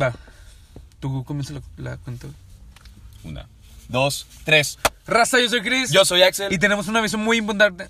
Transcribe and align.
Va. 0.00 0.12
Tú 1.00 1.24
comienza 1.24 1.54
la, 1.54 1.62
la 1.76 1.96
cuenta. 1.98 2.26
Una, 3.24 3.48
dos, 3.88 4.26
tres. 4.44 4.78
Raza, 5.06 5.40
yo 5.40 5.48
soy 5.48 5.62
Chris. 5.62 5.90
Yo 5.90 6.04
soy 6.04 6.22
Axel. 6.22 6.52
Y 6.52 6.58
tenemos 6.58 6.88
una 6.88 7.00
visión 7.00 7.22
muy 7.22 7.38
importante. 7.38 7.88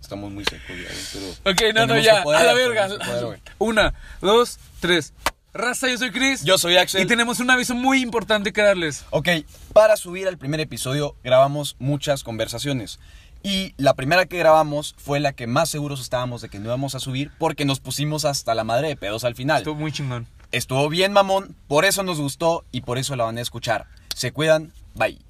Estamos 0.00 0.30
muy 0.30 0.44
secos 0.44 0.76
ya, 0.76 0.88
pero... 1.12 1.52
ok, 1.52 1.74
no, 1.74 1.86
no, 1.86 1.98
ya. 1.98 2.22
a 2.22 2.42
la 2.44 2.54
verga. 2.54 2.88
poder. 2.88 3.40
Una, 3.58 3.94
dos, 4.20 4.58
tres. 4.80 5.14
Raza, 5.56 5.88
yo 5.88 5.96
soy 5.96 6.10
Chris. 6.10 6.42
Yo 6.42 6.58
soy 6.58 6.76
Axel. 6.78 7.02
Y 7.02 7.06
tenemos 7.06 7.38
un 7.38 7.48
aviso 7.48 7.76
muy 7.76 8.02
importante 8.02 8.52
que 8.52 8.60
darles. 8.60 9.06
Ok, 9.10 9.28
para 9.72 9.96
subir 9.96 10.26
al 10.26 10.36
primer 10.36 10.58
episodio 10.58 11.14
grabamos 11.22 11.76
muchas 11.78 12.24
conversaciones. 12.24 12.98
Y 13.44 13.72
la 13.76 13.94
primera 13.94 14.26
que 14.26 14.36
grabamos 14.36 14.96
fue 14.98 15.20
la 15.20 15.32
que 15.32 15.46
más 15.46 15.70
seguros 15.70 16.00
estábamos 16.00 16.42
de 16.42 16.48
que 16.48 16.58
no 16.58 16.64
íbamos 16.64 16.96
a 16.96 16.98
subir 16.98 17.30
porque 17.38 17.64
nos 17.64 17.78
pusimos 17.78 18.24
hasta 18.24 18.52
la 18.56 18.64
madre 18.64 18.88
de 18.88 18.96
pedos 18.96 19.22
al 19.22 19.36
final. 19.36 19.58
Estuvo 19.58 19.76
muy 19.76 19.92
chingón. 19.92 20.26
Estuvo 20.50 20.88
bien 20.88 21.12
mamón, 21.12 21.54
por 21.68 21.84
eso 21.84 22.02
nos 22.02 22.20
gustó 22.20 22.64
y 22.72 22.80
por 22.80 22.98
eso 22.98 23.14
la 23.14 23.22
van 23.22 23.38
a 23.38 23.40
escuchar. 23.40 23.86
Se 24.12 24.32
cuidan, 24.32 24.72
bye. 24.94 25.20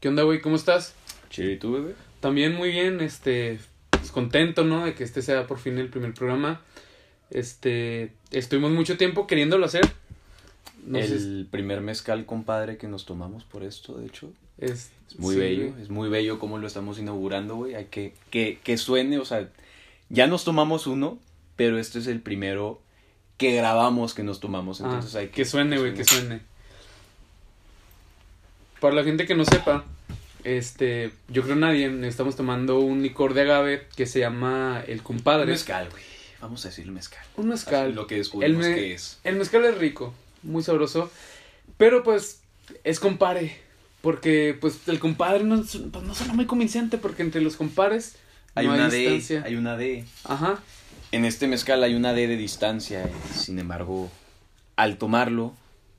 ¿Qué 0.00 0.08
onda, 0.08 0.22
güey? 0.22 0.40
¿Cómo 0.40 0.56
estás? 0.56 0.94
Chido, 1.28 1.50
¿y 1.50 1.58
tú, 1.58 1.72
bebé? 1.72 1.94
También 2.20 2.54
muy 2.54 2.70
bien, 2.70 3.02
este, 3.02 3.60
pues 3.90 4.10
contento, 4.10 4.64
¿no? 4.64 4.86
De 4.86 4.94
que 4.94 5.04
este 5.04 5.20
sea 5.20 5.46
por 5.46 5.58
fin 5.58 5.76
el 5.76 5.90
primer 5.90 6.14
programa. 6.14 6.62
Este, 7.30 8.12
estuvimos 8.30 8.70
mucho 8.72 8.96
tiempo 8.96 9.26
queriéndolo 9.26 9.66
hacer. 9.66 9.88
No 10.84 10.98
el 10.98 11.48
primer 11.50 11.80
mezcal, 11.80 12.26
compadre, 12.26 12.76
que 12.76 12.86
nos 12.86 13.06
tomamos 13.06 13.42
por 13.44 13.64
esto, 13.64 13.94
de 13.98 14.06
hecho. 14.06 14.32
es, 14.58 14.90
Es 15.08 15.18
muy 15.18 15.34
sí, 15.34 15.40
bello, 15.40 15.70
güey. 15.72 15.82
es 15.82 15.88
muy 15.90 16.08
bello 16.08 16.38
cómo 16.38 16.58
lo 16.58 16.66
estamos 16.66 16.98
inaugurando, 16.98 17.56
güey. 17.56 17.74
Hay 17.74 17.86
que, 17.86 18.14
que, 18.30 18.60
que 18.62 18.76
suene, 18.78 19.18
o 19.18 19.24
sea, 19.24 19.48
ya 20.08 20.28
nos 20.28 20.44
tomamos 20.44 20.86
uno, 20.86 21.18
pero 21.56 21.78
este 21.78 21.98
es 21.98 22.06
el 22.06 22.20
primero 22.20 22.80
que 23.36 23.54
grabamos 23.56 24.14
que 24.14 24.22
nos 24.22 24.38
tomamos. 24.38 24.80
Entonces 24.80 25.16
Ah, 25.16 25.20
hay 25.20 25.28
que 25.28 25.44
suene, 25.44 25.76
güey, 25.78 25.92
que 25.94 26.04
suene. 26.04 26.40
Para 28.80 28.94
la 28.94 29.04
gente 29.04 29.26
que 29.26 29.34
no 29.34 29.44
sepa, 29.44 29.84
este, 30.44 31.10
yo 31.28 31.42
creo 31.42 31.56
nadie, 31.56 31.90
estamos 32.06 32.36
tomando 32.36 32.78
un 32.78 33.02
licor 33.02 33.34
de 33.34 33.40
agave 33.42 33.86
que 33.96 34.06
se 34.06 34.20
llama 34.20 34.84
el 34.86 35.02
compadre. 35.02 35.46
Mezcal, 35.46 35.88
güey. 35.90 36.15
Vamos 36.40 36.64
a 36.64 36.68
decir 36.68 36.86
mezcal. 36.90 37.24
Un 37.36 37.48
mezcal. 37.48 37.94
Lo 37.94 38.06
que 38.06 38.14
El, 38.16 38.20
descubrimos 38.20 38.64
me- 38.66 38.74
que 38.74 38.94
es. 38.94 39.18
el 39.24 39.36
mezcal 39.36 39.64
es 39.64 39.78
rico, 39.78 40.14
muy 40.42 40.62
sabroso, 40.62 41.10
pero 41.76 42.02
pues 42.02 42.40
es 42.84 43.00
compare, 43.00 43.56
porque 44.02 44.56
pues 44.60 44.80
el 44.86 44.98
compadre 44.98 45.44
no, 45.44 45.60
es- 45.60 45.78
pues, 45.90 46.04
no 46.04 46.14
suena 46.14 46.34
muy 46.34 46.46
convincente, 46.46 46.98
porque 46.98 47.22
entre 47.22 47.40
los 47.40 47.56
compares 47.56 48.16
Hay 48.54 48.66
no 48.66 48.74
una 48.74 48.84
hay 48.86 48.90
D, 48.90 48.96
distancia. 48.98 49.42
hay 49.44 49.54
una 49.56 49.76
D. 49.76 50.04
Ajá, 50.24 50.60
En 51.12 51.24
este 51.24 51.46
mezcal 51.46 51.82
hay 51.84 51.94
una 51.94 52.12
D 52.12 52.26
de 52.26 52.36
distancia. 52.36 53.08
y, 53.08 53.38
Sin 53.38 53.58
embargo, 53.58 54.10
al 54.76 54.98
tomarlo, 54.98 55.54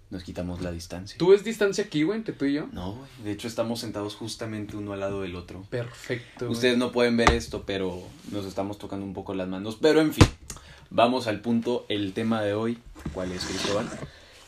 nos 0.09 0.23
quitamos 0.23 0.61
la 0.61 0.71
distancia. 0.71 1.17
¿tú 1.17 1.29
ves 1.29 1.43
distancia 1.43 1.83
aquí, 1.83 2.03
güey, 2.03 2.17
entre 2.17 2.33
tú 2.33 2.45
y 2.45 2.53
yo? 2.53 2.67
No, 2.71 2.93
güey. 2.93 3.09
De 3.23 3.31
hecho, 3.31 3.47
estamos 3.47 3.79
sentados 3.79 4.15
justamente 4.15 4.77
uno 4.77 4.93
al 4.93 5.01
lado 5.01 5.21
del 5.21 5.35
otro. 5.35 5.63
Perfecto. 5.69 6.45
güey. 6.45 6.51
Ustedes 6.51 6.77
no 6.77 6.91
pueden 6.91 7.17
ver 7.17 7.31
esto, 7.31 7.63
pero 7.65 8.01
nos 8.31 8.45
estamos 8.45 8.77
tocando 8.77 9.05
un 9.05 9.13
poco 9.13 9.33
las 9.33 9.47
manos. 9.47 9.77
Pero 9.81 10.01
en 10.01 10.13
fin, 10.13 10.27
vamos 10.89 11.27
al 11.27 11.41
punto. 11.41 11.85
El 11.89 12.13
tema 12.13 12.41
de 12.41 12.53
hoy, 12.53 12.77
¿cuál 13.13 13.31
es, 13.31 13.45
Cristóbal? 13.45 13.87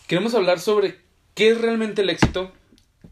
Queremos 0.07 0.33
hablar 0.33 0.59
sobre 0.59 0.99
qué 1.33 1.49
es 1.49 1.59
realmente 1.59 2.01
el 2.01 2.09
éxito 2.09 2.51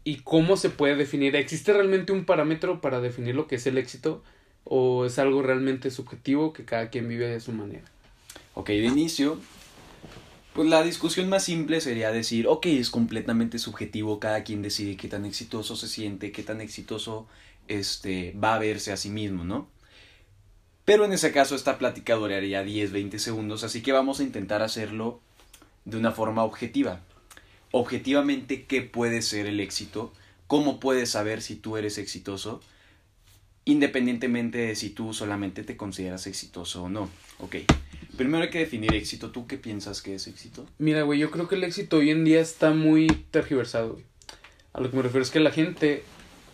y 0.04 0.16
cómo 0.16 0.56
se 0.56 0.70
puede 0.70 0.96
definir. 0.96 1.36
¿Existe 1.36 1.72
realmente 1.72 2.12
un 2.12 2.24
parámetro 2.24 2.80
para 2.80 3.00
definir 3.00 3.34
lo 3.34 3.46
que 3.46 3.56
es 3.56 3.66
el 3.66 3.78
éxito 3.78 4.22
o 4.64 5.04
es 5.04 5.18
algo 5.18 5.42
realmente 5.42 5.90
subjetivo 5.90 6.52
que 6.52 6.64
cada 6.64 6.88
quien 6.88 7.08
vive 7.08 7.28
de 7.28 7.40
su 7.40 7.52
manera? 7.52 7.84
Ok, 8.54 8.68
de 8.68 8.86
inicio, 8.86 9.38
pues 10.58 10.70
la 10.70 10.82
discusión 10.82 11.28
más 11.28 11.44
simple 11.44 11.80
sería 11.80 12.10
decir, 12.10 12.48
ok, 12.48 12.66
es 12.66 12.90
completamente 12.90 13.60
subjetivo, 13.60 14.18
cada 14.18 14.42
quien 14.42 14.60
decide 14.60 14.96
qué 14.96 15.06
tan 15.06 15.24
exitoso 15.24 15.76
se 15.76 15.86
siente, 15.86 16.32
qué 16.32 16.42
tan 16.42 16.60
exitoso 16.60 17.28
este, 17.68 18.32
va 18.32 18.56
a 18.56 18.58
verse 18.58 18.90
a 18.90 18.96
sí 18.96 19.08
mismo, 19.08 19.44
¿no? 19.44 19.68
Pero 20.84 21.04
en 21.04 21.12
ese 21.12 21.30
caso 21.30 21.54
esta 21.54 21.78
plática 21.78 22.16
duraría 22.16 22.64
10, 22.64 22.90
20 22.90 23.20
segundos, 23.20 23.62
así 23.62 23.82
que 23.82 23.92
vamos 23.92 24.18
a 24.18 24.24
intentar 24.24 24.62
hacerlo 24.62 25.20
de 25.84 25.96
una 25.96 26.10
forma 26.10 26.42
objetiva. 26.42 27.02
Objetivamente, 27.70 28.64
¿qué 28.64 28.82
puede 28.82 29.22
ser 29.22 29.46
el 29.46 29.60
éxito? 29.60 30.12
¿Cómo 30.48 30.80
puedes 30.80 31.08
saber 31.08 31.40
si 31.40 31.54
tú 31.54 31.76
eres 31.76 31.98
exitoso? 31.98 32.60
Independientemente 33.64 34.58
de 34.58 34.74
si 34.74 34.90
tú 34.90 35.14
solamente 35.14 35.62
te 35.62 35.76
consideras 35.76 36.26
exitoso 36.26 36.82
o 36.82 36.88
no. 36.88 37.08
Ok. 37.38 37.58
Primero 38.18 38.42
hay 38.42 38.50
que 38.50 38.58
definir 38.58 38.92
éxito. 38.94 39.30
¿Tú 39.30 39.46
qué 39.46 39.56
piensas 39.56 40.02
que 40.02 40.16
es 40.16 40.26
éxito? 40.26 40.66
Mira, 40.78 41.02
güey, 41.02 41.20
yo 41.20 41.30
creo 41.30 41.46
que 41.46 41.54
el 41.54 41.62
éxito 41.62 41.98
hoy 41.98 42.10
en 42.10 42.24
día 42.24 42.40
está 42.40 42.72
muy 42.72 43.06
tergiversado, 43.30 43.92
güey. 43.92 44.04
A 44.72 44.80
lo 44.80 44.90
que 44.90 44.96
me 44.96 45.04
refiero 45.04 45.22
es 45.22 45.30
que 45.30 45.38
la 45.38 45.52
gente, 45.52 46.02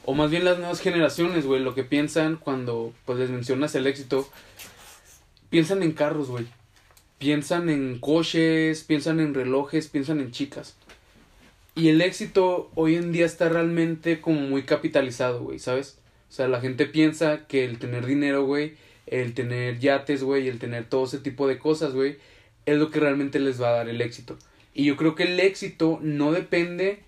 o 0.04 0.12
más 0.12 0.30
bien 0.30 0.44
las 0.44 0.58
nuevas 0.58 0.80
generaciones, 0.80 1.46
güey, 1.46 1.62
lo 1.62 1.74
que 1.74 1.82
piensan 1.82 2.36
cuando 2.36 2.92
pues 3.06 3.18
les 3.18 3.30
mencionas 3.30 3.74
el 3.74 3.86
éxito, 3.86 4.28
piensan 5.48 5.82
en 5.82 5.92
carros, 5.92 6.28
güey. 6.28 6.46
Piensan 7.18 7.70
en 7.70 7.98
coches, 7.98 8.84
piensan 8.84 9.18
en 9.18 9.32
relojes, 9.32 9.88
piensan 9.88 10.20
en 10.20 10.32
chicas. 10.32 10.76
Y 11.74 11.88
el 11.88 12.02
éxito 12.02 12.70
hoy 12.74 12.96
en 12.96 13.10
día 13.10 13.24
está 13.24 13.48
realmente 13.48 14.20
como 14.20 14.40
muy 14.40 14.64
capitalizado, 14.64 15.42
güey, 15.42 15.58
¿sabes? 15.58 15.96
O 16.28 16.32
sea, 16.32 16.46
la 16.46 16.60
gente 16.60 16.84
piensa 16.84 17.46
que 17.46 17.64
el 17.64 17.78
tener 17.78 18.04
dinero, 18.04 18.44
güey, 18.44 18.74
el 19.06 19.34
tener 19.34 19.78
yates, 19.78 20.22
güey, 20.22 20.48
el 20.48 20.58
tener 20.58 20.88
todo 20.88 21.04
ese 21.04 21.18
tipo 21.18 21.46
de 21.46 21.58
cosas, 21.58 21.92
güey, 21.92 22.16
es 22.66 22.78
lo 22.78 22.90
que 22.90 23.00
realmente 23.00 23.38
les 23.38 23.60
va 23.60 23.68
a 23.68 23.76
dar 23.76 23.88
el 23.88 24.00
éxito. 24.00 24.38
Y 24.74 24.84
yo 24.84 24.96
creo 24.96 25.14
que 25.14 25.24
el 25.24 25.40
éxito 25.40 25.98
no 26.02 26.32
depende, 26.32 27.00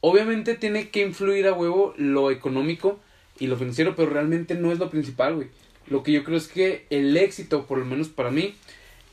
obviamente 0.00 0.54
tiene 0.54 0.90
que 0.90 1.02
influir 1.02 1.46
a 1.46 1.52
huevo 1.52 1.94
lo 1.96 2.30
económico 2.30 3.00
y 3.38 3.46
lo 3.46 3.56
financiero, 3.56 3.96
pero 3.96 4.10
realmente 4.10 4.54
no 4.54 4.72
es 4.72 4.78
lo 4.78 4.90
principal, 4.90 5.34
güey. 5.36 5.48
Lo 5.86 6.02
que 6.02 6.12
yo 6.12 6.24
creo 6.24 6.38
es 6.38 6.48
que 6.48 6.86
el 6.90 7.16
éxito, 7.16 7.66
por 7.66 7.78
lo 7.78 7.84
menos 7.84 8.08
para 8.08 8.30
mí, 8.30 8.54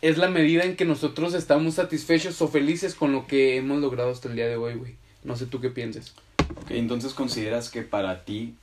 es 0.01 0.17
la 0.17 0.29
medida 0.29 0.63
en 0.63 0.75
que 0.75 0.85
nosotros 0.85 1.33
estamos 1.33 1.75
satisfechos 1.75 2.41
o 2.41 2.47
felices 2.47 2.95
con 2.95 3.11
lo 3.11 3.27
que 3.27 3.57
hemos 3.57 3.79
logrado 3.79 4.11
hasta 4.11 4.29
el 4.29 4.35
día 4.35 4.47
de 4.47 4.55
hoy, 4.55 4.75
güey. 4.75 4.95
No 5.23 5.35
sé 5.35 5.45
tú 5.45 5.61
qué 5.61 5.69
pienses. 5.69 6.13
Ok, 6.55 6.71
entonces 6.71 7.13
consideras 7.13 7.69
que 7.69 7.83
para 7.83 8.25
ti 8.25 8.55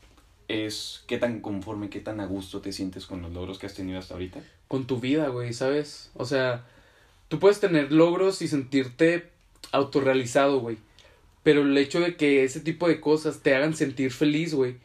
es 0.48 1.04
qué 1.06 1.18
tan 1.18 1.40
conforme, 1.40 1.90
qué 1.90 2.00
tan 2.00 2.20
a 2.20 2.26
gusto 2.26 2.60
te 2.60 2.72
sientes 2.72 3.06
con 3.06 3.22
los 3.22 3.32
logros 3.32 3.58
que 3.58 3.66
has 3.66 3.74
tenido 3.74 3.98
hasta 3.98 4.14
ahorita. 4.14 4.40
con 4.66 4.86
tu 4.86 4.98
vida, 5.00 5.28
güey, 5.28 5.52
¿sabes? 5.52 6.10
O 6.14 6.26
sea, 6.26 6.66
tú 7.28 7.38
puedes 7.38 7.60
tener 7.60 7.92
logros 7.92 8.42
y 8.42 8.48
sentirte 8.48 9.28
autorrealizado, 9.72 10.60
güey. 10.60 10.76
Pero 11.42 11.62
el 11.62 11.76
hecho 11.78 12.00
de 12.00 12.16
que 12.16 12.44
ese 12.44 12.60
tipo 12.60 12.88
de 12.88 13.00
cosas 13.00 13.40
te 13.40 13.54
hagan 13.54 13.74
sentir 13.74 14.10
feliz, 14.12 14.54
güey, 14.54 14.76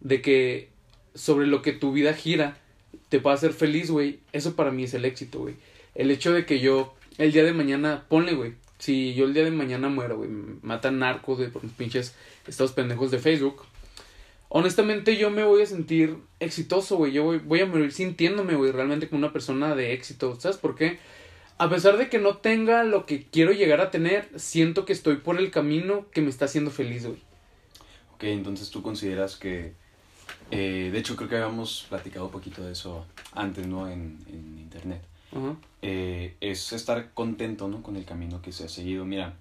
de 0.00 0.22
que 0.22 0.68
sobre 1.14 1.46
lo 1.46 1.62
que 1.62 1.72
tu 1.72 1.92
vida 1.92 2.14
gira 2.14 2.56
te 3.08 3.18
pueda 3.18 3.34
hacer 3.34 3.52
feliz, 3.52 3.90
güey, 3.90 4.20
eso 4.32 4.54
para 4.54 4.70
mí 4.70 4.84
es 4.84 4.94
el 4.94 5.04
éxito, 5.04 5.40
güey. 5.40 5.54
El 5.94 6.10
hecho 6.10 6.32
de 6.32 6.46
que 6.46 6.60
yo 6.60 6.94
el 7.18 7.32
día 7.32 7.44
de 7.44 7.52
mañana, 7.52 8.04
ponle, 8.08 8.34
güey, 8.34 8.54
si 8.78 9.14
yo 9.14 9.26
el 9.26 9.34
día 9.34 9.44
de 9.44 9.50
mañana 9.50 9.88
muero, 9.88 10.16
güey, 10.16 10.30
matan 10.62 10.98
narcos 10.98 11.38
de 11.38 11.48
por 11.48 11.62
mis 11.62 11.72
pinches 11.72 12.14
estos 12.46 12.72
pendejos 12.72 13.10
de 13.10 13.18
Facebook. 13.18 13.62
Honestamente 14.54 15.16
yo 15.16 15.30
me 15.30 15.44
voy 15.44 15.62
a 15.62 15.66
sentir 15.66 16.18
exitoso, 16.38 16.98
güey. 16.98 17.12
Yo 17.12 17.24
voy, 17.24 17.38
voy 17.38 17.60
a 17.60 17.66
morir 17.66 17.90
sintiéndome, 17.90 18.54
güey, 18.54 18.70
realmente 18.70 19.08
como 19.08 19.20
una 19.20 19.32
persona 19.32 19.74
de 19.74 19.94
éxito. 19.94 20.38
¿Sabes 20.38 20.58
por 20.58 20.74
qué? 20.74 20.98
A 21.56 21.70
pesar 21.70 21.96
de 21.96 22.10
que 22.10 22.18
no 22.18 22.36
tenga 22.36 22.84
lo 22.84 23.06
que 23.06 23.24
quiero 23.24 23.52
llegar 23.52 23.80
a 23.80 23.90
tener, 23.90 24.28
siento 24.36 24.84
que 24.84 24.92
estoy 24.92 25.16
por 25.16 25.38
el 25.38 25.50
camino 25.50 26.06
que 26.10 26.20
me 26.20 26.28
está 26.28 26.44
haciendo 26.44 26.70
feliz, 26.70 27.06
güey. 27.06 27.22
Ok, 28.14 28.24
entonces 28.24 28.68
tú 28.70 28.82
consideras 28.82 29.36
que... 29.36 29.72
eh, 30.50 30.90
de 30.92 30.98
hecho, 30.98 31.16
creo 31.16 31.30
que 31.30 31.36
habíamos 31.36 31.86
platicado 31.88 32.26
un 32.26 32.32
poquito 32.32 32.62
de 32.62 32.72
eso 32.72 33.06
antes, 33.32 33.66
¿no? 33.66 33.88
En, 33.88 34.18
en 34.28 34.58
internet. 34.58 35.02
Eh, 35.80 36.34
es 36.40 36.74
estar 36.74 37.12
contento, 37.14 37.68
¿no? 37.68 37.82
Con 37.82 37.96
el 37.96 38.04
camino 38.04 38.42
que 38.42 38.52
se 38.52 38.64
ha 38.64 38.68
seguido. 38.68 39.06
Mira, 39.06 39.34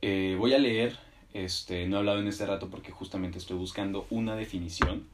eh, 0.00 0.34
voy 0.36 0.52
a 0.52 0.58
leer, 0.58 0.98
este, 1.34 1.86
no 1.86 1.96
he 1.96 1.98
hablado 2.00 2.20
en 2.20 2.28
este 2.28 2.46
rato 2.46 2.68
porque 2.70 2.92
justamente 2.92 3.38
estoy 3.38 3.56
buscando 3.56 4.06
una 4.10 4.36
definición 4.36 5.04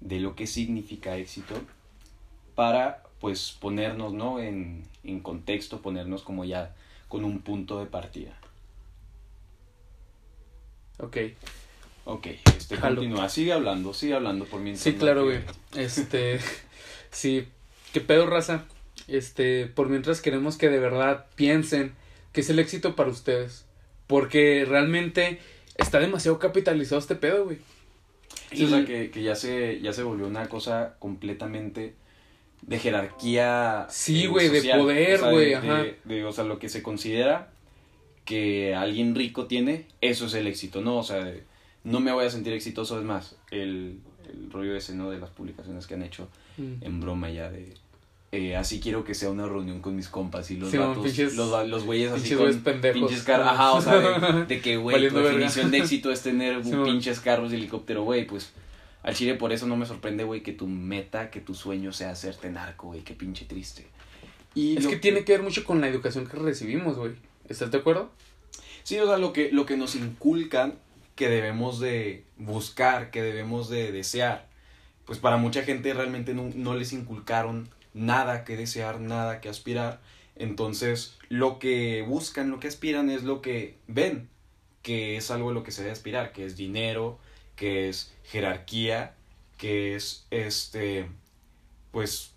de 0.00 0.20
lo 0.20 0.34
que 0.36 0.46
significa 0.46 1.16
éxito 1.16 1.54
para, 2.54 3.02
pues, 3.20 3.56
ponernos, 3.60 4.12
¿no? 4.12 4.38
En, 4.40 4.84
en 5.02 5.20
contexto, 5.20 5.80
ponernos 5.82 6.22
como 6.22 6.44
ya 6.44 6.74
con 7.08 7.24
un 7.24 7.40
punto 7.40 7.78
de 7.80 7.86
partida. 7.86 8.32
Ok. 10.98 11.16
Ok, 12.06 12.26
este 12.56 12.76
Jalo. 12.76 12.96
continúa, 12.96 13.28
sigue 13.30 13.52
hablando, 13.54 13.94
sigue 13.94 14.14
hablando 14.14 14.44
por 14.44 14.60
mientras. 14.60 14.84
Sí, 14.84 14.92
claro, 14.94 15.26
que- 15.26 15.38
güey. 15.40 15.84
Este, 15.84 16.38
sí, 17.10 17.48
qué 17.92 18.00
pedo, 18.00 18.26
raza. 18.26 18.64
Este, 19.08 19.66
por 19.66 19.88
mientras 19.88 20.20
queremos 20.20 20.56
que 20.56 20.68
de 20.68 20.78
verdad 20.78 21.26
piensen 21.34 21.94
que 22.32 22.42
es 22.42 22.50
el 22.50 22.58
éxito 22.58 22.94
para 22.94 23.10
ustedes. 23.10 23.64
Porque 24.06 24.66
realmente 24.68 25.40
está 25.76 25.98
demasiado 26.00 26.38
capitalizado 26.38 26.98
este 27.00 27.14
pedo, 27.14 27.44
güey. 27.44 27.58
Sí, 28.52 28.64
o 28.64 28.68
sea, 28.68 28.84
que, 28.84 29.10
que 29.10 29.22
ya, 29.22 29.34
se, 29.34 29.80
ya 29.80 29.92
se 29.92 30.02
volvió 30.02 30.26
una 30.26 30.48
cosa 30.48 30.96
completamente 30.98 31.94
de 32.62 32.78
jerarquía. 32.78 33.86
Sí, 33.90 34.24
eh, 34.24 34.28
güey, 34.28 34.48
de 34.48 34.62
poder, 34.76 35.16
O 35.16 35.22
sea, 35.22 35.30
güey, 35.30 35.46
de- 35.50 35.56
ajá. 35.56 35.82
de- 35.82 35.98
de- 36.04 36.24
o 36.24 36.32
sea, 36.32 36.44
lo 36.44 36.58
que 36.58 36.68
se 36.68 36.82
considera 36.82 37.50
que 38.24 38.74
alguien 38.74 39.14
rico 39.14 39.46
tiene, 39.46 39.86
eso 40.00 40.26
es 40.26 40.34
el 40.34 40.46
éxito, 40.46 40.80
¿no? 40.80 40.96
O 40.98 41.02
sea, 41.02 41.32
no 41.84 42.00
me 42.00 42.12
voy 42.12 42.24
a 42.24 42.30
sentir 42.30 42.52
exitoso, 42.54 42.98
es 42.98 43.04
más, 43.04 43.36
el, 43.50 43.98
el 44.32 44.50
rollo 44.50 44.74
ese, 44.76 44.94
¿no? 44.94 45.10
De 45.10 45.18
las 45.18 45.30
publicaciones 45.30 45.86
que 45.86 45.94
han 45.94 46.02
hecho 46.02 46.28
Mm. 46.56 46.74
en 46.84 47.00
broma 47.00 47.30
ya 47.30 47.50
de... 47.50 47.74
eh, 48.36 48.56
así 48.56 48.80
quiero 48.80 49.04
que 49.04 49.14
sea 49.14 49.30
una 49.30 49.46
reunión 49.46 49.80
con 49.80 49.94
mis 49.96 50.08
compas 50.08 50.50
y 50.50 50.56
los 50.56 50.70
Sí, 50.70 50.78
vatos, 50.78 51.04
pinches- 51.06 51.34
los, 51.34 51.68
los 51.68 51.84
güeyes 51.84 52.12
así 52.12 52.30
pinches 52.30 52.54
con 52.56 52.62
pendejos. 52.62 53.00
pinches 53.00 53.22
carros, 53.24 53.46
ajá, 53.48 53.72
o 53.72 53.80
sea, 53.80 53.94
de, 53.98 54.44
de 54.48 54.60
que, 54.60 54.76
güey, 54.76 55.08
tu 55.08 55.14
verga. 55.14 55.30
definición 55.30 55.70
de 55.70 55.78
éxito 55.78 56.10
es 56.10 56.22
tener 56.22 56.64
Sí, 56.64 56.72
pinches 56.84 57.20
carros 57.20 57.50
de 57.50 57.56
helicóptero, 57.56 58.02
güey, 58.04 58.26
pues 58.26 58.52
al 59.02 59.14
chile 59.14 59.34
por 59.34 59.52
eso 59.52 59.66
no 59.66 59.76
me 59.76 59.84
sorprende, 59.86 60.24
güey, 60.24 60.42
que 60.42 60.52
tu 60.52 60.66
meta, 60.66 61.30
que 61.30 61.40
tu 61.40 61.54
sueño 61.54 61.92
sea 61.92 62.10
hacerte 62.10 62.50
narco, 62.50 62.88
güey, 62.88 63.02
qué 63.02 63.14
pinche 63.14 63.44
triste. 63.44 63.86
Y 64.54 64.76
Es 64.78 64.84
lo 64.84 64.90
que 64.90 64.96
tiene 64.96 65.24
que 65.24 65.32
ver 65.32 65.42
mucho 65.42 65.64
con 65.64 65.80
la 65.80 65.88
educación 65.88 66.26
que 66.26 66.36
recibimos, 66.36 66.96
güey. 66.96 67.12
¿Estás 67.48 67.70
de 67.70 67.78
acuerdo? 67.78 68.10
Sí, 68.84 68.98
o 68.98 69.06
sea, 69.06 69.18
lo 69.18 69.32
que, 69.32 69.50
lo 69.52 69.66
que 69.66 69.76
nos 69.76 69.94
inculcan 69.96 70.74
que 71.16 71.28
debemos 71.28 71.80
de 71.80 72.24
buscar, 72.38 73.10
que 73.10 73.20
debemos 73.22 73.68
de 73.68 73.92
desear. 73.92 74.46
Pues 75.06 75.18
para 75.18 75.36
mucha 75.36 75.62
gente 75.64 75.92
realmente 75.92 76.32
no, 76.34 76.50
no 76.54 76.74
les 76.74 76.92
inculcaron 76.92 77.68
nada 77.94 78.44
que 78.44 78.56
desear, 78.56 79.00
nada 79.00 79.40
que 79.40 79.48
aspirar. 79.48 80.00
Entonces, 80.36 81.16
lo 81.28 81.58
que 81.58 82.02
buscan, 82.02 82.50
lo 82.50 82.60
que 82.60 82.68
aspiran 82.68 83.08
es 83.08 83.22
lo 83.22 83.40
que 83.40 83.76
ven, 83.86 84.28
que 84.82 85.16
es 85.16 85.30
algo 85.30 85.50
a 85.50 85.52
lo 85.54 85.62
que 85.62 85.70
se 85.70 85.82
debe 85.82 85.92
aspirar, 85.92 86.32
que 86.32 86.44
es 86.44 86.56
dinero, 86.56 87.18
que 87.56 87.88
es 87.88 88.12
jerarquía, 88.24 89.14
que 89.56 89.94
es 89.94 90.26
este, 90.30 91.06
pues, 91.92 92.32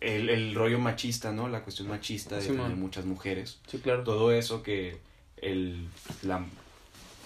el, 0.00 0.28
el 0.28 0.54
rollo 0.54 0.78
machista, 0.78 1.32
¿no? 1.32 1.48
La 1.48 1.62
cuestión 1.62 1.88
machista 1.88 2.36
de 2.36 2.42
Sí, 2.42 2.48
tener 2.48 2.62
man. 2.62 2.78
muchas 2.78 3.04
mujeres 3.04 3.58
Sí, 3.68 3.78
claro. 3.78 4.02
todo 4.04 4.32
eso 4.32 4.62
que 4.62 4.98
el 5.36 5.88
la- 6.22 6.44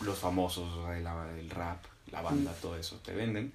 los 0.03 0.19
famosos 0.19 0.69
la- 1.03 1.31
el 1.39 1.49
rap 1.51 1.83
la 2.13 2.21
banda 2.21 2.53
todo 2.61 2.77
eso 2.77 3.01
te 3.03 3.13
venden 3.13 3.53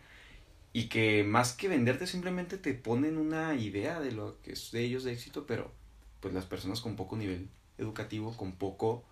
y 0.73 0.85
que 0.85 1.23
más 1.23 1.53
que 1.53 1.67
venderte 1.67 2.07
simplemente 2.07 2.57
te 2.57 2.73
ponen 2.73 3.17
una 3.17 3.55
idea 3.55 3.99
de 3.99 4.11
lo 4.11 4.41
que 4.41 4.53
es 4.53 4.71
de 4.71 4.83
ellos 4.83 5.03
de 5.03 5.13
éxito 5.13 5.45
pero 5.45 5.71
pues 6.19 6.33
las 6.33 6.45
personas 6.45 6.81
con 6.81 6.95
poco 6.95 7.17
nivel 7.17 7.49
educativo 7.77 8.35
con 8.37 8.53
poco 8.53 9.03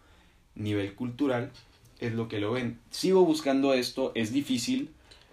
nivel 0.55 0.95
cultural 0.95 1.51
es 1.99 2.13
lo 2.13 2.27
que 2.27 2.39
lo 2.39 2.51
ven 2.51 2.79
sigo 2.91 3.25
buscando 3.25 3.73
esto 3.73 4.11
es 4.15 4.31
difícil 4.31 4.91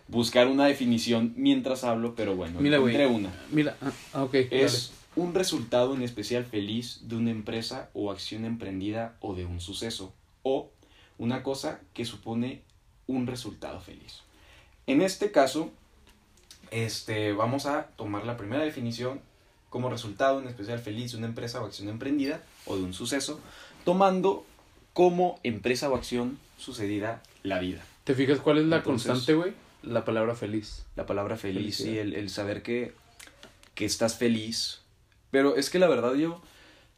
buscar 0.08 0.48
una 0.48 0.66
definición 0.66 1.32
mientras 1.36 1.84
hablo 1.84 2.14
pero 2.14 2.34
bueno 2.34 2.60
Mira, 2.60 2.76
encontré 2.76 3.06
una 3.06 3.32
Mira, 3.50 3.76
ah, 3.80 3.92
ah, 4.14 4.24
ok. 4.24 4.34
es 4.50 4.92
un 5.16 5.32
resultado 5.34 5.94
en 5.94 6.02
especial 6.02 6.44
feliz 6.44 7.00
de 7.08 7.16
una 7.16 7.30
empresa 7.30 7.90
o 7.94 8.10
acción 8.10 8.44
emprendida 8.44 9.16
o 9.20 9.34
de 9.34 9.46
un 9.46 9.60
suceso 9.60 10.12
o 10.42 10.70
una 11.18 11.42
cosa 11.42 11.80
que 11.94 12.04
supone 12.04 12.62
un 13.06 13.26
resultado 13.26 13.80
feliz. 13.80 14.20
En 14.86 15.00
este 15.00 15.32
caso, 15.32 15.72
este, 16.70 17.32
vamos 17.32 17.66
a 17.66 17.88
tomar 17.96 18.24
la 18.24 18.36
primera 18.36 18.62
definición 18.64 19.20
como 19.70 19.90
resultado 19.90 20.40
en 20.40 20.48
especial 20.48 20.78
feliz 20.78 21.12
de 21.12 21.18
una 21.18 21.26
empresa 21.26 21.60
o 21.62 21.66
acción 21.66 21.88
emprendida 21.88 22.40
o 22.66 22.76
de 22.76 22.82
un 22.82 22.94
suceso, 22.94 23.40
tomando 23.84 24.44
como 24.92 25.38
empresa 25.42 25.90
o 25.90 25.94
acción 25.96 26.38
sucedida 26.56 27.22
la 27.42 27.58
vida. 27.58 27.84
¿Te 28.04 28.14
fijas 28.14 28.38
cuál 28.40 28.58
es 28.58 28.64
la 28.66 28.76
Entonces- 28.78 29.08
constante, 29.08 29.34
güey? 29.34 29.52
La 29.82 30.04
palabra 30.04 30.34
feliz. 30.34 30.84
La 30.96 31.06
palabra 31.06 31.36
feliz 31.36 31.80
y 31.80 31.98
el, 31.98 32.14
el 32.14 32.30
saber 32.30 32.62
que, 32.62 32.92
que 33.74 33.84
estás 33.84 34.16
feliz. 34.16 34.80
Pero 35.30 35.56
es 35.56 35.70
que 35.70 35.78
la 35.78 35.86
verdad 35.88 36.14
yo 36.14 36.40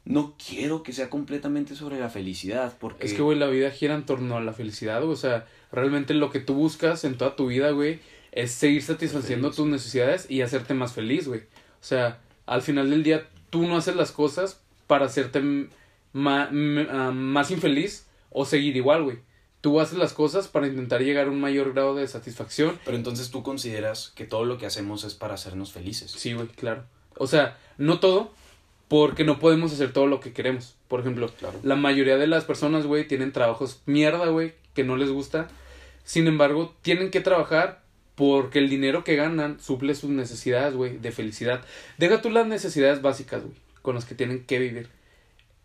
no 0.04 0.34
quiero 0.38 0.82
que 0.82 0.92
sea 0.94 1.10
completamente 1.10 1.74
sobre 1.74 1.98
la 1.98 2.08
felicidad. 2.08 2.74
Porque 2.78 3.04
Es 3.06 3.12
que, 3.12 3.20
güey, 3.22 3.38
la 3.38 3.48
vida 3.48 3.70
gira 3.70 3.94
en 3.94 4.06
torno 4.06 4.36
a 4.36 4.40
la 4.40 4.52
felicidad. 4.54 5.02
O 5.04 5.16
sea, 5.16 5.46
realmente 5.72 6.14
lo 6.14 6.30
que 6.30 6.40
tú 6.40 6.54
buscas 6.54 7.04
en 7.04 7.18
toda 7.18 7.36
tu 7.36 7.48
vida, 7.48 7.70
güey, 7.72 8.00
es 8.32 8.52
seguir 8.52 8.82
satisfaciendo 8.82 9.50
tus 9.50 9.66
necesidades 9.66 10.26
y 10.30 10.42
hacerte 10.42 10.74
más 10.74 10.92
feliz, 10.92 11.26
güey. 11.28 11.40
O 11.40 11.84
sea, 11.84 12.20
al 12.46 12.62
final 12.62 12.90
del 12.90 13.02
día, 13.02 13.28
tú 13.50 13.66
no 13.66 13.76
haces 13.76 13.96
las 13.96 14.12
cosas 14.12 14.60
para 14.86 15.06
hacerte 15.06 15.40
ma- 16.12 16.48
ah, 16.50 17.10
más 17.12 17.50
infeliz 17.50 18.06
o 18.30 18.44
seguir 18.44 18.76
igual, 18.76 19.04
güey. 19.04 19.18
Tú 19.60 19.80
haces 19.80 19.98
las 19.98 20.12
cosas 20.12 20.46
para 20.48 20.68
intentar 20.68 21.02
llegar 21.02 21.26
a 21.26 21.30
un 21.30 21.40
mayor 21.40 21.72
grado 21.72 21.94
de 21.96 22.06
satisfacción. 22.06 22.78
Pero 22.84 22.96
entonces 22.96 23.30
tú 23.30 23.42
consideras 23.42 24.12
que 24.14 24.24
todo 24.24 24.44
lo 24.44 24.56
que 24.56 24.66
hacemos 24.66 25.02
es 25.04 25.14
para 25.14 25.34
hacernos 25.34 25.72
felices. 25.72 26.12
Sí, 26.12 26.32
güey, 26.32 26.46
claro. 26.48 26.84
O 27.16 27.26
sea, 27.26 27.58
no 27.76 27.98
todo, 27.98 28.32
porque 28.86 29.24
no 29.24 29.40
podemos 29.40 29.72
hacer 29.72 29.92
todo 29.92 30.06
lo 30.06 30.20
que 30.20 30.32
queremos. 30.32 30.76
Por 30.86 31.00
ejemplo, 31.00 31.28
Claro. 31.38 31.58
la 31.64 31.74
mayoría 31.76 32.16
de 32.16 32.28
las 32.28 32.44
personas, 32.44 32.86
güey, 32.86 33.08
tienen 33.08 33.32
trabajos 33.32 33.82
mierda, 33.84 34.26
güey, 34.28 34.54
que 34.74 34.84
no 34.84 34.96
les 34.96 35.10
gusta. 35.10 35.48
Sin 36.04 36.26
embargo, 36.28 36.74
tienen 36.82 37.10
que 37.10 37.20
trabajar 37.20 37.82
porque 38.18 38.58
el 38.58 38.68
dinero 38.68 39.04
que 39.04 39.14
ganan 39.14 39.60
suple 39.60 39.94
sus 39.94 40.10
necesidades, 40.10 40.74
güey, 40.74 40.98
de 40.98 41.12
felicidad. 41.12 41.64
Deja 41.98 42.20
tú 42.20 42.30
las 42.30 42.48
necesidades 42.48 43.00
básicas, 43.00 43.44
güey, 43.44 43.54
con 43.80 43.94
las 43.94 44.04
que 44.04 44.16
tienen 44.16 44.44
que 44.44 44.58
vivir. 44.58 44.88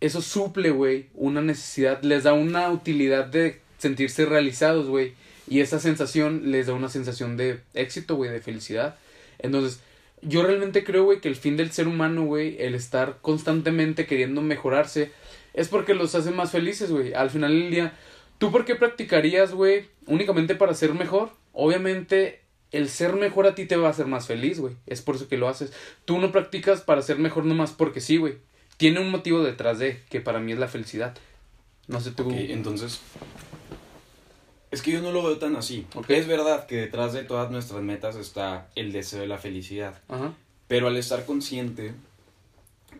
Eso 0.02 0.22
suple, 0.22 0.70
güey, 0.70 1.08
una 1.16 1.42
necesidad, 1.42 2.04
les 2.04 2.26
da 2.26 2.34
una 2.34 2.70
utilidad 2.70 3.26
de 3.26 3.60
sentirse 3.80 4.28
realizados, 4.28 4.88
güey. 4.88 5.16
Y 5.50 5.62
esa 5.62 5.80
sensación 5.80 6.52
les 6.52 6.68
da 6.68 6.74
una 6.74 6.90
sensación 6.90 7.38
de 7.38 7.60
éxito, 7.74 8.18
güey, 8.18 8.30
de 8.30 8.40
felicidad. 8.40 8.98
Entonces, 9.40 9.80
yo 10.22 10.44
realmente 10.44 10.84
creo, 10.84 11.06
güey, 11.06 11.22
que 11.22 11.30
el 11.30 11.36
fin 11.36 11.58
del 11.58 11.72
ser 11.72 11.88
humano, 11.88 12.24
güey, 12.24 12.58
el 12.60 12.76
estar 12.76 13.18
constantemente 13.22 14.06
queriendo 14.06 14.44
mejorarse, 14.44 15.12
es 15.56 15.70
porque 15.70 15.96
los 15.96 16.14
hace 16.14 16.30
más 16.30 16.52
felices, 16.52 16.92
güey. 16.92 17.16
Al 17.16 17.32
final 17.32 17.50
del 17.50 17.72
día, 17.72 17.94
¿tú 18.38 18.52
por 18.52 18.64
qué 18.64 18.76
practicarías, 18.76 19.56
güey, 19.56 19.88
únicamente 20.06 20.54
para 20.54 20.76
ser 20.76 20.94
mejor? 20.94 21.32
Obviamente, 21.52 22.43
el 22.74 22.90
ser 22.90 23.16
mejor 23.16 23.46
a 23.48 23.56
ti 23.56 23.66
te 23.66 23.78
va 23.78 23.88
a 23.88 23.92
hacer 23.92 24.08
más 24.08 24.28
feliz, 24.28 24.60
güey. 24.60 24.76
Es 24.88 25.02
por 25.02 25.16
eso 25.16 25.30
que 25.30 25.38
lo 25.38 25.48
haces. 25.48 25.72
Tú 26.06 26.20
no 26.20 26.32
practicas 26.32 26.82
para 26.82 27.04
ser 27.04 27.20
mejor 27.20 27.46
nomás 27.46 27.72
porque 27.72 28.02
sí, 28.02 28.18
güey. 28.18 28.40
Tiene 28.78 29.00
un 29.00 29.12
motivo 29.12 29.44
detrás 29.44 29.78
de, 29.78 30.02
que 30.10 30.20
para 30.20 30.40
mí 30.40 30.52
es 30.52 30.60
la 30.60 30.68
felicidad. 30.68 31.16
No 31.88 32.02
sé 32.02 32.12
tú. 32.12 32.32
Entonces. 32.32 33.00
Es 34.72 34.82
que 34.82 34.92
yo 34.92 35.04
no 35.04 35.12
lo 35.12 35.22
veo 35.22 35.38
tan 35.38 35.56
así. 35.56 35.86
Ok. 35.94 36.10
Es 36.10 36.28
verdad 36.28 36.66
que 36.66 36.78
detrás 36.78 37.14
de 37.14 37.24
todas 37.24 37.52
nuestras 37.52 37.84
metas 37.84 38.16
está 38.16 38.68
el 38.76 38.92
deseo 38.92 39.22
de 39.22 39.28
la 39.28 39.38
felicidad. 39.38 40.02
Ajá. 40.10 40.34
Pero 40.68 40.88
al 40.88 40.98
estar 40.98 41.28
consciente, 41.28 41.94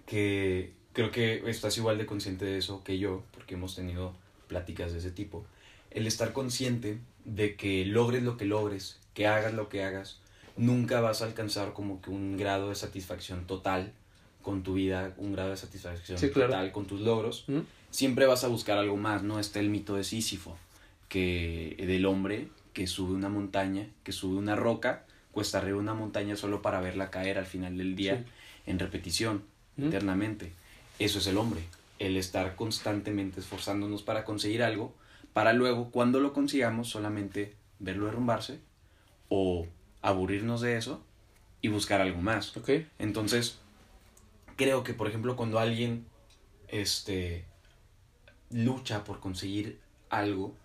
que 0.06 0.72
creo 0.94 1.10
que 1.10 1.50
estás 1.50 1.76
igual 1.80 1.98
de 1.98 2.06
consciente 2.06 2.46
de 2.46 2.60
eso 2.60 2.84
que 2.84 3.00
yo, 3.00 3.24
porque 3.34 3.56
hemos 3.56 3.76
tenido 3.76 4.14
pláticas 4.48 4.94
de 4.94 5.00
ese 5.00 5.10
tipo, 5.10 5.46
el 5.90 6.06
estar 6.06 6.32
consciente 6.32 7.00
de 7.26 7.56
que 7.56 7.86
logres 7.86 8.22
lo 8.22 8.38
que 8.38 8.46
logres, 8.46 9.00
que 9.14 9.28
hagas 9.28 9.54
lo 9.54 9.70
que 9.70 9.84
hagas, 9.84 10.20
nunca 10.58 11.02
vas 11.02 11.22
a 11.22 11.26
alcanzar 11.26 11.74
como 11.74 12.02
que 12.02 12.10
un 12.10 12.38
grado 12.38 12.70
de 12.70 12.76
satisfacción 12.76 13.46
total 13.48 13.92
con 14.42 14.64
tu 14.64 14.74
vida, 14.74 15.14
un 15.18 15.32
grado 15.34 15.52
de 15.52 15.58
satisfacción 15.58 16.18
Sí, 16.18 16.30
claro. 16.30 16.50
total 16.52 16.72
con 16.72 16.86
tus 16.86 17.02
logros. 17.02 17.46
¿Mm? 17.48 17.60
Siempre 17.92 18.26
vas 18.26 18.44
a 18.44 18.48
buscar 18.48 18.78
algo 18.78 18.98
más, 18.98 19.24
¿no? 19.24 19.40
Está 19.40 19.60
el 19.60 19.70
mito 19.70 19.96
de 19.96 20.04
Sísifo, 20.04 20.58
que 21.10 21.76
del 21.80 22.06
hombre 22.06 22.48
que 22.74 22.88
sube 22.88 23.14
una 23.14 23.30
montaña, 23.30 23.88
que 24.04 24.12
sube 24.12 24.36
una 24.36 24.56
roca, 24.56 25.06
cuesta 25.32 25.60
arriba 25.60 25.78
una 25.78 25.94
montaña 25.94 26.36
solo 26.36 26.62
para 26.62 26.82
verla 26.82 27.12
caer 27.12 27.38
al 27.38 27.46
final 27.46 27.78
del 27.78 27.96
día 27.96 28.18
Sí. 28.18 28.24
en 28.72 28.80
repetición, 28.80 29.44
¿Mm? 29.78 29.88
eternamente. 29.88 30.52
Eso 31.00 31.20
es 31.20 31.28
el 31.28 31.38
hombre, 31.38 31.62
el 32.00 32.18
estar 32.18 32.56
constantemente 32.56 33.40
esforzándonos 33.40 34.02
para 34.04 34.26
conseguir 34.26 34.64
algo, 34.64 34.94
para 35.34 35.54
luego, 35.54 35.90
cuando 35.92 36.20
lo 36.20 36.34
consigamos, 36.34 36.90
solamente 36.90 37.54
verlo 37.80 38.06
derrumbarse 38.06 38.60
o 39.36 39.66
aburrirnos 40.04 40.62
de 40.62 40.78
eso 40.78 41.04
y 41.60 41.70
buscar 41.70 42.02
algo 42.02 42.22
más. 42.22 42.54
Entonces, 43.00 43.58
creo 44.56 44.84
que, 44.84 44.94
por 44.94 45.08
ejemplo, 45.08 45.36
cuando 45.36 45.58
alguien 45.58 46.06
este, 46.68 47.46
lucha 48.52 49.04
por 49.04 49.20
conseguir 49.20 49.80
algo, 50.12 50.56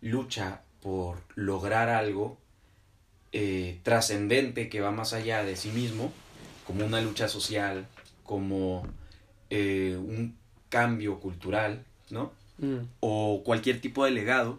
lucha 0.00 0.62
por 0.82 1.22
lograr 1.36 1.90
algo 1.90 2.38
eh, 3.30 3.78
trascendente 3.84 4.68
que 4.68 4.80
va 4.80 4.90
más 4.90 5.12
allá 5.12 5.44
de 5.44 5.54
sí 5.54 5.70
mismo, 5.70 6.12
como 6.66 6.84
una 6.84 7.00
lucha 7.00 7.28
social, 7.28 7.86
como 8.24 8.84
eh, 9.48 9.96
un 9.96 10.36
cambio 10.70 11.20
cultural, 11.20 11.84
¿no? 12.10 12.32
Mm. 12.58 12.78
o 12.98 13.42
cualquier 13.44 13.80
tipo 13.80 14.04
de 14.04 14.10
legado, 14.10 14.58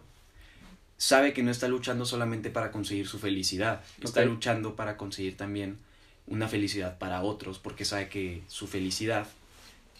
sabe 1.00 1.32
que 1.32 1.42
no 1.42 1.50
está 1.50 1.66
luchando 1.66 2.04
solamente 2.04 2.50
para 2.50 2.70
conseguir 2.70 3.08
su 3.08 3.18
felicidad, 3.18 3.80
está 4.02 4.22
luchando 4.22 4.76
para 4.76 4.98
conseguir 4.98 5.34
también 5.34 5.78
una 6.26 6.46
felicidad 6.46 6.98
para 6.98 7.22
otros, 7.22 7.58
porque 7.58 7.86
sabe 7.86 8.10
que 8.10 8.42
su 8.48 8.66
felicidad 8.66 9.26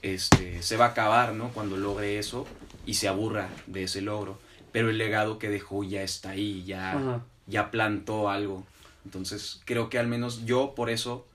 este, 0.02 0.62
se 0.62 0.76
va 0.76 0.84
a 0.84 0.88
acabar, 0.88 1.32
¿no? 1.32 1.48
Cuando 1.52 1.78
logre 1.78 2.18
eso 2.18 2.46
y 2.84 2.94
se 2.94 3.08
aburra 3.08 3.48
de 3.66 3.84
ese 3.84 4.02
logro, 4.02 4.38
pero 4.72 4.90
el 4.90 4.98
legado 4.98 5.38
que 5.38 5.48
dejó 5.48 5.84
ya 5.84 6.02
está 6.02 6.30
ahí, 6.30 6.64
ya, 6.64 6.92
Ajá. 6.92 7.24
ya 7.46 7.70
plantó 7.70 8.28
algo. 8.28 8.66
Entonces, 9.06 9.62
creo 9.64 9.88
que 9.88 9.98
al 9.98 10.06
menos 10.06 10.44
yo 10.44 10.74
por 10.74 10.90
eso 10.90 11.26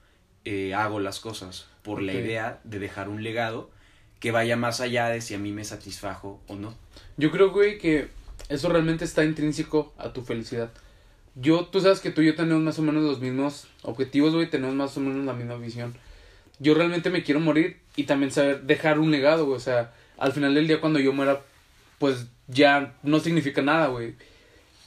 eh, 0.46 0.76
hago 0.76 1.00
las 1.00 1.20
cosas, 1.20 1.66
por 1.82 2.04
la 2.04 2.14
idea 2.14 2.60
de 2.66 2.78
dejar 2.78 3.10
un 3.10 3.24
legado 3.24 3.72
que 4.20 4.30
vaya 4.30 4.58
más 4.58 4.80
allá 4.80 5.10
de 5.10 5.22
si 5.22 5.34
a 5.34 5.40
mí 5.40 5.52
me 5.52 5.64
satisfajo 5.66 6.40
o 6.48 6.56
no. 6.56 6.76
Yo 7.18 7.32
creo, 7.32 7.50
güey, 7.50 7.80
que 7.80 8.10
eso 8.50 8.70
realmente 8.70 9.06
está 9.06 9.24
intrínseco 9.24 9.94
a 9.98 10.14
tu 10.14 10.22
felicidad. 10.22 10.72
Yo, 11.36 11.66
tú 11.66 11.82
sabes 11.82 12.00
que 12.00 12.12
tú 12.12 12.22
y 12.22 12.28
yo 12.28 12.36
tenemos 12.36 12.64
más 12.64 12.80
o 12.80 12.82
menos 12.82 13.04
los 13.04 13.20
mismos 13.20 13.68
objetivos, 13.82 14.34
güey, 14.34 14.50
tenemos 14.50 14.76
más 14.76 14.96
o 14.98 15.02
menos 15.02 15.26
la 15.26 15.34
misma 15.34 15.56
visión. 15.56 15.96
Yo 16.60 16.74
realmente 16.74 17.10
me 17.10 17.24
quiero 17.24 17.42
morir 17.42 17.80
y 17.96 18.04
también 18.04 18.32
saber 18.32 18.62
dejar 18.62 19.00
un 19.00 19.12
legado, 19.12 19.46
güey. 19.46 19.58
O 19.58 19.60
sea, 19.60 19.94
al 20.18 20.32
final 20.32 20.54
del 20.56 20.68
día 20.68 20.80
cuando 20.80 21.00
yo 21.00 21.12
muera, 21.12 21.42
pues 22.00 22.28
ya 22.48 22.96
no 23.04 23.20
significa 23.20 23.62
nada, 23.62 23.88
güey. 23.88 24.16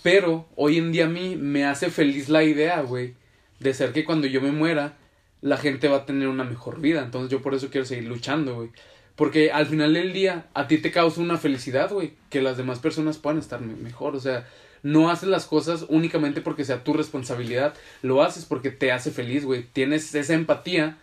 Pero 0.03 0.49
hoy 0.57 0.79
en 0.79 0.93
día 0.93 1.05
a 1.05 1.09
mí 1.09 1.37
me 1.37 1.67
hace 1.67 1.91
feliz 1.91 2.29
la 2.29 2.45
idea, 2.45 2.81
güey, 2.81 3.15
de 3.61 3.75
ser 3.75 3.93
que 3.93 4.05
cuando 4.05 4.27
yo 4.27 4.41
me 4.41 4.53
muera, 4.53 4.97
la 5.43 5.57
gente 5.57 5.88
va 5.88 5.99
a 5.99 6.07
tener 6.07 6.29
una 6.29 6.45
mejor 6.45 6.81
vida. 6.81 7.03
Entonces 7.03 7.31
yo 7.31 7.43
por 7.43 7.55
eso 7.55 7.69
quiero 7.69 7.85
seguir 7.85 8.09
luchando, 8.09 8.55
güey. 8.55 8.71
Porque 9.19 9.51
al 9.51 9.67
final 9.67 9.95
del 9.95 10.13
día, 10.13 10.47
a 10.55 10.69
ti 10.69 10.79
te 10.79 10.93
causa 10.93 11.21
una 11.21 11.39
felicidad, 11.39 11.91
güey, 11.91 12.13
que 12.31 12.41
las 12.41 12.57
demás 12.57 12.79
personas 12.79 13.19
puedan 13.19 13.41
estar 13.41 13.61
me- 13.61 13.75
mejor. 13.75 14.15
O 14.15 14.21
sea, 14.21 14.47
no 14.85 15.11
haces 15.11 15.29
las 15.29 15.45
cosas 15.47 15.87
únicamente 15.89 16.41
porque 16.41 16.65
sea 16.65 16.85
tu 16.85 16.93
responsabilidad, 16.93 17.75
lo 18.03 18.23
haces 18.23 18.45
porque 18.45 18.71
te 18.71 18.93
hace 18.93 19.11
feliz, 19.11 19.45
güey. 19.45 19.65
Tienes 19.73 20.15
esa 20.15 20.35
empatía 20.35 20.99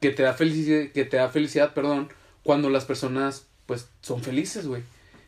que 0.00 0.08
te 0.08 0.22
da 0.22 0.32
felicidad, 0.32 0.90
que 0.92 1.04
te 1.04 1.18
da 1.18 1.28
felicidad, 1.28 1.74
perdón, 1.74 2.08
cuando 2.42 2.70
las 2.70 2.86
personas, 2.86 3.46
pues, 3.66 3.90
son 4.00 4.22
felices, 4.22 4.66
güey. 4.66 4.80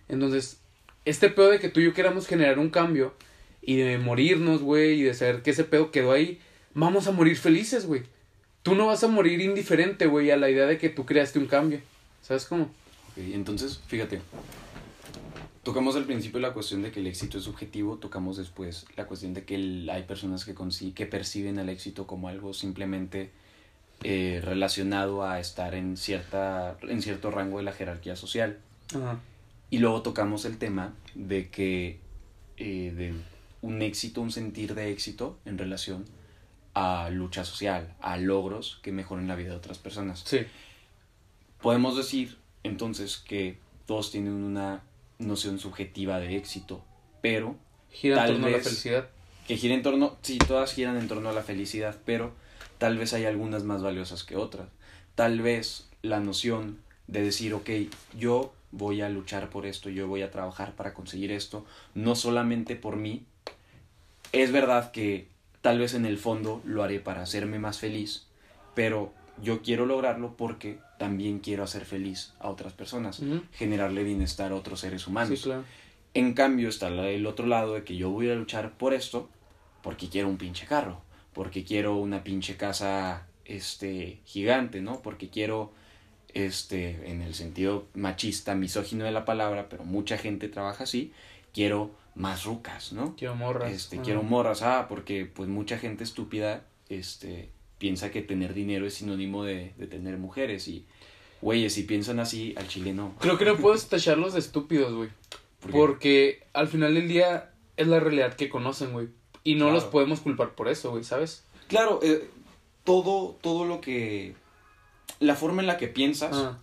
Entonces, 0.09 0.61
este 1.05 1.29
pedo 1.29 1.51
de 1.51 1.59
que 1.61 1.69
tú 1.69 1.81
y 1.81 1.85
yo 1.85 1.93
queramos 1.93 2.27
generar 2.27 2.59
un 2.59 2.71
cambio 2.71 3.13
y 3.61 3.77
de 3.77 3.99
morirnos, 3.99 4.63
güey, 4.63 5.01
y 5.01 5.03
de 5.03 5.13
saber 5.13 5.43
que 5.43 5.51
ese 5.51 5.65
pedo 5.65 5.91
quedó 5.91 6.13
ahí, 6.13 6.41
vamos 6.73 7.07
a 7.07 7.13
morir 7.13 7.37
felices, 7.37 7.85
güey. 7.85 8.05
Tú 8.63 8.75
no 8.75 8.87
vas 8.87 9.05
a 9.05 9.09
morir 9.09 9.43
indiferente, 9.43 10.07
güey, 10.07 10.31
a 10.31 10.39
la 10.39 10.49
idea 10.49 10.65
de 10.65 10.79
que 10.79 10.89
tú 10.89 11.05
creaste 11.05 11.39
un 11.39 11.47
cambio. 11.47 11.81
¿Sabes 12.31 12.47
cómo? 12.47 12.63
Ok, 12.63 13.17
entonces, 13.33 13.81
fíjate. 13.89 14.23
Tocamos 15.65 15.97
al 15.97 16.05
principio 16.05 16.39
la 16.39 16.53
cuestión 16.53 16.81
de 16.81 16.93
que 16.93 17.01
el 17.01 17.09
éxito 17.09 17.39
es 17.39 17.43
subjetivo, 17.43 17.97
tocamos 17.97 18.37
después 18.37 18.87
la 18.97 19.09
cuestión 19.09 19.35
de 19.35 19.45
que 19.45 19.57
el- 19.57 19.91
hay 19.91 20.05
personas 20.05 20.45
que, 20.45 20.55
que 20.95 21.07
perciben 21.07 21.59
el 21.59 21.69
éxito 21.69 22.07
como 22.07 22.29
algo 22.29 22.55
simplemente 22.55 23.33
eh, 24.05 24.41
relacionado 24.45 25.25
a 25.25 25.41
estar 25.41 25.75
en, 25.75 25.97
cierta, 25.97 26.79
en 26.83 27.03
cierto 27.03 27.33
rango 27.33 27.59
de 27.59 27.65
la 27.65 27.73
jerarquía 27.73 28.15
social. 28.15 28.61
Ajá. 28.95 29.19
Y 29.69 29.79
luego 29.79 30.03
tocamos 30.03 30.45
el 30.45 30.57
tema 30.57 30.95
de 31.17 31.49
que 31.51 31.99
eh, 32.59 32.93
de 32.97 33.13
un 33.61 33.83
éxito, 33.83 34.21
un 34.21 34.31
sentir 34.31 34.77
de 34.77 34.93
éxito 34.93 35.37
en 35.45 35.59
relación 35.59 36.05
a 36.75 37.11
lucha 37.11 37.45
social, 37.45 37.93
a 38.01 38.19
logros 38.19 38.79
que 38.85 38.93
mejoren 38.93 39.27
la 39.27 39.35
vida 39.35 39.49
de 39.51 39.57
otras 39.57 39.79
personas. 39.79 40.23
Sí. 40.25 40.47
Podemos 41.62 41.97
decir 41.97 42.38
entonces 42.62 43.19
que 43.19 43.59
todos 43.87 44.11
tienen 44.11 44.33
una 44.33 44.83
noción 45.19 45.59
subjetiva 45.59 46.19
de 46.19 46.37
éxito, 46.37 46.83
pero 47.21 47.57
Gira 47.90 48.26
en 48.26 48.33
torno 48.33 48.47
a 48.47 48.50
la 48.50 48.59
felicidad. 48.61 49.09
que 49.47 49.57
gira 49.57 49.75
en 49.75 49.83
torno, 49.83 50.17
sí, 50.23 50.38
todas 50.38 50.73
giran 50.73 50.97
en 50.97 51.09
torno 51.09 51.29
a 51.29 51.33
la 51.33 51.43
felicidad, 51.43 51.97
pero 52.05 52.33
tal 52.79 52.97
vez 52.97 53.12
hay 53.12 53.25
algunas 53.26 53.64
más 53.64 53.83
valiosas 53.83 54.25
que 54.25 54.37
otras. 54.37 54.69
Tal 55.14 55.40
vez 55.40 55.88
la 56.02 56.21
noción 56.21 56.79
de 57.09 57.23
decir, 57.23 57.52
ok, 57.52 57.69
yo 58.17 58.55
voy 58.73 59.02
a 59.02 59.09
luchar 59.09 59.50
por 59.50 59.67
esto, 59.67 59.90
yo 59.90 60.07
voy 60.07 60.23
a 60.23 60.31
trabajar 60.31 60.75
para 60.76 60.95
conseguir 60.95 61.33
esto, 61.33 61.67
no 61.95 62.14
solamente 62.14 62.76
por 62.76 62.97
mí. 62.97 63.25
Es 64.33 64.52
verdad 64.52 64.93
que 64.93 65.26
tal 65.61 65.79
vez 65.79 65.95
en 65.95 66.07
el 66.07 66.17
fondo 66.17 66.62
lo 66.64 66.83
haré 66.83 67.00
para 67.00 67.23
hacerme 67.23 67.59
más 67.59 67.79
feliz, 67.79 68.26
pero 68.75 69.12
yo 69.43 69.62
quiero 69.62 69.85
lograrlo 69.87 70.37
porque 70.37 70.79
también 71.00 71.38
quiero 71.38 71.64
hacer 71.64 71.87
feliz 71.87 72.35
a 72.40 72.50
otras 72.50 72.75
personas, 72.75 73.23
generarle 73.54 74.04
bienestar 74.04 74.52
a 74.52 74.54
otros 74.54 74.80
seres 74.80 75.07
humanos. 75.07 75.38
Sí, 75.38 75.45
claro. 75.45 75.64
En 76.12 76.35
cambio 76.35 76.69
está 76.69 76.88
el 76.88 77.25
otro 77.25 77.47
lado 77.47 77.73
de 77.73 77.85
que 77.85 77.97
yo 77.97 78.11
voy 78.11 78.28
a 78.28 78.35
luchar 78.35 78.73
por 78.73 78.92
esto 78.92 79.30
porque 79.83 80.11
quiero 80.11 80.28
un 80.28 80.37
pinche 80.37 80.66
carro, 80.66 81.00
porque 81.33 81.64
quiero 81.64 81.97
una 81.97 82.23
pinche 82.23 82.59
casa 82.59 83.26
este 83.47 84.21
gigante, 84.26 84.83
¿no? 84.83 85.00
Porque 85.00 85.30
quiero 85.30 85.73
este 86.35 87.11
en 87.11 87.23
el 87.23 87.33
sentido 87.33 87.87
machista, 87.95 88.54
misógino 88.54 89.07
de 89.07 89.12
la 89.12 89.25
palabra, 89.25 89.71
pero 89.71 89.85
mucha 89.85 90.19
gente 90.19 90.49
trabaja 90.49 90.85
así, 90.85 91.14
quiero 91.54 91.92
más 92.14 92.45
rucas, 92.45 92.92
¿no? 92.92 93.16
Quiero 93.16 93.37
morras. 93.37 93.73
Este, 93.73 94.00
quiero 94.02 94.23
morras, 94.23 94.61
ah, 94.61 94.85
porque 94.87 95.25
pues 95.25 95.49
mucha 95.49 95.78
gente 95.78 96.04
estúpida 96.04 96.66
este 96.90 97.49
piensa 97.81 98.13
que 98.13 98.23
tener 98.23 98.55
dinero 98.55 98.87
es 98.87 98.95
sinónimo 98.95 99.43
de, 99.43 99.73
de 99.77 99.87
tener 99.89 100.17
mujeres 100.19 100.69
y 100.69 100.85
güeyes, 101.41 101.73
si 101.75 101.83
piensan 101.83 102.21
así, 102.21 102.55
al 102.57 102.69
chile 102.69 102.93
no. 102.93 103.17
Creo 103.19 103.37
que 103.39 103.47
no 103.47 103.57
puedes 103.57 103.89
tacharlos 103.89 104.35
de 104.35 104.39
estúpidos, 104.41 104.93
güey. 104.95 105.09
Porque- 105.61 105.77
Porque 105.77 106.43
al 106.53 106.69
final 106.69 106.95
del 106.95 107.09
día 107.09 107.51
es 107.77 107.89
la 107.89 107.99
realidad 107.99 108.35
que 108.35 108.49
conocen, 108.49 108.93
güey. 108.93 109.09
Y 109.43 109.55
no 109.55 109.65
Claro. 109.65 109.75
los 109.75 109.85
podemos 109.85 110.21
culpar 110.21 110.51
por 110.55 110.69
eso, 110.69 110.91
güey, 110.91 111.03
¿sabes? 111.03 111.43
Claro, 111.69 111.99
eh, 112.03 112.29
todo, 112.85 113.37
todo 113.41 113.65
lo 113.65 113.81
que... 113.81 114.35
La 115.19 115.35
forma 115.35 115.63
en 115.63 115.67
la 115.67 115.77
que 115.79 115.89
piensas 115.89 116.37
Ah, 116.37 116.59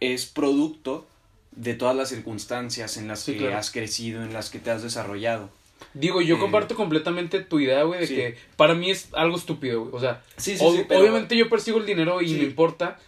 es 0.00 0.26
producto 0.26 1.06
de 1.52 1.74
todas 1.74 1.94
las 1.96 2.08
circunstancias 2.08 2.96
en 2.96 3.06
las 3.08 3.20
Sí, 3.20 3.32
que 3.34 3.38
claro. 3.38 3.56
has 3.58 3.70
crecido, 3.70 4.22
en 4.22 4.32
las 4.32 4.50
que 4.50 4.58
te 4.58 4.70
has 4.70 4.82
desarrollado. 4.82 5.48
Digo, 5.98 6.20
yo 6.20 6.36
Eh, 6.36 6.38
comparto 6.38 6.74
completamente 6.76 7.40
tu 7.40 7.58
idea, 7.58 7.82
güey, 7.84 8.00
de 8.00 8.06
sí. 8.06 8.14
que 8.16 8.36
para 8.56 8.74
mí 8.74 8.90
es 8.90 9.08
algo 9.12 9.36
estúpido, 9.36 9.80
güey. 9.82 9.94
O 9.94 10.00
sea, 10.00 10.22
Sí, 10.36 10.56
ob- 10.58 10.86
obviamente 10.94 11.36
yo 11.36 11.48
persigo 11.48 11.78
el 11.78 11.86
dinero 11.86 12.20
y 12.20 12.34
me 12.34 12.42
importa. 12.44 12.98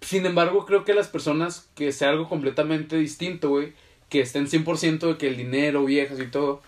Sin 0.00 0.24
embargo, 0.24 0.64
creo 0.64 0.84
que 0.84 0.94
las 0.94 1.08
personas 1.08 1.68
que 1.74 1.90
sea 1.90 2.10
algo 2.10 2.28
completamente 2.28 2.96
distinto, 2.96 3.48
güey, 3.48 3.72
que 4.08 4.20
estén 4.20 4.46
100% 4.46 5.08
de 5.08 5.16
que 5.18 5.26
el 5.26 5.36
dinero, 5.36 5.84
viejas 5.84 6.20
y 6.20 6.26
todo, 6.26 6.62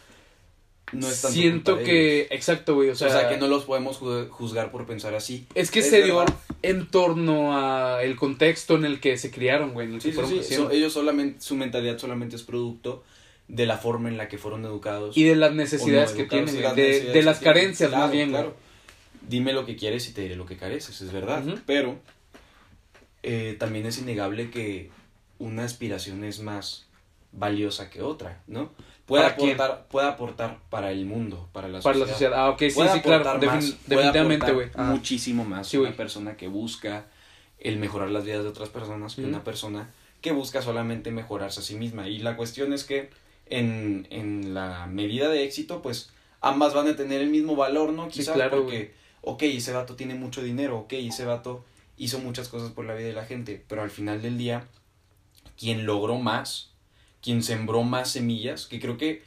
No 0.93 1.07
es 1.09 1.23
tanto 1.23 1.35
siento 1.39 1.79
que, 1.79 2.27
exacto, 2.33 2.75
güey, 2.75 2.89
o 2.89 2.93
O 2.93 2.95
sea, 2.97 3.09
sea, 3.11 3.29
que 3.29 3.37
no 3.37 3.47
los 3.47 3.63
podemos 3.65 4.01
ju- 4.01 4.29
juzgar 4.29 4.73
por 4.73 4.87
pensar 4.87 5.15
así. 5.15 5.47
es 5.55 5.71
que 5.71 5.79
Es 5.79 5.89
se 5.91 6.03
dio 6.03 6.25
en 6.63 6.89
torno 6.89 7.57
a 7.57 8.03
el 8.03 8.17
contexto 8.17 8.75
en 8.75 8.85
el 8.85 8.99
que 8.99 9.17
se 9.17 9.31
criaron, 9.31 9.73
güey, 9.73 9.87
en 9.87 9.95
el 9.95 10.01
que 10.03 10.11
Sí, 10.13 10.19
sí, 10.27 10.41
sí. 10.43 10.55
so- 10.57 10.73
ellos 10.73 10.93
solamente, 10.93 11.41
su 11.41 11.55
mentalidad 11.55 11.97
solamente 11.99 12.35
es 12.35 12.43
producto 12.43 13.05
de 13.53 13.67
la 13.67 13.77
forma 13.79 14.09
en 14.09 14.17
la 14.17 14.29
que 14.29 14.39
fueron 14.39 14.65
educados. 14.65 15.17
y 15.17 15.25
de 15.25 15.35
las 15.37 15.53
necesidades 15.53 16.13
no 16.13 16.17
que 16.17 16.25
tienen, 16.25 16.51
güey, 16.55 16.63
las 16.63 16.77
de, 16.77 17.01
de 17.13 17.23
las 17.23 17.41
carencias 17.41 17.91
más 17.91 17.99
Claro, 17.99 18.13
bien, 18.13 18.31
güey. 18.31 18.43
claro. 18.43 18.57
Dime 19.29 19.53
lo 19.53 19.67
que 19.67 19.77
quieres 19.77 20.09
y 20.09 20.13
te 20.13 20.23
diré 20.23 20.37
lo 20.37 20.47
que 20.47 20.57
careces, 20.57 21.01
es 21.01 21.13
verdad. 21.13 21.43
Pero 21.67 21.99
eh, 23.23 23.57
también 23.59 23.87
es 23.87 23.99
innegable 23.99 24.51
que 24.51 24.91
una 25.39 25.65
aspiración 25.65 26.25
es 26.25 26.41
más 26.41 26.87
valiosa 27.33 27.91
que 27.91 28.03
otra, 28.03 28.41
¿no? 28.47 28.71
Puede 29.07 29.25
¿Para 29.25 29.35
aportar, 29.35 29.87
puede 29.89 30.07
aportar 30.09 30.59
para 30.71 30.93
el 30.93 31.05
mundo, 31.05 31.49
para 31.53 31.69
la 31.69 31.81
Para 31.81 31.95
sociedad. 31.99 32.07
la 32.07 32.13
sociedad. 32.13 32.39
Ah, 32.47 32.51
ok, 32.51 32.59
sí, 32.61 32.71
Puede 32.75 32.93
sí, 32.93 33.01
claro. 33.01 33.39
más, 33.47 33.77
definitivamente, 33.87 34.53
güey. 34.53 34.69
Muchísimo 34.77 35.45
más 35.45 35.67
Sí, 35.69 35.77
una 35.77 35.93
persona 35.97 36.37
que 36.37 36.47
busca 36.49 37.07
el 37.59 37.79
mejorar 37.79 38.11
las 38.11 38.25
vidas 38.25 38.43
de 38.45 38.49
otras 38.49 38.69
personas 38.69 39.17
que 39.17 39.25
una 39.25 39.43
persona 39.45 39.91
que 40.21 40.33
busca 40.33 40.63
solamente 40.63 41.11
mejorarse 41.11 41.61
a 41.61 41.63
sí 41.63 41.75
misma. 41.77 42.09
Y 42.09 42.19
la 42.19 42.37
cuestión 42.37 42.73
es 42.73 42.85
que 42.85 43.11
en, 43.51 44.07
en 44.11 44.55
la 44.55 44.87
medida 44.87 45.29
de 45.29 45.45
éxito, 45.45 45.83
pues 45.83 46.11
ambas 46.41 46.73
van 46.73 46.89
a 46.89 46.97
tener 46.97 47.21
el 47.21 47.31
mismo 47.31 47.57
valor, 47.57 47.93
¿no? 47.93 48.07
Sí, 48.07 48.21
Quizás 48.21 48.35
claro, 48.35 48.63
porque, 48.63 48.95
ok, 49.21 49.43
ese 49.43 49.73
vato 49.73 49.97
tiene 49.97 50.15
mucho 50.15 50.43
dinero, 50.43 50.79
ok, 50.79 50.93
ese 50.95 51.25
vato 51.25 51.65
hizo 51.99 52.19
muchas 52.19 52.49
cosas 52.49 52.73
por 52.73 52.87
la 52.87 52.95
vida 52.95 53.09
de 53.09 53.15
la 53.15 53.27
gente, 53.27 53.63
pero 53.69 53.83
al 53.83 53.91
final 53.91 54.23
del 54.23 54.39
día, 54.39 54.67
quien 55.59 55.85
logró 55.85 56.19
más, 56.19 56.71
quien 57.21 57.43
sembró 57.43 57.83
más 57.83 58.11
semillas, 58.11 58.67
que 58.67 58.81
creo 58.81 58.97
que 58.97 59.23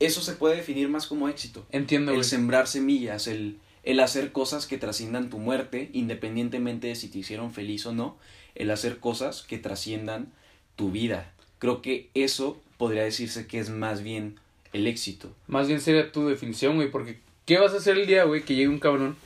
eso 0.00 0.22
se 0.22 0.32
puede 0.32 0.56
definir 0.56 0.88
más 0.88 1.06
como 1.06 1.28
éxito 1.28 1.66
Entiendo, 1.70 2.12
el 2.12 2.24
sembrar 2.24 2.66
semillas, 2.66 3.26
el, 3.26 3.58
el 3.82 4.00
hacer 4.00 4.32
cosas 4.32 4.66
que 4.66 4.78
trasciendan 4.78 5.30
tu 5.30 5.38
muerte, 5.38 5.90
independientemente 5.92 6.86
de 6.88 6.94
si 6.94 7.08
te 7.08 7.18
hicieron 7.18 7.52
feliz 7.52 7.84
o 7.86 7.92
no, 7.92 8.16
el 8.54 8.70
hacer 8.70 8.98
cosas 8.98 9.42
que 9.42 9.58
trasciendan 9.58 10.32
tu 10.76 10.90
vida. 10.90 11.32
Creo 11.58 11.82
que 11.82 12.10
eso 12.14 12.60
podría 12.84 13.04
decirse 13.04 13.46
que 13.46 13.58
es 13.58 13.70
más 13.70 14.02
bien 14.02 14.38
el 14.74 14.86
éxito. 14.86 15.34
Más 15.46 15.68
bien 15.68 15.80
sería 15.80 16.12
tu 16.12 16.28
definición, 16.28 16.76
güey, 16.76 16.90
porque 16.90 17.18
¿qué 17.46 17.58
vas 17.58 17.72
a 17.72 17.78
hacer 17.78 17.96
el 17.96 18.06
día, 18.06 18.24
güey, 18.24 18.42
que 18.42 18.54
llegue 18.54 18.68
un 18.68 18.78
cabrón 18.78 19.16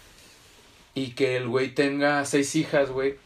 y 0.95 1.09
que 1.09 1.37
el 1.37 1.49
güey 1.49 1.75
tenga 1.75 2.25
seis 2.25 2.55
hijas, 2.55 2.93
güey? 2.93 3.17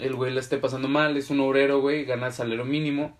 El 0.00 0.14
güey 0.14 0.32
la 0.32 0.40
esté 0.40 0.56
pasando 0.56 0.88
mal, 0.88 1.18
es 1.18 1.28
un 1.28 1.40
obrero, 1.40 1.82
güey, 1.82 2.06
gana 2.06 2.28
el 2.28 2.32
salario 2.32 2.64
mínimo. 2.64 3.14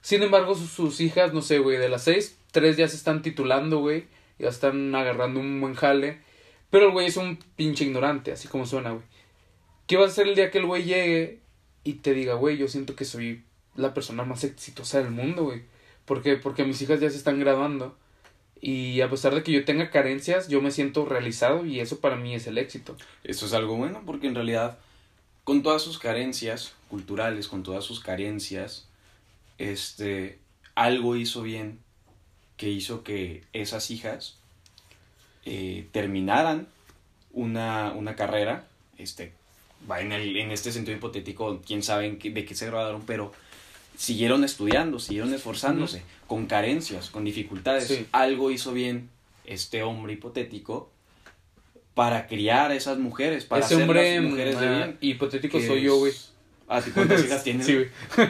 Sin 0.00 0.22
embargo, 0.22 0.54
sus, 0.54 1.00
hijas, 1.00 1.34
no 1.34 1.42
sé, 1.42 1.58
güey, 1.58 1.76
de 1.78 1.88
las 1.88 2.04
seis, 2.04 2.38
tres 2.52 2.76
ya 2.76 2.86
se 2.86 2.94
están 2.94 3.20
titulando, 3.20 3.80
güey, 3.80 4.04
ya 4.38 4.48
están 4.48 4.94
agarrando 4.94 5.40
un 5.40 5.60
buen 5.60 5.74
jale. 5.74 6.20
Pero 6.70 6.86
el 6.86 6.92
güey 6.92 7.08
es 7.08 7.16
un 7.16 7.36
pinche 7.56 7.84
ignorante, 7.84 8.30
así 8.30 8.46
como 8.46 8.64
suena, 8.64 8.92
güey. 8.92 9.02
¿Qué 9.88 9.96
vas 9.96 10.10
a 10.10 10.12
hacer 10.12 10.28
el 10.28 10.36
día 10.36 10.52
que 10.52 10.58
el 10.58 10.66
güey 10.66 10.84
llegue 10.84 11.40
y 11.82 11.94
te 11.94 12.14
diga, 12.14 12.34
güey, 12.34 12.58
yo 12.58 12.68
siento 12.68 12.94
que 12.94 13.04
soy 13.04 13.42
la 13.74 13.92
persona 13.92 14.22
más 14.22 14.44
exitosa 14.44 15.02
del 15.02 15.10
mundo, 15.10 15.46
güey? 15.46 15.62
¿Por 16.10 16.22
qué? 16.22 16.34
Porque 16.34 16.64
mis 16.64 16.82
hijas 16.82 16.98
ya 16.98 17.08
se 17.08 17.16
están 17.16 17.38
graduando 17.38 17.96
Y 18.60 19.00
a 19.00 19.08
pesar 19.08 19.32
de 19.32 19.44
que 19.44 19.52
yo 19.52 19.64
tenga 19.64 19.90
carencias, 19.90 20.48
yo 20.48 20.60
me 20.60 20.72
siento 20.72 21.06
realizado 21.06 21.64
y 21.64 21.78
eso 21.78 22.00
para 22.00 22.16
mí 22.16 22.34
es 22.34 22.48
el 22.48 22.58
éxito. 22.58 22.96
Eso 23.22 23.46
es 23.46 23.52
algo 23.52 23.76
bueno 23.76 24.02
porque 24.04 24.26
en 24.26 24.34
realidad, 24.34 24.76
con 25.44 25.62
todas 25.62 25.82
sus 25.82 26.00
carencias 26.00 26.74
culturales, 26.88 27.46
con 27.46 27.62
todas 27.62 27.84
sus 27.84 28.00
carencias, 28.00 28.88
este, 29.58 30.40
algo 30.74 31.14
hizo 31.14 31.42
bien 31.42 31.78
que 32.56 32.68
hizo 32.68 33.04
que 33.04 33.44
esas 33.52 33.92
hijas 33.92 34.36
eh, 35.44 35.86
terminaran 35.92 36.66
una, 37.32 37.92
una 37.92 38.16
carrera, 38.16 38.66
este, 38.98 39.32
va 39.88 40.00
en, 40.00 40.10
el, 40.10 40.36
en 40.36 40.50
este 40.50 40.72
sentido 40.72 40.96
hipotético, 40.96 41.62
quién 41.64 41.84
sabe 41.84 42.10
de 42.10 42.44
qué 42.44 42.54
se 42.56 42.66
graduaron, 42.66 43.02
pero 43.06 43.30
siguieron 44.00 44.44
estudiando, 44.44 44.98
siguieron 44.98 45.34
esforzándose, 45.34 46.02
con 46.26 46.46
carencias, 46.46 47.10
con 47.10 47.22
dificultades. 47.22 47.86
Sí. 47.86 48.06
Algo 48.12 48.50
hizo 48.50 48.72
bien 48.72 49.10
este 49.44 49.82
hombre 49.82 50.14
hipotético 50.14 50.90
para 51.92 52.26
criar 52.26 52.70
a 52.70 52.74
esas 52.74 52.96
mujeres, 52.98 53.44
para 53.44 53.62
Ese 53.62 53.76
mujeres 53.76 54.58
de 54.58 54.66
ah, 54.66 54.86
bien. 54.86 54.98
hipotético 55.02 55.60
soy 55.60 55.82
yo, 55.82 55.98
güey. 55.98 56.14
Ah, 56.66 56.80
¿sí? 56.80 56.92
¿cuántas 56.92 57.22
hijas 57.26 57.44
tienes? 57.44 57.66
Sí, 57.66 57.74
güey. 57.74 57.88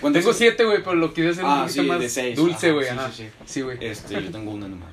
¿Cuántas 0.00 0.24
Tengo 0.24 0.34
siete, 0.34 0.64
güey, 0.64 0.78
pero 0.78 0.96
lo 0.96 1.14
quieres 1.14 1.34
hacer 1.34 1.44
Ah, 1.46 1.68
sí, 1.68 1.82
más 1.82 2.00
de 2.00 2.08
seis. 2.08 2.36
dulce, 2.36 2.72
güey. 2.72 2.86
sí, 2.86 2.92
ajá. 2.92 3.10
sí, 3.46 3.60
güey. 3.60 3.78
Este, 3.80 4.14
yo 4.14 4.32
tengo 4.32 4.50
una 4.50 4.66
nomás. 4.66 4.90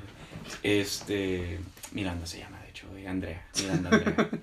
Este, 0.62 1.57
Miranda 1.91 2.27
se 2.27 2.38
llama, 2.38 2.62
de 2.62 2.69
hecho, 2.69 2.86
güey, 2.91 3.07
Andrea. 3.07 3.48
Miranda 3.59 3.89
Andrea. 3.89 4.29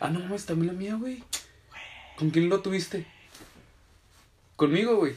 Ah, 0.00 0.10
no 0.10 0.20
mames, 0.20 0.44
también 0.46 0.68
la 0.68 0.78
mía, 0.78 0.94
güey. 0.94 1.22
¿Con 2.16 2.30
quién 2.30 2.48
lo 2.48 2.60
tuviste? 2.60 3.06
Conmigo, 4.56 4.96
güey. 4.96 5.14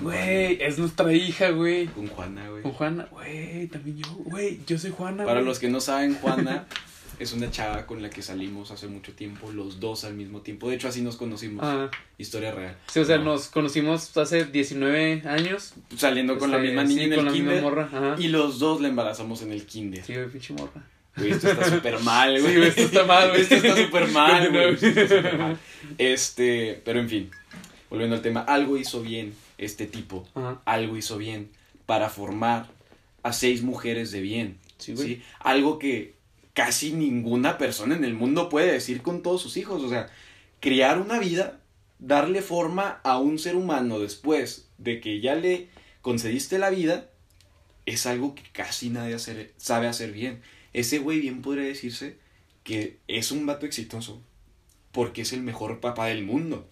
Güey, 0.00 0.58
es 0.62 0.78
nuestra 0.78 1.12
hija, 1.12 1.50
güey. 1.50 1.86
Con 1.86 2.06
Juana, 2.08 2.48
güey. 2.50 2.62
Con 2.62 2.72
Juana, 2.72 3.08
güey, 3.10 3.66
también 3.68 3.98
yo, 3.98 4.08
güey, 4.16 4.60
yo 4.66 4.78
soy 4.78 4.90
Juana. 4.90 5.24
Para 5.24 5.40
los 5.40 5.58
que 5.58 5.68
no 5.68 5.80
saben, 5.80 6.14
Juana 6.14 6.66
es 7.18 7.32
una 7.32 7.50
chava 7.50 7.84
con 7.86 8.00
la 8.02 8.10
que 8.10 8.22
salimos 8.22 8.70
hace 8.70 8.86
mucho 8.86 9.12
tiempo, 9.14 9.50
los 9.50 9.80
dos 9.80 10.04
al 10.04 10.14
mismo 10.14 10.42
tiempo. 10.42 10.68
De 10.68 10.76
hecho, 10.76 10.88
así 10.88 11.00
nos 11.00 11.16
conocimos. 11.16 11.64
Ah, 11.64 11.90
Historia 12.18 12.52
real. 12.52 12.76
sí, 12.86 13.00
o 13.00 13.04
sea, 13.04 13.16
No, 13.18 13.24
nos 13.24 13.48
conocimos 13.48 14.16
hace 14.16 14.44
19 14.44 15.22
años. 15.26 15.72
Saliendo 15.96 16.38
con 16.38 16.50
la 16.50 16.58
Este, 16.58 16.66
misma 16.68 16.84
niña 16.84 17.02
sí, 17.04 17.10
en 17.10 17.16
con 17.16 17.26
el 17.28 17.32
misma 17.32 17.60
morra, 17.60 17.84
ajá. 17.92 18.14
Y 18.18 18.28
los 18.28 18.58
dos 18.60 18.80
la 18.80 18.88
embarazamos 18.88 19.42
en 19.42 19.52
el 19.52 19.64
kinder. 19.66 20.04
Sí, 20.04 20.14
güey, 20.14 20.28
pinche 20.28 20.52
morra. 20.52 20.84
Güey, 21.16 21.32
esto 21.32 21.50
está 21.50 21.68
súper 21.68 21.98
mal, 22.00 22.38
güey. 22.40 22.54
Sí, 22.54 22.60
esto 22.68 22.82
está 22.82 23.04
mal, 23.04 23.30
güey. 23.30 23.40
Esto 23.40 23.54
está 23.56 23.76
súper 23.76 24.08
mal, 24.12 24.48
güey. 24.52 24.66
Continúa. 24.76 24.92
Esto 24.92 25.00
está 25.00 25.16
súper 25.16 25.38
mal. 25.38 25.58
Este, 25.96 26.82
pero 26.84 27.00
en 27.00 27.08
fin, 27.08 27.30
volviendo 27.90 28.16
al 28.16 28.22
tema, 28.22 28.40
algo 28.40 28.76
hizo 28.76 29.00
bien 29.02 29.34
este 29.58 29.86
tipo. 29.86 30.26
Ajá. 30.34 30.60
Algo 30.64 30.96
hizo 30.96 31.18
bien 31.18 31.50
para 31.86 32.08
formar 32.10 32.66
a 33.22 33.32
seis 33.32 33.62
mujeres 33.62 34.10
de 34.10 34.20
bien. 34.20 34.58
Sí, 34.78 34.94
güey. 34.94 35.06
¿sí? 35.08 35.22
Algo 35.40 35.78
que 35.78 36.14
casi 36.54 36.92
ninguna 36.92 37.58
persona 37.58 37.96
en 37.96 38.04
el 38.04 38.14
mundo 38.14 38.48
puede 38.48 38.72
decir 38.72 39.02
con 39.02 39.22
todos 39.22 39.40
sus 39.42 39.56
hijos. 39.56 39.82
O 39.82 39.88
sea, 39.88 40.08
criar 40.60 41.00
una 41.00 41.18
vida, 41.18 41.60
darle 41.98 42.42
forma 42.42 43.00
a 43.04 43.18
un 43.18 43.38
ser 43.38 43.56
humano 43.56 43.98
después 43.98 44.68
de 44.78 45.00
que 45.00 45.20
ya 45.20 45.34
le 45.34 45.68
concediste 46.02 46.58
la 46.58 46.70
vida, 46.70 47.10
es 47.86 48.06
algo 48.06 48.34
que 48.34 48.42
casi 48.52 48.90
nadie 48.90 49.14
hacer- 49.14 49.52
sabe 49.56 49.86
hacer 49.88 50.12
bien. 50.12 50.40
Ese 50.72 50.98
güey 50.98 51.20
bien 51.20 51.42
podría 51.42 51.64
decirse 51.64 52.18
que 52.62 52.98
es 53.08 53.32
un 53.32 53.46
vato 53.46 53.64
exitoso 53.66 54.20
porque 54.92 55.22
es 55.22 55.32
el 55.32 55.42
mejor 55.42 55.80
papá 55.80 56.06
del 56.06 56.24
mundo. 56.24 56.68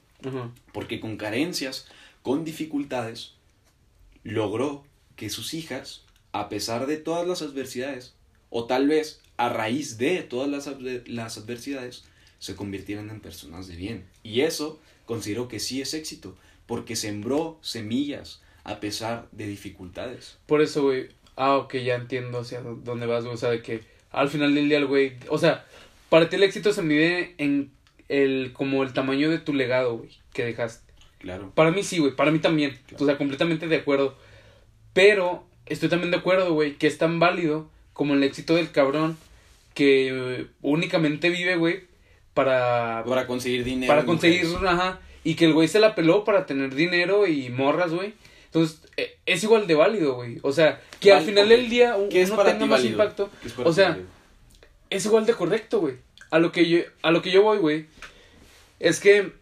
Porque 0.72 1.00
con 1.00 1.16
carencias, 1.16 1.86
con 2.22 2.44
dificultades, 2.44 3.34
logró 4.24 4.84
que 5.14 5.30
sus 5.30 5.54
hijas, 5.54 6.02
a 6.32 6.48
pesar 6.48 6.86
de 6.86 6.96
todas 6.96 7.26
las 7.26 7.42
adversidades, 7.42 8.14
o 8.50 8.66
tal 8.66 8.88
vez 8.88 9.20
a 9.36 9.48
raíz 9.48 9.98
de 9.98 10.22
todas 10.22 10.48
las, 10.48 10.68
las 11.06 11.38
adversidades, 11.38 12.04
se 12.38 12.56
convirtieran 12.56 13.10
en 13.10 13.20
personas 13.20 13.66
de 13.68 13.76
bien. 13.76 14.04
Y 14.22 14.42
eso 14.42 14.80
considero 15.04 15.48
que 15.48 15.60
sí 15.60 15.80
es 15.80 15.94
éxito, 15.94 16.36
porque 16.66 16.96
sembró 16.96 17.58
semillas 17.62 18.40
a 18.64 18.80
pesar 18.80 19.28
de 19.32 19.46
dificultades. 19.46 20.38
Por 20.46 20.60
eso, 20.60 20.82
güey. 20.82 21.08
Ah, 21.36 21.56
ok, 21.56 21.76
ya 21.76 21.94
entiendo 21.94 22.40
hacia 22.40 22.60
dónde 22.60 23.06
vas, 23.06 23.24
güey. 23.24 23.34
O 23.34 23.38
sea, 23.38 23.50
de 23.50 23.62
que 23.62 23.82
al 24.10 24.28
final 24.28 24.54
del 24.54 24.68
día, 24.68 24.82
güey. 24.82 25.16
O 25.28 25.38
sea, 25.38 25.64
para 26.08 26.28
ti 26.28 26.36
el 26.36 26.42
éxito 26.42 26.72
se 26.72 26.82
mide 26.82 27.34
en 27.38 27.70
el. 28.08 28.52
como 28.52 28.82
el 28.82 28.92
tamaño 28.92 29.30
de 29.30 29.38
tu 29.38 29.52
legado, 29.54 29.98
güey, 29.98 30.10
que 30.32 30.44
dejaste. 30.44 30.92
Claro. 31.18 31.50
Para 31.54 31.70
mí 31.70 31.82
sí, 31.82 31.98
güey. 31.98 32.14
Para 32.14 32.30
mí 32.30 32.38
también. 32.38 32.78
Claro. 32.86 33.04
O 33.04 33.06
sea, 33.06 33.18
completamente 33.18 33.66
de 33.68 33.76
acuerdo. 33.76 34.16
Pero 34.92 35.44
estoy 35.66 35.88
también 35.88 36.10
de 36.10 36.18
acuerdo, 36.18 36.52
güey, 36.54 36.74
que 36.74 36.86
es 36.86 36.98
tan 36.98 37.18
válido 37.18 37.68
como 37.92 38.14
el 38.14 38.22
éxito 38.22 38.54
del 38.54 38.70
cabrón 38.70 39.16
que 39.74 40.46
únicamente 40.62 41.28
vive, 41.30 41.56
güey, 41.56 41.84
para. 42.34 43.04
Para 43.06 43.26
conseguir 43.26 43.64
dinero. 43.64 43.90
para 43.92 44.04
conseguir, 44.04 44.44
mujeres. 44.46 44.68
ajá. 44.70 45.00
Y 45.24 45.34
que 45.34 45.46
el 45.46 45.54
güey 45.54 45.66
se 45.68 45.80
la 45.80 45.94
peló 45.94 46.24
para 46.24 46.46
tener 46.46 46.74
dinero 46.74 47.26
y 47.26 47.50
morras, 47.50 47.92
güey. 47.92 48.14
Entonces, 48.46 48.80
eh, 48.96 49.18
es 49.26 49.42
igual 49.42 49.66
de 49.66 49.74
válido, 49.74 50.14
güey. 50.14 50.38
O 50.42 50.52
sea, 50.52 50.80
que 51.00 51.12
al 51.12 51.24
final 51.24 51.48
del 51.48 51.68
día 51.68 51.96
¿Qué 52.10 52.22
es 52.22 52.30
uno 52.30 52.42
tenga 52.44 52.60
más 52.60 52.70
válido? 52.78 52.90
impacto. 52.92 53.30
¿Qué 53.42 53.48
es 53.48 53.54
para 53.54 53.68
O 53.68 53.72
sea, 53.72 53.88
válido? 53.90 54.06
es 54.88 55.04
igual 55.04 55.26
de 55.26 55.34
correcto, 55.34 55.80
güey. 55.80 55.96
A 56.30 56.38
lo 56.38 56.52
que 56.52 56.68
yo, 56.68 56.78
a 57.02 57.10
lo 57.10 57.22
que 57.22 57.30
yo 57.30 57.42
voy, 57.42 57.58
güey, 57.58 57.86
es 58.80 59.00
que 59.00 59.32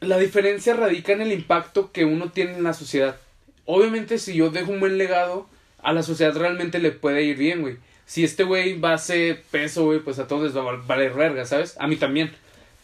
la 0.00 0.18
diferencia 0.18 0.74
radica 0.74 1.12
en 1.12 1.20
el 1.22 1.32
impacto 1.32 1.92
que 1.92 2.04
uno 2.04 2.30
tiene 2.32 2.54
en 2.54 2.64
la 2.64 2.74
sociedad. 2.74 3.16
Obviamente, 3.64 4.18
si 4.18 4.34
yo 4.34 4.50
dejo 4.50 4.72
un 4.72 4.80
buen 4.80 4.98
legado, 4.98 5.46
a 5.82 5.92
la 5.92 6.02
sociedad 6.02 6.36
realmente 6.36 6.78
le 6.78 6.90
puede 6.90 7.22
ir 7.22 7.36
bien, 7.36 7.60
güey. 7.60 7.76
Si 8.06 8.24
este 8.24 8.42
güey 8.44 8.78
va 8.78 8.90
a 8.90 8.94
hacer 8.94 9.42
peso, 9.50 9.84
güey, 9.84 10.00
pues 10.00 10.18
a 10.18 10.26
todos 10.26 10.42
les 10.42 10.56
va 10.56 10.60
a 10.62 10.64
val- 10.64 10.82
valer 10.86 11.14
verga, 11.14 11.46
¿sabes? 11.46 11.76
A 11.78 11.86
mí 11.86 11.96
también. 11.96 12.32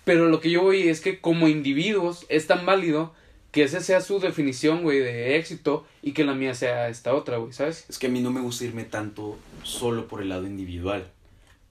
Pero 0.04 0.28
lo 0.28 0.40
que 0.40 0.50
yo 0.50 0.62
voy 0.62 0.88
es 0.88 1.00
que 1.00 1.20
como 1.20 1.48
individuos 1.48 2.24
es 2.28 2.46
tan 2.46 2.64
válido 2.64 3.12
que 3.50 3.62
esa 3.64 3.80
sea 3.80 4.00
su 4.00 4.20
definición, 4.20 4.82
güey, 4.82 5.00
de 5.00 5.36
éxito 5.36 5.86
y 6.02 6.12
que 6.12 6.24
la 6.24 6.34
mía 6.34 6.54
sea 6.54 6.88
esta 6.88 7.14
otra, 7.14 7.38
güey, 7.38 7.52
¿sabes? 7.52 7.84
Es 7.88 7.98
que 7.98 8.06
a 8.06 8.10
mí 8.10 8.20
no 8.20 8.30
me 8.30 8.40
gusta 8.40 8.64
irme 8.64 8.84
tanto 8.84 9.36
solo 9.64 10.06
por 10.06 10.22
el 10.22 10.28
lado 10.30 10.46
individual. 10.46 11.10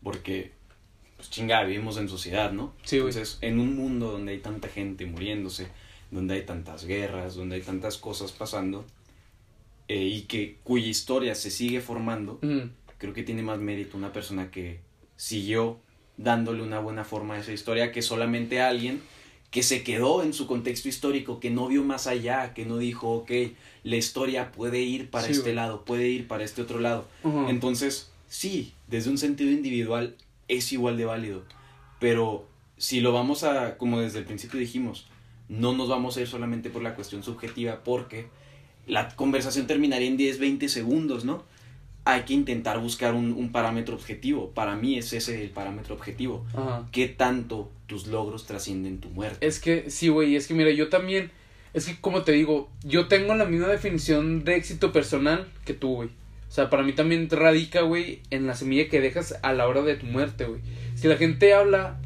Porque, 0.04 0.52
pues 1.28 1.36
chingada, 1.36 1.64
vivimos 1.64 1.98
en 1.98 2.10
sociedad, 2.10 2.52
¿no? 2.52 2.74
Sí, 2.84 3.00
güey. 3.00 3.10
Entonces, 3.10 3.38
en 3.42 3.60
un 3.60 3.76
mundo 3.76 4.12
donde 4.12 4.32
hay 4.34 4.40
tanta 4.40 4.68
gente 4.70 5.06
muriéndose, 5.06 5.68
donde 6.12 6.36
hay 6.36 6.44
tantas 6.46 6.86
guerras, 6.86 7.36
donde 7.36 7.56
hay 7.56 7.62
tantas 7.62 7.98
cosas 7.98 8.32
pasando, 8.32 8.86
eh, 9.88 10.04
y 10.04 10.22
que 10.24 10.58
cuya 10.64 10.88
historia 10.88 11.36
se 11.36 11.52
sigue 11.52 11.82
formando, 11.82 12.40
Mm, 12.42 12.70
creo 12.98 13.14
que 13.14 13.24
tiene 13.24 13.42
más 13.44 13.60
mérito 13.60 13.98
una 13.98 14.12
persona 14.12 14.50
que 14.52 14.80
siguió 15.16 15.80
dándole 16.18 16.64
una 16.64 16.80
buena 16.80 17.04
forma 17.04 17.36
a 17.36 17.40
esa 17.40 17.52
historia 17.54 17.92
que 17.92 18.02
solamente 18.02 18.60
alguien 18.62 19.02
que 19.52 19.64
se 19.64 19.84
quedó 19.84 20.24
en 20.24 20.34
su 20.34 20.46
contexto 20.46 20.90
histórico, 20.90 21.40
que 21.40 21.50
no 21.50 21.68
vio 21.68 21.84
más 21.84 22.06
allá, 22.08 22.54
que 22.54 22.66
no 22.66 22.78
dijo, 22.80 23.10
ok, 23.14 23.32
la 23.84 23.96
historia 23.96 24.52
puede 24.52 24.82
ir 24.82 25.10
para 25.10 25.26
Sí, 25.28 25.32
este 25.32 25.44
güey. 25.44 25.56
lado, 25.56 25.86
puede 25.86 26.10
ir 26.10 26.28
para 26.28 26.44
este 26.44 26.62
otro 26.62 26.80
lado. 26.82 27.06
Entonces, 27.48 28.12
sí, 28.28 28.74
desde 28.88 29.10
un 29.10 29.18
sentido 29.18 29.50
individual 29.52 30.16
es 30.48 30.72
igual 30.72 30.98
de 30.98 31.06
válido, 31.06 31.44
pero 32.00 32.48
si 32.78 33.02
lo 33.02 33.12
vamos 33.12 33.44
a, 33.44 33.78
como 33.78 34.00
desde 34.00 34.20
el 34.20 34.26
principio 34.26 34.60
dijimos, 34.60 35.08
no 35.50 35.74
nos 35.74 35.90
vamos 35.90 36.18
a 36.18 36.22
ir 36.22 36.28
solamente 36.28 36.70
por 36.70 36.84
la 36.84 36.96
cuestión 36.96 37.24
subjetiva 37.24 37.84
porque 37.84 38.28
la 38.86 39.10
conversación 39.10 39.68
terminaría 39.68 40.08
en 40.08 40.18
10, 40.18 40.40
20 40.40 40.70
segundos, 40.70 41.26
¿no? 41.26 41.44
Hay 42.06 42.24
que 42.24 42.34
intentar 42.34 42.80
buscar 42.80 43.14
un, 43.14 43.34
un 43.34 43.52
parámetro 43.52 43.96
objetivo. 43.96 44.52
Para 44.52 44.76
mí 44.76 44.98
es 44.98 45.12
ese 45.12 45.44
el 45.44 45.50
parámetro 45.50 45.96
objetivo. 45.96 46.46
Ajá. 46.54 46.88
¿Qué 46.92 47.10
tanto 47.10 47.70
tus 47.86 48.08
logros 48.08 48.46
trascienden 48.46 49.00
tu 49.00 49.10
muerte? 49.10 49.46
Es 49.46 49.60
que, 49.60 49.90
sí, 49.90 50.08
güey, 50.08 50.38
es 50.38 50.48
que 50.48 50.54
mira, 50.54 50.72
yo 50.72 50.88
también, 50.88 51.32
es 51.74 51.86
que 51.86 52.00
como 52.00 52.24
te 52.24 52.32
digo, 52.32 52.70
yo 52.84 53.08
tengo 53.08 53.36
la 53.36 53.44
misma 53.44 53.68
definición 53.68 54.46
de 54.46 54.56
éxito 54.56 54.94
personal 54.94 55.48
que 55.66 55.74
tú, 55.74 55.96
güey. 55.96 56.10
O 56.58 56.60
sea, 56.60 56.72
para 56.72 56.82
mí 56.82 56.94
también 56.94 57.30
radica, 57.30 57.82
güey, 57.82 58.24
en 58.32 58.48
la 58.48 58.56
semilla 58.56 58.90
que 58.90 59.00
dejas 59.00 59.38
a 59.44 59.54
la 59.54 59.68
hora 59.68 59.84
de 59.84 59.94
tu 59.94 60.08
muerte, 60.08 60.46
güey. 60.46 60.60
Si 60.96 61.08
la 61.08 61.16
gente 61.16 61.54
habla 61.54 62.02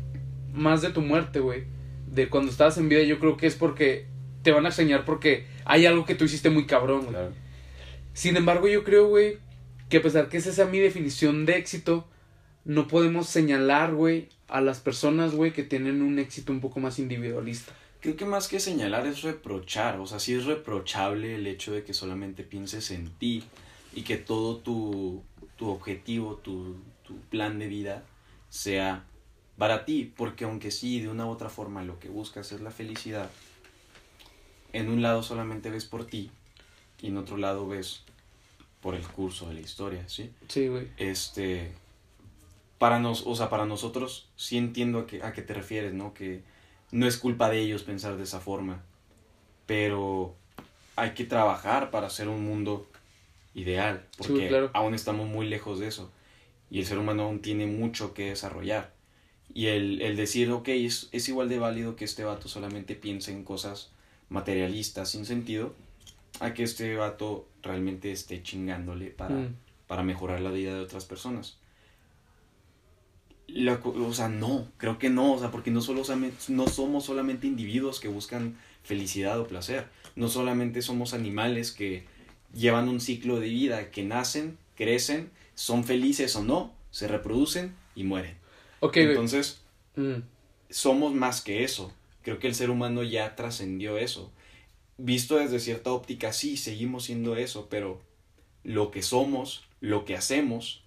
más 0.52 0.82
de 0.82 0.90
tu 0.90 1.00
muerte, 1.00 1.40
güey, 1.40 1.64
de 2.08 2.28
cuando 2.28 2.52
estabas 2.52 2.78
en 2.78 2.90
vida, 2.90 3.02
yo 3.04 3.18
creo 3.18 3.38
que 3.38 3.48
es 3.48 3.56
porque 3.56 4.08
te 4.42 4.52
van 4.52 4.66
a 4.66 4.68
extrañar 4.68 5.06
porque 5.06 5.46
hay 5.64 5.86
algo 5.86 6.04
que 6.04 6.16
tú 6.16 6.26
hiciste 6.26 6.50
muy 6.50 6.66
cabrón, 6.66 7.04
güey. 7.04 7.12
Claro. 7.12 7.32
Sin 8.12 8.36
embargo, 8.36 8.68
yo 8.68 8.84
creo, 8.84 9.08
güey, 9.08 9.38
que 9.88 10.00
a 10.00 10.02
pesar 10.02 10.28
que 10.28 10.36
esa 10.36 10.52
sea 10.52 10.66
mi 10.66 10.80
definición 10.80 11.46
de 11.46 11.56
éxito, 11.56 12.06
no 12.66 12.90
podemos 12.90 13.30
señalar, 13.30 13.94
güey, 13.94 14.28
a 14.50 14.60
las 14.60 14.82
personas, 14.82 15.34
güey, 15.34 15.54
que 15.54 15.64
tienen 15.64 16.02
un 16.02 16.20
éxito 16.20 16.52
un 16.52 16.60
poco 16.60 16.82
más 16.82 17.00
individualista. 17.00 17.72
Creo 18.02 18.18
que 18.18 18.26
más 18.26 18.50
que 18.50 18.60
señalar 18.60 19.08
es 19.08 19.22
reprochar, 19.22 20.02
o 20.02 20.08
sea, 20.08 20.20
sí 20.20 20.34
es 20.34 20.44
reprochable 20.44 21.36
el 21.36 21.48
hecho 21.48 21.72
de 21.72 21.86
que 21.86 21.94
solamente 21.94 22.44
pienses 22.44 22.92
en 22.92 23.12
ti 23.12 23.46
y 23.94 24.04
que 24.04 24.18
todo 24.18 24.58
tu, 24.58 25.24
tu 25.58 25.70
objetivo, 25.70 26.36
tu, 26.36 26.78
tu 27.04 27.18
plan 27.30 27.60
de 27.60 27.68
vida 27.68 28.04
sea 28.50 29.06
para 29.58 29.86
ti, 29.86 30.12
porque 30.16 30.46
aunque 30.46 30.72
sí, 30.72 31.00
de 31.02 31.10
una 31.10 31.26
u 31.26 31.30
otra 31.30 31.50
forma 31.50 31.84
lo 31.84 32.00
que 32.00 32.10
buscas 32.10 32.52
es 32.52 32.62
la 32.62 32.72
felicidad, 32.72 33.30
en 34.74 34.90
un 34.90 35.02
lado 35.02 35.24
solamente 35.24 35.70
ves 35.70 35.86
por 35.86 36.06
ti 36.06 36.32
y 37.02 37.08
en 37.08 37.18
otro 37.18 37.38
lado 37.38 37.68
ves 37.68 38.04
por 38.82 38.96
el 38.96 39.08
curso 39.08 39.48
de 39.48 39.56
la 39.56 39.62
historia, 39.62 40.08
¿sí? 40.10 40.32
Sí, 40.48 40.68
güey. 40.68 40.88
Este, 40.98 41.72
para 42.78 43.00
nos, 43.00 43.28
o 43.28 43.36
sea, 43.36 43.50
para 43.50 43.66
nosotros 43.66 44.30
sí 44.36 44.58
entiendo 44.58 45.00
a, 45.00 45.08
qué 45.08 45.22
a 45.24 45.34
qué 45.34 45.42
te 45.42 45.54
refieres, 45.54 45.94
¿no? 45.94 46.14
Que 46.14 46.42
no 46.92 47.06
es 47.06 47.18
culpa 47.18 47.50
de 47.50 47.60
ellos 47.60 47.84
pensar 47.84 48.18
de 48.18 48.24
esa 48.24 48.40
forma, 48.40 48.82
pero 49.66 50.36
hay 50.96 51.12
que 51.12 51.24
trabajar 51.24 51.92
para 51.92 52.08
hacer 52.08 52.28
un 52.28 52.44
mundo 52.44 52.90
ideal, 53.54 54.06
porque 54.18 54.44
Sí, 54.44 54.48
claro. 54.50 54.70
aún 54.74 54.94
estamos 54.94 55.28
muy 55.28 55.48
lejos 55.48 55.80
de 55.80 55.88
eso 55.88 56.12
y 56.70 56.80
el 56.80 56.86
ser 56.86 56.98
humano 57.00 57.24
aún 57.24 57.42
tiene 57.42 57.68
mucho 57.68 58.14
que 58.14 58.30
desarrollar. 58.30 58.94
Y 59.54 59.68
el, 59.68 60.02
el 60.02 60.16
decir, 60.16 60.50
ok, 60.52 60.70
es, 60.70 61.10
es 61.12 61.28
igual 61.30 61.50
de 61.50 61.60
válido 61.60 61.96
que 61.96 62.06
este 62.06 62.24
vato 62.24 62.48
solamente 62.48 62.96
piense 62.96 63.32
en 63.32 63.44
cosas 63.44 63.92
materialistas 64.30 65.10
sin 65.12 65.26
sentido, 65.26 65.76
a 66.40 66.54
que 66.54 66.64
este 66.64 66.96
vato 66.96 67.48
realmente 67.62 68.12
esté 68.12 68.42
chingándole 68.44 69.08
para, 69.12 69.36
Mm. 69.36 69.56
para 69.88 70.04
mejorar 70.04 70.40
la 70.42 70.52
vida 70.52 70.74
de 70.74 70.82
otras 70.82 71.06
personas. 71.06 71.58
La 73.48 73.74
o 73.84 74.14
sea, 74.14 74.30
no, 74.30 74.68
creo 74.78 74.98
que 74.98 75.10
no, 75.10 75.34
o 75.34 75.40
sea, 75.40 75.52
porque 75.52 75.72
no, 75.72 75.82
solo, 75.82 76.04
no 76.48 76.68
somos 76.68 77.04
solamente 77.06 77.48
individuos 77.48 78.00
que 78.00 78.08
buscan 78.08 78.56
felicidad 78.84 79.40
o 79.42 79.48
placer, 79.48 79.88
no 80.16 80.30
solamente 80.30 80.82
somos 80.82 81.14
animales 81.14 81.72
que 81.74 82.06
llevan 82.54 82.90
un 82.90 83.00
ciclo 83.00 83.40
de 83.40 83.50
vida, 83.50 83.92
que 83.92 84.04
nacen, 84.04 84.58
crecen, 84.76 85.32
son 85.56 85.84
felices 85.84 86.36
o 86.36 86.44
no, 86.44 86.74
se 86.92 87.08
reproducen 87.08 87.76
y 87.96 88.04
mueren. 88.04 88.36
Ok, 88.80 88.96
güey. 88.96 89.10
Entonces, 89.10 89.62
Mm. 89.96 90.22
somos 90.70 91.14
más 91.14 91.42
que 91.42 91.64
eso. 91.64 91.94
Creo 92.24 92.40
que 92.40 92.48
el 92.48 92.56
ser 92.56 92.70
humano 92.70 93.04
ya 93.04 93.36
trascendió 93.36 93.98
eso. 93.98 94.32
Visto 94.98 95.38
desde 95.38 95.60
cierta 95.60 95.92
óptica, 95.92 96.32
sí, 96.32 96.56
seguimos 96.58 97.06
siendo 97.06 97.36
eso, 97.36 97.68
pero 97.70 98.02
lo 98.64 98.92
que 98.92 99.02
somos, 99.02 99.64
lo 99.82 100.06
que 100.06 100.16
hacemos 100.16 100.84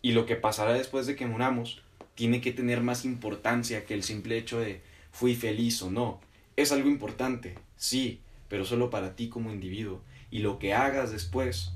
y 0.00 0.12
lo 0.12 0.26
que 0.26 0.36
pasará 0.36 0.72
después 0.72 1.06
de 1.06 1.16
que 1.16 1.26
muramos 1.26 1.82
tiene 2.14 2.40
que 2.40 2.52
tener 2.52 2.80
más 2.80 3.04
importancia 3.04 3.84
que 3.84 3.94
el 3.94 4.04
simple 4.04 4.38
hecho 4.38 4.60
de 4.60 4.80
fui 5.10 5.34
feliz 5.34 5.82
o 5.82 5.90
no. 5.90 6.20
Es 6.56 6.70
algo 6.70 6.88
importante, 6.88 7.56
sí, 7.76 8.20
pero 8.48 8.64
solo 8.64 8.88
para 8.90 9.16
ti 9.16 9.28
como 9.28 9.50
individuo. 9.52 10.00
Y 10.34 10.40
lo 10.40 10.58
que 10.58 10.74
hagas 10.74 11.12
después 11.12 11.70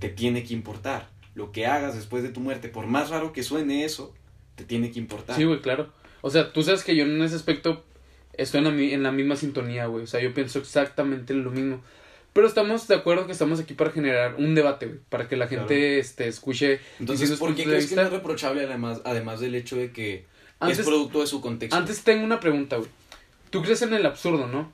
te 0.00 0.08
tiene 0.08 0.42
que 0.42 0.52
importar. 0.52 1.08
Lo 1.36 1.52
que 1.52 1.66
hagas 1.68 1.94
después 1.94 2.24
de 2.24 2.30
tu 2.30 2.40
muerte, 2.40 2.68
por 2.68 2.86
más 2.88 3.10
raro 3.10 3.32
que 3.32 3.44
suene 3.44 3.84
eso, 3.84 4.12
te 4.56 4.64
tiene 4.64 4.90
que 4.90 4.98
importar. 4.98 5.36
Sí, 5.36 5.44
güey, 5.44 5.60
claro. 5.60 5.92
O 6.20 6.28
sea, 6.28 6.52
tú 6.52 6.64
sabes 6.64 6.82
que 6.82 6.96
yo 6.96 7.04
en 7.04 7.22
ese 7.22 7.36
aspecto 7.36 7.84
estoy 8.32 8.58
en 8.58 8.64
la, 8.64 8.70
en 8.94 9.02
la 9.04 9.12
misma 9.12 9.36
sintonía, 9.36 9.86
güey. 9.86 10.02
O 10.02 10.06
sea, 10.08 10.20
yo 10.20 10.34
pienso 10.34 10.58
exactamente 10.58 11.34
lo 11.34 11.52
mismo. 11.52 11.80
Pero 12.32 12.48
estamos 12.48 12.88
de 12.88 12.96
acuerdo 12.96 13.26
que 13.26 13.32
estamos 13.32 13.60
aquí 13.60 13.74
para 13.74 13.92
generar 13.92 14.34
un 14.34 14.56
debate, 14.56 14.86
güey. 14.86 14.98
Para 15.08 15.28
que 15.28 15.36
la 15.36 15.46
gente 15.46 15.66
Claro. 15.76 16.00
este, 16.00 16.26
escuche. 16.26 16.80
Entonces, 16.98 17.30
¿por 17.38 17.54
qué 17.54 17.62
crees 17.62 17.86
que 17.86 17.94
no 17.94 18.02
es 18.02 18.10
reprochable 18.10 18.64
además, 18.64 19.02
además 19.04 19.38
del 19.38 19.54
hecho 19.54 19.76
de 19.76 19.92
que 19.92 20.24
Antes- 20.58 20.80
es 20.80 20.84
producto 20.86 21.20
de 21.20 21.28
su 21.28 21.40
contexto? 21.40 21.76
Antes 21.76 22.02
tengo 22.02 22.24
una 22.24 22.40
pregunta, 22.40 22.76
güey. 22.78 22.90
Tú 23.50 23.62
crees 23.62 23.82
en 23.82 23.94
el 23.94 24.04
absurdo, 24.04 24.48
¿no? 24.48 24.60
O 24.62 24.72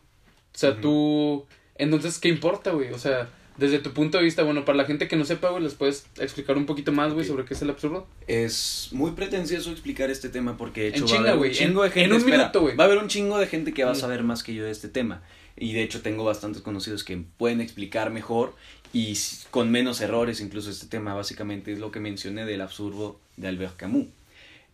sea, 0.58 0.70
Ujú. 0.70 0.80
tú. 0.80 1.46
Entonces, 1.76 2.18
¿qué 2.18 2.28
importa, 2.28 2.70
güey? 2.72 2.92
O 2.92 2.98
sea, 2.98 3.28
desde 3.56 3.78
tu 3.78 3.92
punto 3.92 4.18
de 4.18 4.24
vista, 4.24 4.42
bueno, 4.42 4.64
para 4.64 4.76
la 4.78 4.84
gente 4.84 5.06
que 5.08 5.16
no 5.16 5.24
sepa, 5.24 5.50
güey, 5.50 5.62
¿les 5.62 5.74
puedes 5.74 6.06
explicar 6.18 6.56
un 6.56 6.66
poquito 6.66 6.92
más, 6.92 7.12
güey, 7.12 7.24
sobre 7.26 7.44
qué 7.44 7.54
es 7.54 7.62
el 7.62 7.70
absurdo? 7.70 8.06
Es 8.26 8.88
muy 8.92 9.12
pretencioso 9.12 9.70
explicar 9.70 10.10
este 10.10 10.28
tema 10.28 10.56
porque 10.56 10.82
de 10.82 10.88
hecho 10.88 10.98
En 10.98 11.04
va 11.04 11.08
chinga, 11.08 11.18
a 11.20 11.32
haber 11.32 11.38
güey, 11.38 11.50
un 11.50 11.56
chingo 11.56 11.84
en- 11.84 11.90
de 11.90 11.94
gente. 11.94 12.04
en 12.06 12.12
un 12.12 12.18
espera, 12.18 12.38
minuto, 12.38 12.60
güey. 12.62 12.76
Va 12.76 12.84
a 12.84 12.86
haber 12.86 12.98
un 12.98 13.08
chingo 13.08 13.38
de 13.38 13.46
gente 13.46 13.72
que 13.72 13.84
va 13.84 13.90
a 13.90 13.94
Mm. 13.94 13.96
saber 13.96 14.22
más 14.22 14.42
que 14.42 14.54
yo 14.54 14.64
de 14.64 14.70
este 14.70 14.88
tema. 14.88 15.22
Y 15.56 15.72
de 15.72 15.82
hecho 15.84 16.00
tengo 16.02 16.24
bastantes 16.24 16.62
conocidos 16.62 17.04
que 17.04 17.16
pueden 17.38 17.60
explicar 17.60 18.10
mejor 18.10 18.54
y 18.92 19.16
con 19.50 19.70
menos 19.70 20.00
errores 20.00 20.40
incluso 20.40 20.70
este 20.70 20.86
tema. 20.86 21.14
Básicamente 21.14 21.72
es 21.72 21.78
lo 21.78 21.92
que 21.92 22.00
mencioné 22.00 22.44
del 22.44 22.60
absurdo 22.60 23.20
de 23.36 23.46
Albert 23.48 23.76
Camus. 23.76 24.06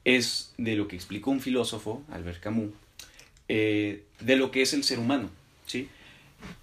Es 0.07 0.55
de 0.57 0.77
lo 0.77 0.89
que 0.89 0.97
explicó 0.97 1.31
un 1.31 1.41
filósofo, 1.43 2.03
Albert 2.11 2.41
Camus, 2.41 2.71
eh, 3.49 4.05
de 4.21 4.37
lo 4.37 4.51
que 4.51 4.63
es 4.63 4.73
el 4.73 4.85
ser 4.85 4.99
humano. 4.99 5.29
¿sí? 5.67 5.89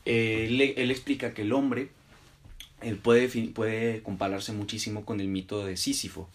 Eh, 0.06 0.74
él, 0.78 0.92
explica 0.92 1.34
que 1.34 1.42
el 1.42 1.54
hombre 1.54 1.90
él 2.82 2.98
puede, 2.98 3.28
puede 3.50 4.02
compararse 4.04 4.54
muchísimo 4.54 5.06
con 5.06 5.20
el 5.20 5.28
mito 5.28 5.66
de 5.66 5.78
Sísifo. 5.78 6.30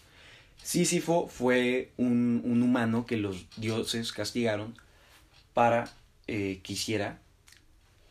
Sísifo 0.61 1.27
fue 1.27 1.91
un, 1.97 2.41
un 2.45 2.63
humano 2.63 3.05
que 3.05 3.17
los 3.17 3.45
dioses 3.57 4.11
castigaron 4.11 4.75
para 5.53 5.91
eh, 6.27 6.61
que 6.63 6.73
hiciera 6.73 7.19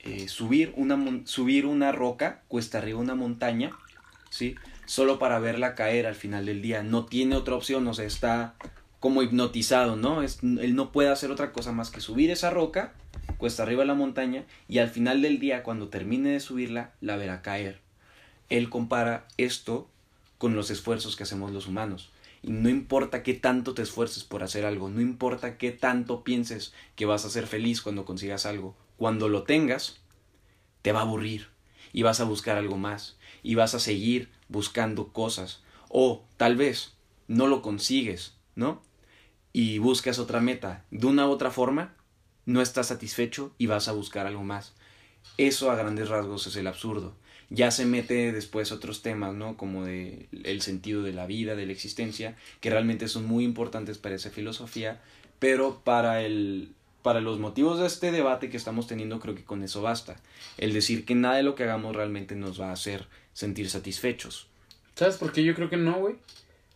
eh, 0.01 0.29
subir, 0.29 0.73
una, 0.77 1.23
subir 1.25 1.65
una 1.65 1.93
roca 1.93 2.43
cuesta 2.49 2.79
arriba 2.79 2.99
una 2.99 3.15
montaña, 3.15 3.71
¿sí? 4.31 4.57
Solo 4.85 5.19
para 5.19 5.39
verla 5.39 5.75
caer 5.75 6.07
al 6.07 6.17
final 6.17 6.45
del 6.45 6.61
día. 6.61 6.83
No 6.83 7.07
tiene 7.07 7.37
otra 7.37 7.55
opción, 7.55 7.87
o 7.87 7.95
sea, 7.95 8.05
está 8.05 8.55
como 8.99 9.23
hipnotizado, 9.23 9.97
¿no? 9.97 10.23
Es, 10.23 10.41
él 10.43 10.75
no 10.75 10.93
puede 10.93 11.09
hacer 11.09 11.31
otra 11.31 11.53
cosa 11.53 11.73
más 11.73 11.91
que 11.91 12.01
subir 12.01 12.31
esa 12.31 12.51
roca 12.51 12.93
cuesta 13.43 13.65
arriba 13.65 13.85
la 13.85 13.95
montaña 13.95 14.45
y 14.69 14.79
al 14.79 14.89
final 14.89 15.21
del 15.21 15.41
día, 15.41 15.65
cuando 15.65 15.89
termine 15.89 16.31
de 16.31 16.39
subirla, 16.39 16.93
la 17.01 17.17
verá 17.17 17.43
caer. 17.43 17.81
Él 18.49 18.71
compara 18.71 19.27
esto 19.37 19.91
con 20.39 20.55
los 20.55 20.71
esfuerzos 20.71 21.17
que 21.17 21.25
hacemos 21.25 21.51
los 21.51 21.67
humanos. 21.67 22.13
Y 22.41 22.53
no 22.53 22.69
importa 22.69 23.25
qué 23.25 23.35
tanto 23.35 23.75
te 23.75 23.83
esfuerces 23.83 24.23
por 24.23 24.45
hacer 24.45 24.65
algo, 24.65 24.91
no 24.91 25.01
importa 25.01 25.59
qué 25.59 25.73
tanto 25.73 26.23
pienses 26.23 26.73
que 26.95 27.05
vas 27.05 27.25
a 27.25 27.31
ser 27.31 27.49
feliz 27.49 27.83
cuando 27.83 28.05
consigas 28.05 28.47
algo, 28.47 28.77
cuando 28.97 29.29
lo 29.29 29.43
tengas, 29.43 30.01
te 30.83 30.93
va 30.93 31.01
a 31.01 31.03
aburrir 31.03 31.49
y 31.93 32.03
vas 32.03 32.21
a 32.21 32.25
buscar 32.25 32.57
algo 32.57 32.77
más 32.77 33.19
y 33.43 33.57
vas 33.57 33.75
a 33.75 33.81
seguir 33.81 34.29
buscando 34.47 35.09
cosas. 35.09 35.65
O 35.89 36.25
tal 36.37 36.55
vez 36.55 36.95
no 37.27 37.49
lo 37.49 37.61
consigues, 37.61 38.37
¿no? 38.55 38.83
Y 39.53 39.79
buscas 39.79 40.21
otra 40.21 40.41
meta. 40.41 40.85
De 40.93 41.09
una 41.09 41.27
u 41.27 41.33
otra 41.33 41.51
forma, 41.51 41.97
no 42.47 42.61
estás 42.61 42.89
satisfecho 42.89 43.55
y 43.59 43.67
vas 43.67 43.89
a 43.89 43.93
buscar 43.93 44.27
algo 44.27 44.43
más. 44.45 44.75
Eso 45.39 45.71
a 45.71 45.77
grandes 45.77 46.09
rasgos 46.09 46.47
es 46.47 46.57
el 46.57 46.67
absurdo. 46.67 47.15
Ya 47.51 47.71
se 47.71 47.85
mete 47.85 48.33
después 48.33 48.73
otros 48.73 49.03
temas, 49.03 49.35
¿no? 49.35 49.57
Como 49.57 49.85
de 49.85 50.29
el 50.45 50.63
sentido 50.63 51.03
de 51.03 51.13
la 51.13 51.27
vida, 51.27 51.55
de 51.55 51.67
la 51.67 51.73
existencia, 51.73 52.37
que 52.61 52.71
realmente 52.71 53.09
son 53.09 53.27
muy 53.27 53.45
importantes 53.45 53.99
para 53.99 54.15
esa 54.15 54.31
filosofía, 54.31 55.01
pero 55.39 55.81
para 55.85 56.23
el 56.23 56.71
para 57.03 57.21
los 57.21 57.41
motivos 57.41 57.81
de 57.81 57.87
este 57.87 58.13
debate 58.13 58.49
que 58.49 58.57
estamos 58.57 58.87
teniendo 58.87 59.19
creo 59.19 59.35
que 59.35 59.45
con 59.45 59.63
eso 59.63 59.83
basta. 59.83 60.21
El 60.57 60.73
decir 60.73 61.05
que 61.05 61.17
nada 61.17 61.37
de 61.37 61.43
lo 61.43 61.57
que 61.57 61.65
hagamos 61.65 61.97
realmente 61.97 62.37
nos 62.37 62.61
va 62.61 62.71
a 62.71 62.75
hacer 62.75 63.07
sentir 63.33 63.69
satisfechos. 63.69 64.47
¿Sabes 64.95 65.17
por 65.17 65.33
qué 65.33 65.43
yo 65.43 65.55
creo 65.55 65.69
que 65.69 65.77
no, 65.77 65.99
güey? 65.99 66.15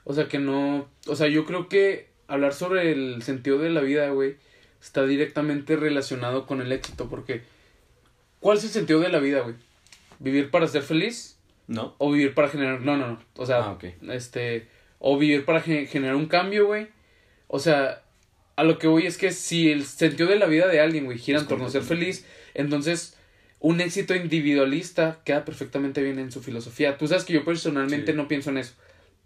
O 0.04 0.14
sea, 0.14 0.28
que 0.28 0.38
no. 0.38 0.88
O 1.06 1.16
sea, 1.16 1.28
yo 1.28 1.44
creo 1.44 1.68
que 1.68 2.08
hablar 2.26 2.54
sobre 2.54 2.92
el 2.92 3.22
sentido 3.22 3.58
de 3.58 3.70
la 3.70 3.80
vida, 3.80 4.08
güey, 4.10 4.36
está 4.80 5.04
directamente 5.06 5.76
relacionado 5.76 6.46
con 6.46 6.60
el 6.60 6.72
éxito. 6.72 7.08
Porque, 7.08 7.42
¿cuál 8.40 8.58
es 8.58 8.64
el 8.64 8.70
sentido 8.70 9.00
de 9.00 9.08
la 9.08 9.18
vida, 9.18 9.40
güey? 9.40 9.54
¿Vivir 10.18 10.50
para 10.50 10.66
ser 10.66 10.82
feliz? 10.82 11.38
¿No? 11.66 11.94
¿O 11.98 12.10
vivir 12.12 12.34
para 12.34 12.48
generar.? 12.48 12.80
No, 12.80 12.96
no, 12.96 13.08
no. 13.08 13.18
O 13.36 13.44
sea, 13.46 13.58
Ah, 13.58 13.78
este. 14.12 14.68
O 14.98 15.18
vivir 15.18 15.44
para 15.44 15.60
ge- 15.60 15.86
generar 15.86 16.16
un 16.16 16.26
cambio, 16.26 16.66
güey. 16.66 16.88
O 17.48 17.58
sea, 17.58 18.02
a 18.56 18.64
lo 18.64 18.78
que 18.78 18.86
voy 18.86 19.06
es 19.06 19.18
que 19.18 19.30
si 19.32 19.70
el 19.70 19.84
sentido 19.84 20.28
de 20.30 20.36
la 20.38 20.46
vida 20.46 20.66
de 20.68 20.80
alguien, 20.80 21.04
güey, 21.04 21.18
gira 21.18 21.38
en 21.40 21.46
torno 21.46 21.66
a 21.66 21.70
ser 21.70 21.82
feliz, 21.82 22.24
entonces 22.54 23.14
un 23.60 23.80
éxito 23.80 24.14
individualista 24.14 25.20
queda 25.24 25.44
perfectamente 25.44 26.02
bien 26.02 26.18
en 26.18 26.32
su 26.32 26.40
filosofía. 26.42 26.96
Tú 26.98 27.08
sabes 27.08 27.24
que 27.24 27.34
yo 27.34 27.44
personalmente 27.44 28.12
Sí. 28.12 28.16
no 28.16 28.28
pienso 28.28 28.50
en 28.50 28.58
eso. 28.58 28.74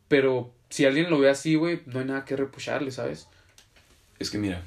Pero 0.09 0.53
si 0.71 0.87
alguien 0.87 1.09
lo 1.11 1.19
ve 1.21 1.31
así, 1.31 1.55
güey, 1.55 1.81
no 1.87 2.01
hay 2.01 2.07
nada 2.07 2.25
que 2.25 2.37
repucharle, 2.37 2.91
¿sabes? 2.91 3.29
Es 4.19 4.31
que 4.31 4.39
mira, 4.39 4.63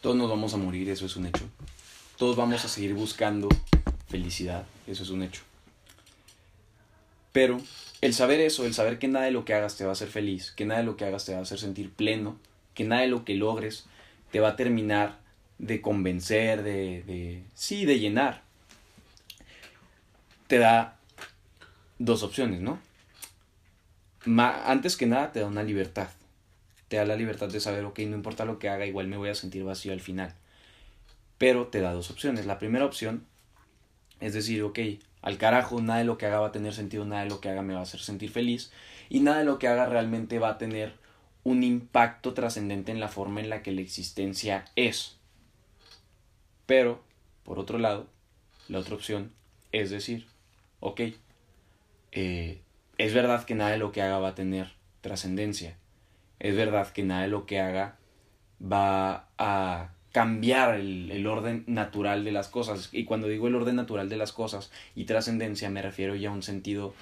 todos 0.00 0.16
nos 0.16 0.30
vamos 0.30 0.54
a 0.54 0.56
morir, 0.56 0.88
eso 0.88 1.06
es 1.06 1.16
un 1.16 1.26
hecho. 1.26 1.44
Todos 2.16 2.36
vamos 2.36 2.64
a 2.64 2.68
seguir 2.68 2.94
buscando 2.94 3.48
felicidad, 4.08 4.64
eso 4.86 5.02
es 5.02 5.10
un 5.10 5.22
hecho. 5.22 5.42
Pero 7.32 7.60
el 8.00 8.14
saber 8.14 8.40
eso, 8.40 8.64
el 8.64 8.74
saber 8.74 8.98
que 8.98 9.08
nada 9.08 9.24
de 9.24 9.30
lo 9.32 9.44
que 9.44 9.54
hagas 9.54 9.76
te 9.76 9.84
va 9.84 9.90
a 9.90 9.92
hacer 9.92 10.08
feliz, 10.08 10.52
que 10.52 10.64
nada 10.64 10.80
de 10.80 10.86
lo 10.86 10.96
que 10.96 11.04
hagas 11.04 11.24
te 11.24 11.32
va 11.32 11.38
a 11.38 11.42
hacer 11.42 11.58
sentir 11.58 11.90
pleno, 11.90 12.38
que 12.74 12.84
nada 12.84 13.02
de 13.02 13.08
lo 13.08 13.24
que 13.24 13.34
logres 13.34 13.86
te 14.30 14.40
va 14.40 14.50
a 14.50 14.56
terminar 14.56 15.18
de 15.58 15.80
convencer, 15.80 16.62
de, 16.62 17.42
sí, 17.54 17.84
de 17.84 17.98
llenar, 17.98 18.42
te 20.46 20.58
da 20.58 20.98
dos 21.98 22.22
opciones, 22.22 22.60
¿no? 22.60 22.78
Antes 24.26 24.96
que 24.96 25.06
nada 25.06 25.32
te 25.32 25.40
da 25.40 25.46
una 25.46 25.62
libertad 25.62 26.08
te 26.88 26.96
da 26.96 27.04
la 27.04 27.16
libertad 27.16 27.48
de 27.48 27.60
saber, 27.60 27.84
ok, 27.84 27.98
no 28.00 28.16
importa 28.16 28.44
lo 28.44 28.58
que 28.58 28.68
haga, 28.68 28.86
igual 28.86 29.08
me 29.08 29.16
voy 29.16 29.28
a 29.28 29.34
sentir 29.34 29.64
vacío 29.64 29.92
al 29.92 30.00
final. 30.00 30.34
Pero 31.36 31.68
te 31.68 31.80
da 31.80 31.92
dos 31.92 32.10
opciones. 32.10 32.46
La 32.46 32.58
primera 32.58 32.84
opción 32.84 33.24
es 34.20 34.34
decir, 34.34 34.62
ok, 34.62 34.78
al 35.22 35.38
carajo, 35.38 35.80
nada 35.80 36.00
de 36.00 36.04
lo 36.04 36.18
que 36.18 36.26
haga 36.26 36.40
va 36.40 36.48
a 36.48 36.52
tener 36.52 36.74
sentido, 36.74 37.04
nada 37.04 37.22
de 37.22 37.30
lo 37.30 37.40
que 37.40 37.48
haga 37.48 37.62
me 37.62 37.74
va 37.74 37.80
a 37.80 37.84
hacer 37.84 38.00
sentir 38.00 38.30
feliz 38.30 38.72
y 39.08 39.20
nada 39.20 39.38
de 39.38 39.44
lo 39.44 39.58
que 39.58 39.68
haga 39.68 39.86
realmente 39.86 40.38
va 40.38 40.50
a 40.50 40.58
tener 40.58 40.94
un 41.44 41.62
impacto 41.62 42.34
trascendente 42.34 42.92
en 42.92 43.00
la 43.00 43.08
forma 43.08 43.40
en 43.40 43.48
la 43.48 43.62
que 43.62 43.72
la 43.72 43.80
existencia 43.80 44.64
es. 44.76 45.16
Pero, 46.66 47.02
por 47.44 47.58
otro 47.58 47.78
lado, 47.78 48.06
la 48.68 48.78
otra 48.78 48.94
opción 48.94 49.32
es 49.72 49.90
decir, 49.90 50.26
ok, 50.80 51.00
eh, 52.12 52.60
es 52.98 53.14
verdad 53.14 53.44
que 53.44 53.54
nada 53.54 53.70
de 53.70 53.78
lo 53.78 53.92
que 53.92 54.02
haga 54.02 54.18
va 54.18 54.28
a 54.28 54.34
tener 54.34 54.72
trascendencia, 55.00 55.76
es 56.40 56.56
verdad 56.56 56.88
que 56.92 57.02
nada 57.02 57.22
de 57.22 57.28
lo 57.28 57.46
que 57.46 57.60
haga 57.60 57.96
va 58.60 59.28
a 59.38 59.90
cambiar 60.12 60.74
el, 60.74 61.10
el, 61.10 61.26
orden 61.26 61.64
natural 61.66 62.24
de 62.24 62.32
las 62.32 62.48
cosas. 62.48 62.88
Y 62.92 63.04
cuando 63.04 63.28
digo 63.28 63.48
el 63.48 63.54
orden 63.54 63.76
natural 63.76 64.08
de 64.08 64.16
las 64.16 64.32
cosas 64.32 64.70
y 64.96 65.04
trascendencia 65.04 65.70
me 65.70 65.82
refiero 65.82 66.14
ya 66.16 66.30
a 66.30 66.32
un 66.32 66.42
sentido 66.42 66.94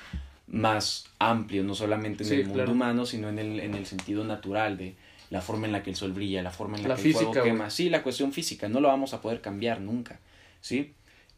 más 0.48 1.06
amplio, 1.18 1.64
no 1.64 1.74
solamente 1.74 2.22
en 2.22 2.28
Sí, 2.28 2.34
el 2.36 2.40
mundo 2.42 2.54
claro. 2.54 2.72
humano, 2.72 3.06
sino 3.06 3.28
en 3.28 3.38
el, 3.38 3.60
en 3.60 3.74
el 3.74 3.86
sentido 3.86 4.24
natural 4.24 4.76
de 4.76 4.94
la 5.30 5.40
forma 5.40 5.66
en 5.66 5.72
la 5.72 5.82
que 5.82 5.90
el 5.90 5.96
sol 5.96 6.12
brilla, 6.12 6.42
la 6.42 6.50
forma 6.50 6.76
en 6.76 6.84
la, 6.84 6.90
La 6.90 6.96
que 6.96 7.02
física, 7.02 7.20
el 7.20 7.32
fuego 7.32 7.44
quema. 7.44 7.70
Sí, 7.70 7.90
la 7.90 8.02
cuestión 8.02 8.32
física, 8.32 8.68
no 8.68 8.80
lo 8.80 8.88
vamos 8.88 9.12
a 9.12 9.20
poder 9.20 9.40
cambiar 9.40 9.80
nunca, 9.80 10.20
¿sí? 10.60 10.94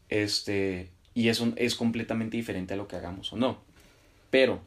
Este, 0.09 0.89
y 1.15 1.29
eso 1.29 1.53
es 1.55 1.75
completamente 1.75 2.37
diferente 2.37 2.75
a 2.75 2.77
lo 2.77 2.87
que 2.87 2.97
hagamos 2.97 3.33
o 3.33 3.37
no. 3.37 3.59
Pero, 4.29 4.59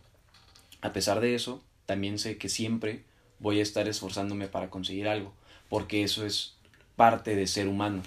a 0.80 0.92
pesar 0.92 1.20
de 1.20 1.34
eso, 1.36 1.62
también 1.86 2.18
sé 2.18 2.36
que 2.36 2.48
siempre 2.48 3.04
voy 3.42 3.58
a 3.58 3.62
estar 3.62 3.88
esforzándome 3.88 4.48
para 4.48 4.70
conseguir 4.70 5.08
algo, 5.08 5.32
porque 5.68 6.02
eso 6.02 6.24
es 6.24 6.54
parte 6.96 7.36
de 7.36 7.46
ser 7.46 7.68
humano. 7.68 8.02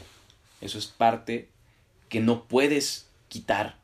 Eso 0.62 0.80
es 0.80 0.88
parte 0.88 1.50
que 2.10 2.22
no 2.22 2.46
puedes 2.46 3.08
quitar 3.28 3.78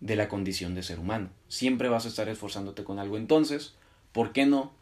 de 0.00 0.16
la 0.16 0.28
condición 0.28 0.74
de 0.74 0.82
ser 0.82 0.98
humano. 0.98 1.30
Siempre 1.48 1.88
vas 1.88 2.04
a 2.04 2.08
estar 2.08 2.28
esforzándote 2.28 2.84
con 2.84 2.98
algo. 2.98 3.16
Entonces, 3.16 3.74
¿por 4.12 4.32
qué 4.32 4.44
no 4.44 4.72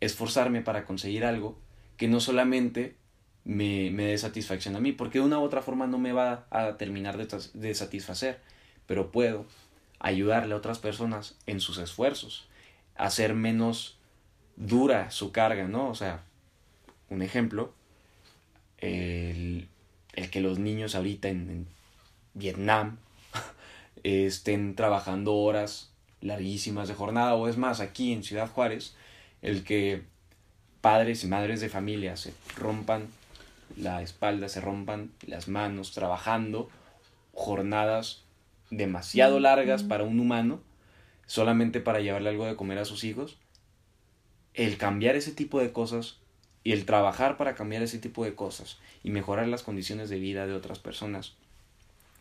esforzarme 0.00 0.60
para 0.60 0.84
conseguir 0.84 1.24
algo 1.24 1.56
que 1.96 2.08
no 2.08 2.18
solamente 2.18 2.96
me, 3.44 3.90
me 3.92 4.06
dé 4.06 4.18
satisfacción 4.18 4.74
a 4.74 4.80
mí? 4.80 4.90
Porque 4.90 5.20
de 5.20 5.24
una 5.24 5.38
u 5.38 5.42
otra 5.42 5.62
forma 5.62 5.86
no 5.86 5.98
me 5.98 6.12
va 6.12 6.46
a 6.50 6.76
terminar 6.76 7.16
de, 7.16 7.74
satisfacer, 7.74 8.40
pero 8.86 9.12
puedo 9.12 9.46
ayudarle 10.00 10.54
a 10.54 10.58
otras 10.58 10.80
personas 10.80 11.36
en 11.46 11.60
sus 11.60 11.78
esfuerzos, 11.78 12.48
hacer 12.96 13.34
menos 13.34 13.96
dura 14.56 15.10
su 15.10 15.32
carga, 15.32 15.66
¿no? 15.68 15.88
O 15.88 15.94
sea, 15.94 16.22
un 17.10 17.22
ejemplo, 17.22 17.72
el, 18.78 19.68
el 20.14 20.30
que 20.30 20.40
los 20.40 20.58
niños 20.58 20.94
ahorita 20.94 21.28
en, 21.28 21.50
en 21.50 21.66
Vietnam 22.34 22.98
estén 24.02 24.74
trabajando 24.74 25.34
horas 25.34 25.92
larguísimas 26.20 26.88
de 26.88 26.94
jornada, 26.94 27.34
o 27.34 27.48
es 27.48 27.56
más, 27.56 27.80
aquí 27.80 28.12
en 28.12 28.22
Ciudad 28.22 28.50
Juárez, 28.50 28.96
el 29.42 29.64
que 29.64 30.02
padres 30.80 31.24
y 31.24 31.28
madres 31.28 31.60
de 31.60 31.68
familia 31.68 32.16
se 32.16 32.32
rompan 32.56 33.08
la 33.76 34.02
espalda, 34.02 34.48
se 34.48 34.60
rompan 34.60 35.10
las 35.26 35.48
manos 35.48 35.92
trabajando 35.92 36.70
jornadas 37.32 38.22
demasiado 38.70 39.40
largas 39.40 39.82
para 39.82 40.04
un 40.04 40.20
humano, 40.20 40.60
solamente 41.26 41.80
para 41.80 42.00
llevarle 42.00 42.30
algo 42.30 42.46
de 42.46 42.56
comer 42.56 42.78
a 42.78 42.84
sus 42.84 43.04
hijos, 43.04 43.38
el 44.54 44.78
cambiar 44.78 45.16
ese 45.16 45.32
tipo 45.32 45.60
de 45.60 45.72
cosas 45.72 46.18
y 46.62 46.72
el 46.72 46.86
trabajar 46.86 47.36
para 47.36 47.54
cambiar 47.54 47.82
ese 47.82 47.98
tipo 47.98 48.24
de 48.24 48.34
cosas 48.34 48.78
y 49.02 49.10
mejorar 49.10 49.48
las 49.48 49.62
condiciones 49.62 50.08
de 50.08 50.18
vida 50.18 50.46
de 50.46 50.54
otras 50.54 50.78
personas, 50.78 51.34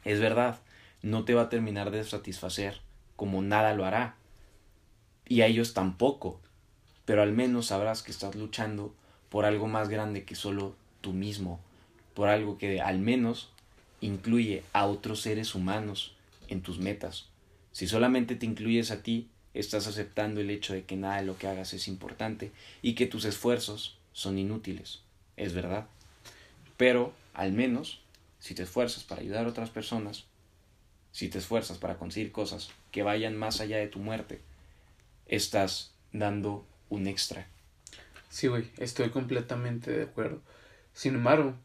es 0.04 0.20
verdad, 0.20 0.60
no 1.02 1.24
te 1.24 1.34
va 1.34 1.44
a 1.44 1.50
terminar 1.50 1.92
de 1.92 2.04
satisfacer 2.04 2.82
como 3.16 3.42
nada 3.42 3.74
lo 3.74 3.86
hará. 3.86 4.16
Y 5.28 5.42
a 5.42 5.48
ellos 5.48 5.74
tampoco, 5.74 6.42
pero 7.06 7.22
al 7.22 7.32
menos 7.32 7.68
sabrás 7.68 8.04
que 8.04 8.12
estás 8.12 8.36
luchando 8.36 8.94
por 9.30 9.46
algo 9.46 9.68
más 9.68 9.90
grande 9.90 10.26
que 10.26 10.36
solo 10.36 10.76
tú 11.02 11.14
mismo, 11.14 11.60
por 12.14 12.30
algo 12.30 12.58
que 12.58 12.82
al 12.82 13.00
menos 13.00 13.50
incluye 14.02 14.64
a 14.74 14.86
otros 14.86 15.22
seres 15.22 15.56
humanos 15.56 16.16
en 16.50 16.62
tus 16.62 16.80
metas. 16.80 17.30
Si 17.72 17.88
solamente 17.88 18.36
te 18.36 18.46
incluyes 18.46 18.92
a 18.92 19.02
ti, 19.02 19.30
estás 19.54 19.88
aceptando 19.88 20.42
el 20.42 20.50
hecho 20.50 20.74
de 20.74 20.84
que 20.84 20.96
nada 20.96 21.18
de 21.18 21.26
lo 21.26 21.38
que 21.38 21.48
hagas 21.48 21.74
es 21.74 21.88
importante 21.88 22.52
y 22.82 22.96
que 22.96 23.08
tus 23.08 23.26
esfuerzos 23.26 23.98
son 24.12 24.38
inútiles. 24.38 25.02
Es 25.38 25.54
verdad. 25.54 25.88
Pero, 26.78 27.14
al 27.34 27.54
menos, 27.54 28.02
si 28.40 28.56
te 28.56 28.64
esfuerzas 28.64 29.04
para 29.04 29.22
ayudar 29.22 29.46
a 29.46 29.50
otras 29.50 29.70
personas, 29.70 30.26
si 31.12 31.30
te 31.30 31.38
esfuerzas 31.38 31.78
para 31.78 31.98
conseguir 31.98 32.32
cosas 32.32 32.70
que 32.92 33.04
vayan 33.04 33.38
más 33.38 33.62
allá 33.62 33.78
de 33.78 33.88
tu 33.88 34.00
muerte, 34.00 34.42
estás 35.28 35.94
dando 36.12 36.66
un 36.90 37.08
extra. 37.08 37.48
Sí, 38.30 38.48
güey, 38.48 38.70
estoy 38.78 39.10
completamente 39.12 39.92
de 39.92 40.04
acuerdo. 40.04 40.42
Sin 40.94 41.16
embargo, 41.16 41.56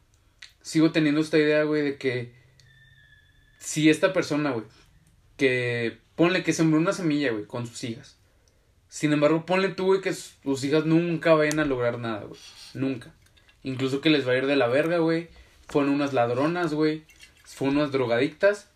sigo 0.61 0.91
teniendo 0.91 1.21
esta 1.21 1.37
idea, 1.37 1.63
güey, 1.63 1.81
de 1.81 1.97
que 1.97 2.33
si 3.57 3.89
esta 3.89 4.13
persona, 4.13 4.51
güey, 4.51 4.65
que 5.37 5.97
ponle 6.19 6.43
que 6.43 6.51
sembró 6.51 6.81
una 6.81 6.91
semilla, 6.91 7.31
güey, 7.31 7.45
con 7.45 7.65
sus 7.65 7.81
hijas. 7.85 8.17
Sin 8.89 9.13
embargo, 9.13 9.45
ponle 9.45 9.69
tú, 9.69 9.85
güey, 9.85 10.01
que 10.01 10.13
sus 10.13 10.65
hijas 10.65 10.85
nunca 10.85 11.33
vayan 11.33 11.61
a 11.61 11.65
lograr 11.65 11.97
nada, 11.97 12.25
güey. 12.25 12.37
Nunca. 12.73 13.13
Incluso 13.63 14.01
que 14.01 14.09
les 14.09 14.27
va 14.27 14.33
a 14.33 14.37
ir 14.37 14.45
de 14.45 14.57
la 14.57 14.67
verga, 14.67 14.97
güey. 14.97 15.29
Fueron 15.69 15.93
unas 15.93 16.11
ladronas, 16.11 16.73
güey. 16.73 17.05
Fueron 17.45 17.77
unas 17.77 17.93
drogadictas. 17.93 18.67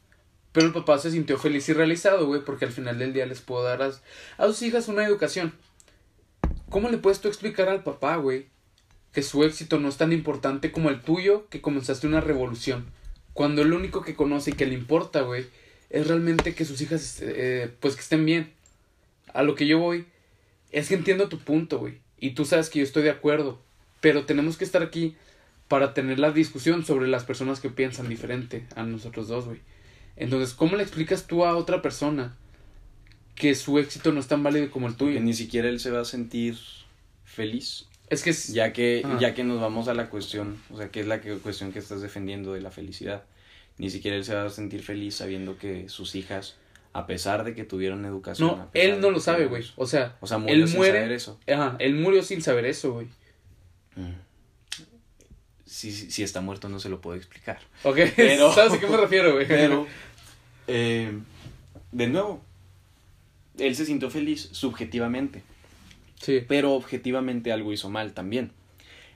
Pero 0.53 0.67
el 0.67 0.71
papá 0.71 0.97
se 0.99 1.12
sintió 1.12 1.38
feliz 1.38 1.67
y 1.67 1.73
realizado, 1.73 2.27
güey, 2.27 2.45
porque 2.45 2.63
al 2.63 2.71
final 2.71 2.97
del 2.97 3.12
día 3.12 3.25
les 3.25 3.41
puedo 3.41 3.62
dar 3.63 3.82
a, 3.82 3.91
a 4.38 4.47
sus 4.47 4.62
hijas 4.62 4.88
una 4.88 5.03
educación. 5.03 5.53
¿Cómo 6.69 6.88
le 6.88 6.97
puedes 6.97 7.19
tú 7.19 7.27
explicar 7.27 7.67
al 7.67 7.84
papá, 7.84 8.15
güey, 8.15 8.45
que 9.12 9.21
su 9.21 9.43
éxito 9.43 9.82
no 9.82 9.89
es 9.89 9.97
tan 9.97 10.13
importante 10.13 10.71
como 10.71 10.89
el 10.89 11.01
tuyo, 11.01 11.49
que 11.49 11.60
comenzaste 11.60 12.08
una 12.08 12.21
revolución? 12.21 12.86
Cuando 13.34 13.63
el 13.63 13.73
único 13.73 14.01
que 14.01 14.15
conoce 14.15 14.51
y 14.51 14.53
que 14.53 14.65
le 14.65 14.75
importa, 14.75 15.23
güey, 15.23 15.45
es 15.93 16.08
realmente 16.08 16.53
que 16.53 16.65
sus 16.65 16.82
hijas, 16.82 17.19
eh, 17.21 17.71
pues 17.79 17.95
que 17.95 18.01
estén 18.01 18.25
bien. 18.25 18.51
A 19.34 19.43
lo 19.43 19.56
que 19.56 19.65
yo 19.65 19.79
voy, 19.79 20.06
es 20.71 20.89
que 20.89 20.95
entiendo 20.95 21.29
tu 21.29 21.39
punto, 21.39 21.79
güey, 21.79 21.99
y 22.19 22.32
tú 22.32 22.43
sabes 22.45 22.69
que 22.69 22.79
yo 22.79 22.86
estoy 22.86 23.03
de 23.03 23.10
acuerdo, 23.12 23.62
pero 24.01 24.25
tenemos 24.25 24.58
que 24.58 24.65
estar 24.65 24.84
aquí 24.84 25.15
para 25.69 25.93
tener 25.93 26.19
la 26.19 26.32
discusión 26.32 26.86
sobre 26.86 27.08
las 27.08 27.23
personas 27.23 27.60
que 27.62 27.69
piensan 27.69 28.10
diferente 28.10 28.65
a 28.75 28.84
nosotros 28.84 29.27
dos, 29.29 29.45
güey. 29.45 29.60
Entonces, 30.17 30.53
¿cómo 30.53 30.75
le 30.75 30.84
explicas 30.84 31.25
tú 31.25 31.45
a 31.45 31.56
otra 31.56 31.82
persona 31.82 32.36
que 33.36 33.56
su 33.56 33.79
éxito 33.79 34.12
no 34.12 34.19
es 34.19 34.27
tan 34.27 34.43
válido 34.43 34.69
como 34.69 34.88
el 34.88 34.93
Que 34.93 34.99
tuyo? 34.99 35.19
ni 35.21 35.34
siquiera 35.34 35.69
él 35.69 35.79
se 35.79 35.89
va 35.89 36.01
a 36.01 36.06
sentir 36.06 36.58
feliz, 37.25 37.88
Es 38.10 38.21
que 38.21 38.29
es- 38.32 38.49
ya 38.53 38.73
que, 38.73 39.03
ya 39.19 39.34
que 39.34 39.43
nos 39.43 39.60
vamos 39.60 39.88
a 39.88 39.93
la 39.95 40.10
cuestión, 40.10 40.58
o 40.69 40.77
sea, 40.77 40.89
que 40.89 40.99
es 40.99 41.08
la 41.08 41.21
que- 41.21 41.38
cuestión 41.38 41.71
que 41.71 41.79
estás 41.79 42.01
defendiendo 42.01 42.53
de 42.53 42.62
la 42.62 42.69
felicidad. 42.69 43.23
Ni 43.77 43.89
siquiera 43.89 44.15
él 44.17 44.23
se 44.25 44.36
va 44.36 44.45
a 44.45 44.49
sentir 44.49 44.83
feliz 44.83 45.15
sabiendo 45.15 45.57
que 45.57 45.89
sus 45.89 46.15
hijas, 46.15 46.55
a 46.93 47.07
pesar 47.07 47.43
de 47.43 47.55
que 47.55 47.63
tuvieron 47.63 48.05
educación... 48.05 48.47
No, 48.49 48.69
él 48.73 49.01
no 49.01 49.09
lo 49.09 49.19
sabe, 49.19 49.45
güey. 49.47 49.63
O 49.75 49.88
sea, 49.88 50.15
O 50.21 50.27
sea, 50.27 50.38
murió 50.38 50.55
él 50.55 50.67
sin 50.67 50.77
muere. 50.77 50.99
saber 50.99 51.12
eso. 51.12 51.39
Ajá, 51.51 51.75
él 51.79 51.95
murió 51.95 52.21
sin 52.23 52.41
saber 52.41 52.65
eso, 52.65 52.93
güey. 52.93 53.07
Mm. 53.95 54.12
Si, 55.65 55.91
si, 55.91 56.12
si 56.12 56.23
está 56.23 56.41
muerto 56.41 56.69
no 56.69 56.79
se 56.79 56.89
lo 56.89 57.01
puedo 57.01 57.17
explicar. 57.17 57.59
Ok, 57.83 57.97
Pero- 58.15 58.53
¿sabes 58.53 58.73
a 58.73 58.79
qué 58.79 58.88
me 58.88 58.97
refiero, 58.97 59.33
güey? 59.33 59.47
Pero, 59.47 59.88
eh, 60.67 61.12
de 61.91 62.07
nuevo, 62.07 62.41
él 63.57 63.75
se 63.75 63.86
sintió 63.86 64.09
feliz 64.12 64.49
subjetivamente, 64.51 65.41
Sí. 66.21 66.41
pero 66.47 66.73
objetivamente 66.73 67.51
algo 67.51 67.73
hizo 67.73 67.89
mal 67.89 68.13
también. 68.13 68.51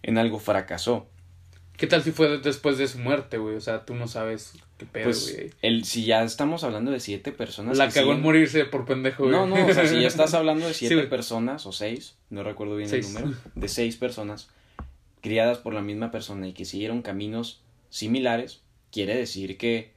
En 0.03 0.17
algo 0.17 0.39
fracasó. 0.39 1.07
¿Qué 1.77 1.87
tal 1.87 2.01
si 2.03 2.11
fue 2.11 2.39
después 2.39 2.77
de 2.77 2.87
su 2.87 2.97
muerte, 2.99 3.37
güey? 3.37 3.55
O 3.55 3.61
sea, 3.61 3.85
tú 3.85 3.93
no 3.95 4.07
sabes 4.07 4.53
qué 4.77 4.85
pedo, 4.85 5.05
Pues, 5.05 5.33
güey. 5.35 5.51
el, 5.61 5.85
si 5.85 6.05
ya 6.05 6.23
estamos 6.23 6.63
hablando 6.63 6.91
de 6.91 6.99
siete 6.99 7.31
personas. 7.31 7.77
La 7.77 7.87
que 7.87 7.93
cagó 7.93 8.13
en 8.13 8.21
morirse 8.21 8.65
por 8.65 8.85
pendejo, 8.85 9.23
güey. 9.23 9.35
No, 9.35 9.45
no, 9.45 9.63
o 9.65 9.73
sea, 9.73 9.87
si 9.87 10.01
ya 10.01 10.07
estás 10.07 10.33
hablando 10.33 10.67
de 10.67 10.73
siete 10.73 11.03
personas 11.03 11.65
o 11.67 11.71
seis, 11.71 12.15
no 12.31 12.43
recuerdo 12.43 12.75
bien 12.75 12.89
Seis. 12.89 13.07
el 13.07 13.13
número, 13.13 13.37
de 13.55 13.67
seis 13.67 13.95
personas 13.95 14.49
criadas 15.21 15.59
por 15.59 15.73
la 15.73 15.81
misma 15.81 16.09
persona 16.11 16.47
y 16.47 16.53
que 16.53 16.65
siguieron 16.65 17.01
caminos 17.01 17.61
similares, 17.89 18.61
quiere 18.91 19.15
decir 19.15 19.57
que, 19.57 19.91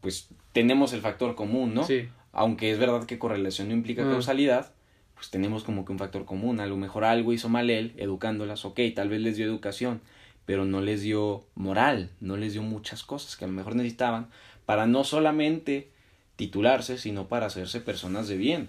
pues, 0.00 0.28
tenemos 0.52 0.92
el 0.92 1.00
factor 1.00 1.34
común, 1.34 1.74
¿no? 1.74 1.84
Sí. 1.84 2.08
aunque 2.36 2.70
es 2.72 2.78
verdad 2.78 3.06
que 3.06 3.18
correlación 3.18 3.68
no 3.68 3.74
implica 3.74 4.02
Ah. 4.02 4.10
causalidad, 4.10 4.72
pues 5.14 5.30
tenemos 5.30 5.62
como 5.62 5.84
que 5.84 5.92
un 5.92 5.98
factor 6.00 6.24
común. 6.24 6.58
A 6.58 6.66
lo 6.66 6.76
mejor 6.76 7.04
algo 7.04 7.32
hizo 7.32 7.48
mal 7.48 7.70
él, 7.70 7.92
educándolas, 7.96 8.64
ok, 8.64 8.80
tal 8.94 9.08
vez 9.08 9.20
les 9.20 9.36
dio 9.36 9.46
educación, 9.46 10.00
pero 10.46 10.64
no 10.64 10.80
les 10.80 11.02
dio 11.02 11.46
moral, 11.54 12.10
no 12.20 12.36
les 12.36 12.52
dio 12.52 12.62
muchas 12.62 13.02
cosas 13.02 13.36
que 13.36 13.44
a 13.44 13.48
lo 13.48 13.54
mejor 13.54 13.74
necesitaban 13.74 14.30
para 14.66 14.86
no 14.86 15.04
solamente 15.04 15.90
titularse, 16.36 16.98
sino 16.98 17.28
para 17.28 17.46
hacerse 17.46 17.80
personas 17.80 18.28
de 18.28 18.36
bien. 18.36 18.68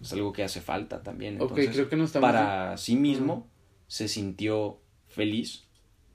Es 0.00 0.12
algo 0.12 0.32
que 0.32 0.42
hace 0.42 0.60
falta 0.60 1.02
también. 1.02 1.40
Entonces, 1.40 1.70
creo 1.70 1.88
que 1.88 1.96
no 1.96 2.04
estamos... 2.04 2.28
para 2.28 2.76
sí 2.76 2.96
mismo 2.96 3.46
se 3.86 4.08
sintió 4.08 4.78
feliz, 5.08 5.64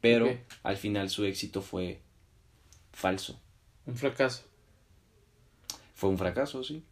pero 0.02 0.38
al 0.64 0.78
final 0.78 1.10
su 1.10 1.26
éxito 1.26 1.62
fue 1.62 2.00
falso. 2.92 3.40
Un 3.86 3.96
fracaso. 3.96 4.44
Fue 5.96 6.10
un 6.10 6.18
fracaso, 6.18 6.64
sí. 6.64 6.84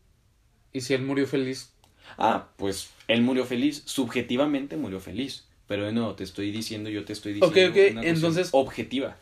Y 0.71 0.81
si 0.81 0.93
él 0.93 1.03
murió 1.03 1.27
feliz, 1.27 1.73
Ah, 2.17 2.49
pues 2.57 2.89
él 3.07 3.21
murió 3.21 3.45
feliz, 3.45 3.83
subjetivamente 3.85 4.77
murió 4.77 4.99
feliz. 4.99 5.45
Pero 5.69 5.85
de 5.85 5.93
nuevo, 5.93 6.15
te 6.15 6.25
estoy 6.25 6.51
diciendo, 6.51 6.89
yo 6.89 7.05
te 7.05 7.13
estoy 7.13 7.33
diciendo. 7.33 7.47
Ok, 7.47 7.69
ok, 7.69 7.75
una 7.77 8.01
cuestión 8.01 8.15
entonces- 8.15 8.49
Objetiva. 8.51 9.15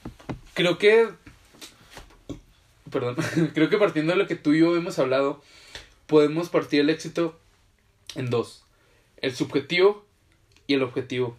creo 0.56 0.80
que 0.80 1.10
perdón, 2.90 3.16
creo 3.54 3.70
que 3.70 3.78
partiendo 3.78 4.14
de 4.14 4.20
lo 4.20 4.28
que 4.28 4.36
tú 4.36 4.54
y 4.54 4.60
yo 4.60 4.76
hemos 4.76 4.98
hablado, 4.98 5.44
podemos 6.08 6.50
partir 6.50 6.80
el 6.82 6.90
éxito 6.90 7.38
en 8.16 8.30
dos. 8.30 8.64
El 9.18 9.36
subjetivo 9.36 10.06
y 10.68 10.76
el 10.76 10.84
objetivo. 10.84 11.38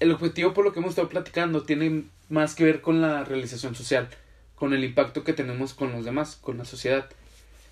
El 0.00 0.10
objetivo, 0.12 0.54
por 0.54 0.64
lo 0.64 0.72
que 0.72 0.78
hemos 0.80 0.90
estado 0.90 1.08
platicando, 1.08 1.62
tiene 1.62 2.04
más 2.28 2.54
que 2.54 2.64
ver 2.64 2.80
con 2.80 3.02
la 3.02 3.24
realización 3.24 3.74
social, 3.74 4.08
con 4.54 4.72
el 4.72 4.84
impacto 4.84 5.22
que 5.22 5.32
tenemos 5.34 5.74
con 5.74 5.92
los 5.92 6.04
demás, 6.04 6.36
con 6.36 6.56
la 6.56 6.64
sociedad. 6.64 7.10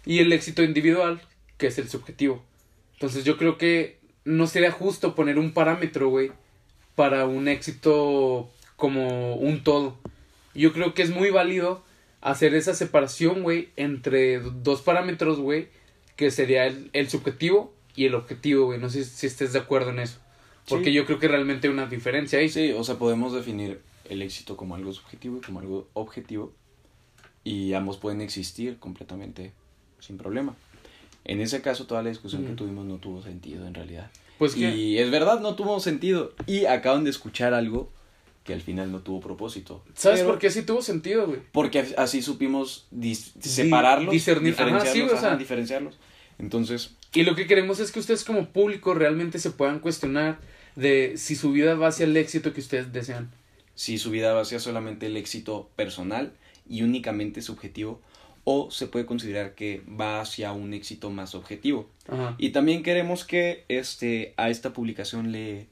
Y 0.04 0.18
el 0.18 0.33
éxito 0.33 0.62
individual, 0.62 1.22
que 1.57 1.68
es 1.68 1.78
el 1.78 1.88
subjetivo. 1.88 2.44
Entonces 2.94 3.24
yo 3.24 3.38
creo 3.38 3.57
que 3.57 3.98
no 4.24 4.46
sería 4.46 4.70
justo 4.70 5.14
poner 5.14 5.38
un 5.38 5.52
parámetro, 5.52 6.11
güey, 6.11 6.31
para 6.98 7.26
un 7.26 7.46
éxito 7.46 8.50
como 8.74 9.37
un 9.37 9.62
todo. 9.62 9.96
Yo 10.52 10.72
creo 10.72 10.94
que 10.94 11.02
es 11.02 11.11
muy 11.11 11.30
válido 11.30 11.84
hacer 12.20 12.56
esa 12.56 12.74
separación, 12.74 13.44
güey, 13.44 13.68
entre 13.76 14.40
dos 14.40 14.82
parámetros, 14.82 15.38
güey, 15.38 15.68
que 16.16 16.32
sería 16.32 16.66
el, 16.66 16.90
el 16.92 17.08
subjetivo 17.08 17.72
y 17.94 18.06
el 18.06 18.16
objetivo, 18.16 18.66
güey. 18.66 18.80
No 18.80 18.90
sé 18.90 19.04
si 19.04 19.28
estés 19.28 19.52
de 19.52 19.61
acuerdo 19.61 19.90
en 19.90 20.00
eso. 20.00 20.18
Porque 20.68 20.87
Sí. 20.87 20.92
yo 20.94 21.06
creo 21.06 21.20
que 21.20 21.28
realmente 21.28 21.68
hay 21.68 21.72
una 21.72 21.87
diferencia 21.87 22.40
ahí. 22.40 22.48
Sí, 22.48 22.72
o 22.72 22.82
sea, 22.82 22.96
podemos 22.98 23.32
definir 23.32 23.80
el 24.11 24.20
éxito 24.20 24.56
como 24.56 24.74
algo 24.74 24.92
subjetivo 24.92 25.37
y 25.37 25.40
como 25.40 25.61
algo 25.61 25.88
objetivo. 25.94 26.52
Y 27.44 27.74
ambos 27.74 27.96
pueden 27.96 28.20
existir 28.22 28.78
completamente 28.80 29.52
sin 30.00 30.18
problema. 30.18 30.56
En 31.24 31.40
ese 31.40 31.62
caso, 31.62 31.87
toda 31.87 32.02
la 32.02 32.08
discusión 32.08 32.44
que 32.44 32.52
Mm. 32.54 32.56
tuvimos 32.56 32.87
no 32.87 32.96
tuvo 32.96 33.22
sentido 33.22 33.68
en 33.68 33.74
realidad. 33.74 34.11
Pues 34.38 34.55
que... 34.55 34.74
Y 34.74 34.98
es 34.98 35.11
verdad, 35.11 35.40
no 35.40 35.55
tuvo 35.57 35.81
sentido. 35.81 36.33
Y 36.46 36.64
acaban 36.66 37.05
de 37.05 37.11
escuchar 37.11 37.55
algo 37.55 37.92
que 38.44 38.55
al 38.55 38.61
final 38.62 38.90
no 38.92 39.01
tuvo 39.01 39.20
propósito. 39.20 39.85
¿Sabes 39.94 40.20
Pero- 40.20 40.31
por 40.31 40.38
qué 40.38 40.51
sí 40.51 40.62
tuvo 40.62 40.81
sentido, 40.81 41.27
güey? 41.27 41.40
Porque 41.53 41.94
así 41.98 42.22
supimos 42.22 42.87
dis- 42.90 43.33
separarlos, 43.40 44.11
discernir. 44.12 44.55
Ajá, 44.55 44.64
diferenciarlos, 44.64 45.11
sí, 45.11 45.16
o 45.16 45.20
sea. 45.20 45.29
ajá, 45.31 45.37
diferenciarlos. 45.38 45.98
Entonces, 46.38 46.90
Y 47.14 47.24
lo 47.24 47.35
que 47.35 47.46
queremos 47.46 47.81
es 47.81 47.90
que 47.90 47.98
ustedes 48.01 48.22
como 48.24 48.48
público 48.51 48.94
realmente 48.94 49.38
se 49.38 49.51
puedan 49.51 49.81
cuestionar 49.81 50.38
de 50.77 51.14
si 51.16 51.35
su 51.37 51.51
vida 51.53 51.74
va 51.74 51.88
hacia 51.88 52.05
el 52.05 52.16
éxito 52.16 52.53
que 52.53 52.61
ustedes 52.61 52.92
desean. 52.92 53.31
si 53.74 53.98
su 53.98 54.11
vida 54.11 54.33
va 54.33 54.40
hacia 54.42 54.59
solamente 54.61 55.07
el 55.07 55.16
éxito 55.16 55.68
personal 55.77 56.33
y 56.68 56.83
únicamente 56.83 57.42
subjetivo, 57.42 58.01
o 58.50 58.70
se 58.70 58.87
puede 58.87 59.04
considerar 59.04 59.54
que 59.54 59.82
va 60.00 60.22
hacia 60.22 60.52
un 60.52 60.72
éxito 60.72 61.11
más 61.11 61.34
objetivo. 61.34 61.87
Ajá. 62.08 62.34
Y 62.38 62.48
también 62.48 62.82
queremos 62.82 63.26
que 63.26 63.66
este, 63.68 64.32
a 64.38 64.48
esta 64.48 64.72
publicación 64.72 65.32
le 65.32 65.66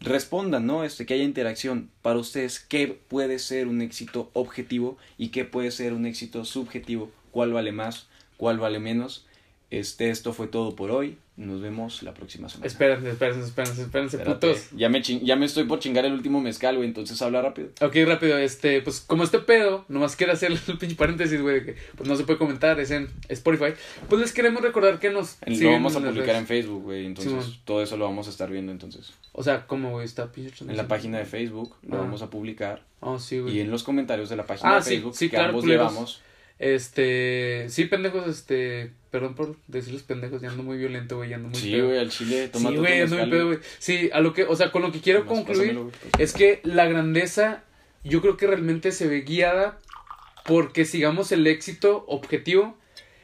respondan, 0.00 0.64
¿no? 0.66 0.82
Este, 0.82 1.04
que 1.04 1.12
haya 1.12 1.24
interacción 1.24 1.90
para 2.00 2.18
ustedes, 2.18 2.58
qué 2.58 2.88
puede 2.88 3.38
ser 3.38 3.66
un 3.66 3.82
éxito 3.82 4.30
objetivo 4.32 4.96
y 5.18 5.28
qué 5.28 5.44
puede 5.44 5.70
ser 5.70 5.92
un 5.92 6.06
éxito 6.06 6.46
subjetivo, 6.46 7.10
cuál 7.32 7.52
vale 7.52 7.70
más, 7.70 8.06
cuál 8.38 8.58
vale 8.58 8.78
menos. 8.78 9.26
Este, 9.70 10.08
esto 10.08 10.32
fue 10.32 10.46
todo 10.46 10.74
por 10.74 10.90
hoy. 10.90 11.18
Nos 11.34 11.62
vemos 11.62 12.02
la 12.02 12.12
próxima 12.12 12.50
semana. 12.50 12.66
Espérense, 12.66 13.08
espérense, 13.10 13.40
espérense, 13.46 13.82
espérense, 13.82 14.16
Espérate, 14.18 14.46
putos. 14.48 14.68
Ya 14.76 14.90
me, 14.90 15.00
chin- 15.00 15.22
ya 15.24 15.34
me 15.34 15.46
estoy 15.46 15.64
por 15.64 15.78
chingar 15.78 16.04
el 16.04 16.12
último 16.12 16.42
mezcal, 16.42 16.76
güey, 16.76 16.86
entonces 16.86 17.20
habla 17.22 17.40
rápido. 17.40 17.70
Ok, 17.80 17.96
rápido, 18.06 18.36
este, 18.36 18.82
pues 18.82 19.00
como 19.00 19.24
este 19.24 19.38
pedo, 19.38 19.86
nomás 19.88 20.14
quiero 20.14 20.34
hacer 20.34 20.52
el 20.52 20.58
pinche 20.78 20.94
paréntesis, 20.94 21.40
güey, 21.40 21.64
que 21.64 21.76
pues 21.96 22.06
no 22.06 22.16
se 22.16 22.24
puede 22.24 22.38
comentar, 22.38 22.78
es 22.80 22.90
en 22.90 23.08
Spotify. 23.30 23.72
Pues 24.10 24.20
les 24.20 24.32
queremos 24.34 24.60
recordar 24.62 24.98
que 24.98 25.08
nos 25.08 25.38
Lo 25.46 25.70
vamos 25.70 25.96
a 25.96 26.00
publicar 26.00 26.36
en. 26.36 26.46
Facebook, 26.46 26.82
güey. 26.82 27.06
Entonces, 27.06 27.60
todo 27.64 27.82
eso 27.82 27.96
lo 27.96 28.04
vamos 28.04 28.26
a 28.26 28.30
estar 28.30 28.50
viendo 28.50 28.70
entonces. 28.70 29.14
O 29.32 29.42
sea, 29.42 29.66
¿cómo, 29.66 29.90
güey? 29.92 30.04
Está 30.04 30.30
pinche 30.30 30.64
En 30.66 30.76
la 30.76 30.86
página 30.86 31.16
de 31.18 31.24
Facebook 31.24 31.76
lo 31.82 31.96
Ah. 31.96 32.00
vamos 32.00 32.20
a 32.20 32.28
publicar. 32.28 32.82
Oh, 33.00 33.18
sí, 33.18 33.38
güey. 33.40 33.56
Y 33.56 33.60
en 33.60 33.70
los 33.70 33.84
comentarios 33.84 34.28
de 34.28 34.36
la 34.36 34.44
página 34.44 34.72
Ah, 34.72 34.76
de 34.76 34.82
sí, 34.82 34.90
Facebook 34.90 35.16
sí, 35.16 35.26
que 35.30 35.36
claro, 35.36 35.48
ambos 35.48 35.62
culeros. 35.64 35.90
llevamos. 35.90 36.20
Este, 36.58 37.66
sí, 37.68 37.86
pendejos, 37.86 38.26
este, 38.28 38.92
perdón 39.10 39.34
por 39.34 39.56
decirles 39.66 40.02
pendejos, 40.02 40.40
ya 40.42 40.50
ando 40.50 40.62
muy 40.62 40.78
violento, 40.78 41.16
güey, 41.16 41.30
ya 41.30 41.36
ando 41.36 41.48
muy 41.48 41.58
Sí, 41.58 41.80
güey, 41.80 41.98
al 41.98 42.10
chile, 42.10 42.48
toma 42.48 42.70
Sí, 42.70 42.76
güey, 42.76 43.00
ando 43.02 43.16
muy 43.16 43.30
pedo, 43.30 43.46
güey. 43.46 43.58
Sí, 43.78 44.10
a 44.12 44.20
lo 44.20 44.32
que, 44.32 44.44
o 44.44 44.54
sea, 44.56 44.70
con 44.70 44.82
lo 44.82 44.92
que 44.92 45.00
quiero 45.00 45.26
concluir 45.26 45.74
pásamelo. 45.74 45.90
es 46.18 46.32
que 46.32 46.60
la 46.64 46.86
grandeza, 46.86 47.64
yo 48.04 48.20
creo 48.20 48.36
que 48.36 48.46
realmente 48.46 48.92
se 48.92 49.06
ve 49.08 49.22
guiada 49.22 49.78
porque 50.44 50.84
sigamos 50.84 51.32
el 51.32 51.46
éxito 51.46 52.04
objetivo, 52.08 52.76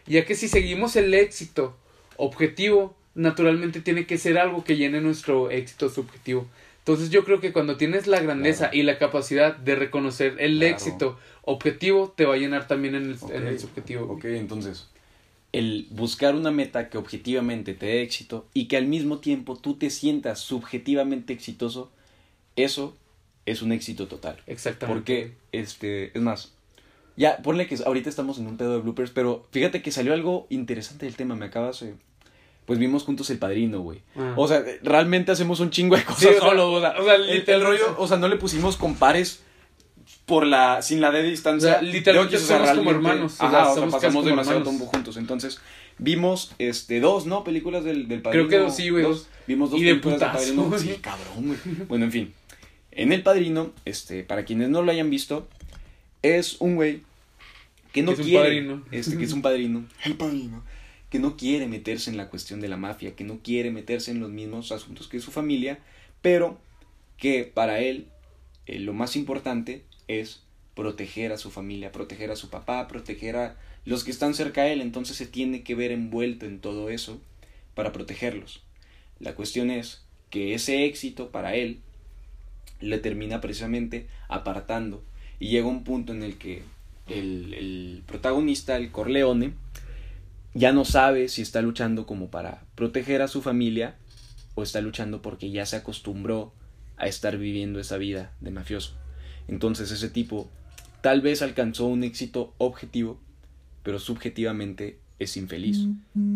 ya 0.06 0.24
que 0.24 0.34
si 0.34 0.48
seguimos 0.48 0.96
el 0.96 1.14
éxito 1.14 1.76
objetivo, 2.16 2.96
naturalmente 3.14 3.80
tiene 3.80 4.06
que 4.06 4.18
ser 4.18 4.38
algo 4.38 4.64
que 4.64 4.76
llene 4.76 5.00
nuestro 5.00 5.50
éxito 5.50 5.88
subjetivo. 5.88 6.46
Entonces 6.80 7.10
yo 7.10 7.24
creo 7.24 7.40
que 7.40 7.52
cuando 7.52 7.76
tienes 7.76 8.06
la 8.06 8.20
grandeza 8.20 8.66
Claro. 8.70 8.76
y 8.76 8.82
la 8.82 8.98
capacidad 8.98 9.54
de 9.56 9.74
reconocer 9.74 10.36
el 10.38 10.58
Claro. 10.58 10.74
éxito 10.74 11.18
objetivo, 11.48 12.12
te 12.14 12.26
va 12.26 12.34
a 12.34 12.36
llenar 12.36 12.66
también 12.66 12.94
en 12.94 13.04
el, 13.04 13.18
en 13.30 13.46
el 13.46 13.54
Ok, 13.54 13.60
subjetivo. 13.60 14.04
Ok, 14.12 14.24
entonces, 14.26 14.88
el 15.52 15.86
buscar 15.90 16.34
una 16.34 16.50
meta 16.50 16.90
que 16.90 16.98
objetivamente 16.98 17.72
te 17.72 17.86
dé 17.86 18.02
éxito 18.02 18.46
y 18.52 18.66
que 18.66 18.76
al 18.76 18.86
mismo 18.86 19.18
tiempo 19.18 19.56
tú 19.56 19.74
te 19.74 19.88
sientas 19.88 20.40
subjetivamente 20.40 21.32
exitoso, 21.32 21.90
eso 22.54 22.94
es 23.46 23.62
un 23.62 23.72
éxito 23.72 24.08
total. 24.08 24.36
Exactamente. 24.46 24.94
Porque, 24.94 25.32
este, 25.52 26.16
es 26.16 26.22
más, 26.22 26.52
ya, 27.16 27.38
ponle 27.38 27.66
que 27.66 27.78
ahorita 27.84 28.10
estamos 28.10 28.38
en 28.38 28.46
un 28.46 28.58
pedo 28.58 28.74
de 28.74 28.80
bloopers, 28.80 29.10
pero 29.10 29.46
fíjate 29.50 29.80
que 29.80 29.90
salió 29.90 30.12
algo 30.12 30.46
interesante 30.50 31.06
del 31.06 31.16
tema, 31.16 31.34
me 31.34 31.46
acabas 31.46 31.80
de... 31.80 31.94
Pues 32.66 32.78
vimos 32.78 33.04
juntos 33.04 33.30
El 33.30 33.38
Padrino, 33.38 33.80
güey. 33.80 34.02
Ah. 34.14 34.34
O 34.36 34.46
sea, 34.46 34.62
realmente 34.82 35.32
hacemos 35.32 35.60
un 35.60 35.70
chingo 35.70 35.96
de 35.96 36.04
cosas 36.04 36.20
Sí, 36.20 36.26
o 36.26 36.32
sea, 36.32 36.40
solo, 36.40 36.70
o 36.70 36.80
sea, 36.82 36.94
o 37.00 37.04
sea, 37.04 37.14
el, 37.14 37.42
el 37.46 37.62
rollo, 37.62 37.96
o 37.96 38.06
sea, 38.06 38.18
no 38.18 38.28
le 38.28 38.36
pusimos 38.36 38.76
compares 38.76 39.42
por 40.28 40.46
la, 40.46 40.80
sin 40.82 41.00
la 41.00 41.10
de 41.10 41.24
distancia. 41.24 41.68
O 41.70 41.72
sea, 41.80 41.82
literalmente 41.82 42.36
Yo, 42.36 42.42
o 42.44 42.46
sea, 42.46 42.58
somos 42.58 42.78
como 42.78 42.90
hermanos, 42.92 43.32
o 43.34 43.36
sea, 43.36 43.48
Ajá, 43.48 43.62
o 43.62 43.64
sea, 43.66 43.74
somos 43.74 43.94
casi 43.94 44.06
pasamos 44.06 44.24
demasiado 44.26 44.58
hermanos. 44.60 44.76
tiempo 44.78 44.92
juntos. 44.94 45.16
Entonces, 45.16 45.60
vimos, 45.98 46.52
este, 46.58 47.00
dos, 47.00 47.26
¿no? 47.26 47.42
Películas 47.42 47.82
del, 47.82 48.06
del 48.06 48.22
Creo 48.22 48.22
Padrino. 48.22 48.48
que 48.48 48.58
dos, 48.58 48.76
sí, 48.76 48.90
güey, 48.90 49.02
dos. 49.02 49.26
Vimos 49.48 49.70
dos 49.70 49.80
Y 49.80 49.84
de 49.84 49.94
películas 49.96 50.20
del 50.20 50.28
putazo, 50.30 50.44
Padrino. 50.44 50.64
güey. 50.68 50.80
Sí, 50.80 50.94
cabrón, 51.00 51.46
güey. 51.46 51.58
Bueno, 51.88 52.04
en 52.04 52.12
fin. 52.12 52.32
En 52.92 53.12
El 53.12 53.22
Padrino, 53.22 53.72
este, 53.84 54.22
para 54.22 54.44
quienes 54.44 54.68
no 54.68 54.82
lo 54.82 54.92
hayan 54.92 55.08
visto, 55.10 55.48
es 56.22 56.56
un 56.60 56.76
güey 56.76 57.02
que 57.92 58.02
no 58.02 58.12
Es 58.12 58.18
un 58.18 58.24
quiere, 58.24 58.44
padrino. 58.44 58.84
este, 58.90 59.16
que 59.16 59.24
es 59.24 59.32
un 59.32 59.40
padrino, 59.42 59.86
el 60.04 60.14
padrino, 60.16 60.62
que 61.10 61.18
no 61.18 61.36
quiere 61.36 61.66
meterse 61.68 62.10
en 62.10 62.16
la 62.18 62.28
cuestión 62.28 62.60
de 62.60 62.68
la 62.68 62.76
mafia, 62.76 63.16
que 63.16 63.24
no 63.24 63.38
quiere 63.42 63.70
meterse 63.70 64.10
en 64.10 64.20
los 64.20 64.30
mismos 64.30 64.72
asuntos 64.72 65.08
que 65.08 65.20
su 65.20 65.30
familia, 65.30 65.78
pero 66.20 66.58
que 67.16 67.44
para 67.44 67.80
él 67.80 68.08
eh, 68.66 68.78
lo 68.78 68.92
más 68.92 69.16
importante 69.16 69.84
es 70.08 70.42
proteger 70.74 71.32
a 71.32 71.38
su 71.38 71.50
familia, 71.50 71.92
proteger 71.92 72.30
a 72.30 72.36
su 72.36 72.50
papá, 72.50 72.86
proteger 72.88 73.36
a 73.36 73.56
los 73.84 74.04
que 74.04 74.10
están 74.10 74.34
cerca 74.34 74.62
a 74.62 74.68
él, 74.68 74.80
entonces 74.80 75.16
se 75.16 75.26
tiene 75.26 75.62
que 75.62 75.74
ver 75.74 75.92
envuelto 75.92 76.46
en 76.46 76.60
todo 76.60 76.88
eso 76.90 77.20
para 77.74 77.92
protegerlos. 77.92 78.62
La 79.20 79.34
cuestión 79.34 79.70
es 79.70 80.04
que 80.30 80.54
ese 80.54 80.84
éxito 80.84 81.30
para 81.30 81.54
él 81.54 81.80
le 82.80 82.98
termina 82.98 83.40
precisamente 83.40 84.06
apartando 84.28 85.02
y 85.40 85.48
llega 85.48 85.66
un 85.66 85.84
punto 85.84 86.12
en 86.12 86.22
el 86.22 86.38
que 86.38 86.62
el, 87.08 87.54
el 87.54 88.02
protagonista, 88.06 88.76
el 88.76 88.90
Corleone, 88.90 89.54
ya 90.54 90.72
no 90.72 90.84
sabe 90.84 91.28
si 91.28 91.42
está 91.42 91.62
luchando 91.62 92.06
como 92.06 92.30
para 92.30 92.62
proteger 92.74 93.22
a 93.22 93.28
su 93.28 93.42
familia 93.42 93.96
o 94.54 94.62
está 94.62 94.80
luchando 94.80 95.22
porque 95.22 95.50
ya 95.50 95.66
se 95.66 95.76
acostumbró 95.76 96.52
a 96.96 97.06
estar 97.06 97.38
viviendo 97.38 97.80
esa 97.80 97.96
vida 97.96 98.32
de 98.40 98.50
mafioso. 98.50 98.94
Entonces 99.48 99.90
ese 99.90 100.08
tipo 100.08 100.48
tal 101.00 101.20
vez 101.20 101.42
alcanzó 101.42 101.86
un 101.86 102.04
éxito 102.04 102.54
objetivo, 102.58 103.18
pero 103.82 103.98
subjetivamente 103.98 104.98
es 105.18 105.36
infeliz. 105.36 105.86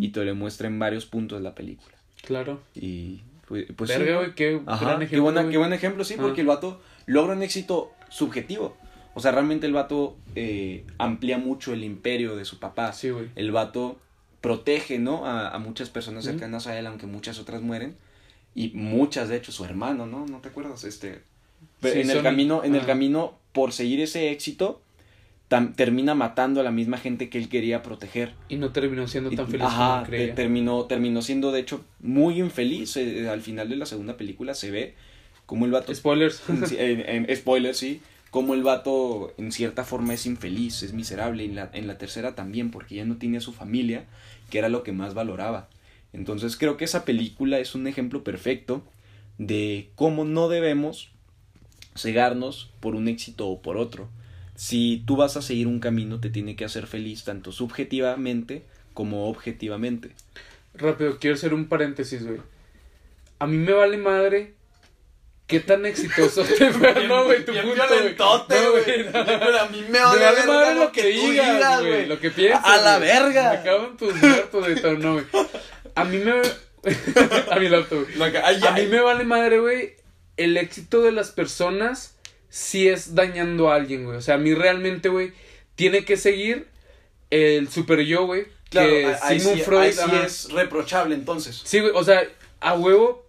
Y 0.00 0.08
te 0.08 0.24
lo 0.24 0.34
muestra 0.34 0.66
en 0.68 0.78
varios 0.78 1.06
puntos 1.06 1.38
de 1.38 1.44
la 1.44 1.54
película. 1.54 1.94
Claro. 2.24 2.60
Y 2.74 3.20
pues, 3.46 3.66
pues 3.76 3.90
sí, 3.90 3.98
Verga, 3.98 4.18
güey, 4.18 4.34
qué 4.34 4.60
Ajá, 4.66 4.84
gran 4.86 4.98
qué, 5.00 5.04
ejemplo, 5.06 5.22
buena- 5.24 5.48
qué 5.50 5.58
buen 5.58 5.72
ejemplo, 5.72 6.04
sí, 6.04 6.14
Ah. 6.18 6.22
porque 6.22 6.40
el 6.40 6.46
vato 6.46 6.80
logra 7.06 7.34
un 7.34 7.42
éxito 7.42 7.92
subjetivo. 8.08 8.76
O 9.14 9.20
sea, 9.20 9.30
realmente 9.32 9.66
el 9.66 9.72
vato 9.74 10.16
eh, 10.36 10.86
amplía 10.98 11.36
mucho 11.38 11.74
el 11.74 11.84
imperio 11.84 12.34
de 12.36 12.44
su 12.46 12.58
papá. 12.58 12.92
Sí, 12.92 13.10
güey. 13.10 13.28
El 13.34 13.52
vato 13.52 13.98
protege, 14.40 14.98
¿no? 14.98 15.26
A, 15.26 15.50
a 15.50 15.58
muchas 15.58 15.90
personas 15.90 16.24
cercanas 16.24 16.66
a 16.66 16.78
él, 16.78 16.86
aunque 16.86 17.06
muchas 17.06 17.38
otras 17.38 17.60
mueren. 17.62 17.96
Y 18.54 18.70
muchas, 18.70 19.28
de 19.28 19.36
hecho, 19.36 19.52
su 19.52 19.64
hermano, 19.64 20.06
¿no? 20.06 20.26
¿No 20.26 20.38
te 20.38 20.48
acuerdas? 20.48 20.84
Este, 20.84 21.22
Sí, 21.90 22.00
en 22.00 22.10
el 22.10 22.16
son- 22.16 22.22
camino, 22.22 22.64
en 22.64 22.74
el 22.74 22.86
camino, 22.86 23.38
por 23.52 23.72
seguir 23.72 24.00
ese 24.00 24.30
éxito, 24.30 24.80
tam- 25.48 25.74
termina 25.74 26.14
matando 26.14 26.60
a 26.60 26.64
la 26.64 26.70
misma 26.70 26.98
gente 26.98 27.28
que 27.28 27.38
él 27.38 27.48
quería 27.48 27.82
proteger. 27.82 28.34
Y 28.48 28.56
no 28.56 28.70
terminó 28.72 29.06
siendo 29.08 29.30
tan 29.30 29.46
feliz 29.48 29.66
Ajá, 29.66 29.94
como 30.00 30.06
creía. 30.06 30.34
terminó, 30.34 30.84
terminó 30.84 31.22
siendo 31.22 31.52
de 31.52 31.60
hecho 31.60 31.84
muy 32.00 32.38
infeliz. 32.40 32.96
eh, 32.96 33.28
al 33.28 33.40
final 33.40 33.68
de 33.68 33.76
la 33.76 33.86
segunda 33.86 34.16
película 34.16 34.54
se 34.54 34.70
ve 34.70 34.94
como 35.46 35.64
el 35.66 35.70
vato. 35.72 35.94
Spoilers. 35.94 36.42
Sí, 36.66 36.76
en, 36.78 37.26
en- 37.28 37.36
spoiler, 37.36 37.74
sí. 37.74 38.00
Como 38.30 38.54
el 38.54 38.62
vato 38.62 39.34
en 39.36 39.52
cierta 39.52 39.84
forma 39.84 40.14
es 40.14 40.24
infeliz, 40.24 40.82
es 40.82 40.94
miserable. 40.94 41.42
Y 41.44 41.48
en 41.48 41.56
la, 41.56 41.70
en 41.74 41.86
la 41.86 41.98
tercera 41.98 42.34
también, 42.34 42.70
porque 42.70 42.94
ya 42.94 43.04
no 43.04 43.16
tiene 43.16 43.36
a 43.36 43.40
su 43.42 43.52
familia, 43.52 44.04
que 44.48 44.56
era 44.58 44.70
lo 44.70 44.82
que 44.82 44.92
más 44.92 45.12
valoraba. 45.12 45.68
Entonces 46.14 46.56
creo 46.56 46.78
que 46.78 46.84
esa 46.86 47.04
película 47.04 47.58
es 47.58 47.74
un 47.74 47.86
ejemplo 47.86 48.24
perfecto 48.24 48.82
de 49.38 49.90
cómo 49.96 50.24
no 50.24 50.48
debemos 50.48 51.10
cegarnos 51.96 52.70
por 52.80 52.94
un 52.94 53.08
éxito 53.08 53.48
o 53.48 53.60
por 53.62 53.76
otro. 53.76 54.08
Si 54.54 55.02
tú 55.06 55.16
vas 55.16 55.36
a 55.36 55.42
seguir 55.42 55.66
un 55.66 55.80
camino, 55.80 56.20
te 56.20 56.30
tiene 56.30 56.56
que 56.56 56.64
hacer 56.64 56.86
feliz 56.86 57.24
tanto 57.24 57.52
subjetivamente 57.52 58.62
como 58.94 59.28
objetivamente. 59.28 60.10
Rápido, 60.74 61.18
quiero 61.18 61.34
hacer 61.36 61.54
un 61.54 61.66
paréntesis, 61.68 62.24
güey. 62.24 62.38
A 63.38 63.46
mí 63.46 63.56
me 63.56 63.72
vale 63.72 63.96
madre 63.96 64.54
qué 65.46 65.60
tan 65.60 65.84
exitoso 65.86 66.42
te 66.58 66.70
fue. 66.70 67.06
No, 67.08 67.24
güey, 67.24 67.44
tu 67.44 67.52
punto, 67.52 67.74
violentote, 67.74 68.56
güey. 68.70 69.04
no. 69.06 69.12
Pero 69.24 69.60
a 69.60 69.68
mí 69.68 69.82
me 69.82 69.88
Me 69.90 69.98
vale 70.00 70.24
vale 70.24 70.36
verga 70.36 70.52
madre 70.52 70.74
lo 70.76 70.92
que 70.92 71.02
tú 71.02 71.08
digas, 71.30 71.80
güey. 71.80 72.06
Lo 72.06 72.20
que 72.20 72.30
piensas. 72.30 72.64
A 72.64 72.76
la 72.80 72.98
verga. 72.98 73.62
Me 73.64 73.70
en 73.86 73.96
tus 73.96 74.14
muertos, 74.14 74.66
pero 74.80 74.98
No, 74.98 75.12
güey. 75.14 75.24
A 75.94 76.04
mí 76.04 76.18
me. 76.18 76.32
a 77.50 77.58
mi 77.58 77.68
laptop, 77.68 78.04
güey. 78.04 78.16
Lo 78.16 78.30
que- 78.32 78.38
ay, 78.38 78.60
A 78.62 78.74
ay. 78.74 78.84
mí 78.84 78.90
me 78.90 79.00
vale 79.00 79.24
madre, 79.24 79.58
güey. 79.58 79.94
El 80.36 80.56
éxito 80.56 81.02
de 81.02 81.12
las 81.12 81.30
personas 81.30 82.16
sí 82.48 82.88
es 82.88 83.14
dañando 83.14 83.70
a 83.70 83.76
alguien, 83.76 84.04
güey. 84.04 84.16
O 84.16 84.20
sea, 84.20 84.36
a 84.36 84.38
mí 84.38 84.54
realmente, 84.54 85.08
güey, 85.08 85.32
tiene 85.74 86.04
que 86.04 86.16
seguir 86.16 86.68
el 87.30 87.68
super 87.68 88.00
yo, 88.00 88.26
güey. 88.26 88.46
Claro, 88.68 88.88
que 88.88 89.14
ahí 89.22 89.40
Sigmund 89.40 89.58
sí, 89.58 89.64
Freud. 89.64 89.80
ahí 89.80 89.92
sí 89.92 90.00
ajá. 90.02 90.24
es 90.24 90.52
reprochable 90.52 91.14
entonces. 91.14 91.60
Sí, 91.64 91.80
güey, 91.80 91.92
o 91.94 92.04
sea, 92.04 92.22
a 92.60 92.74
huevo, 92.74 93.26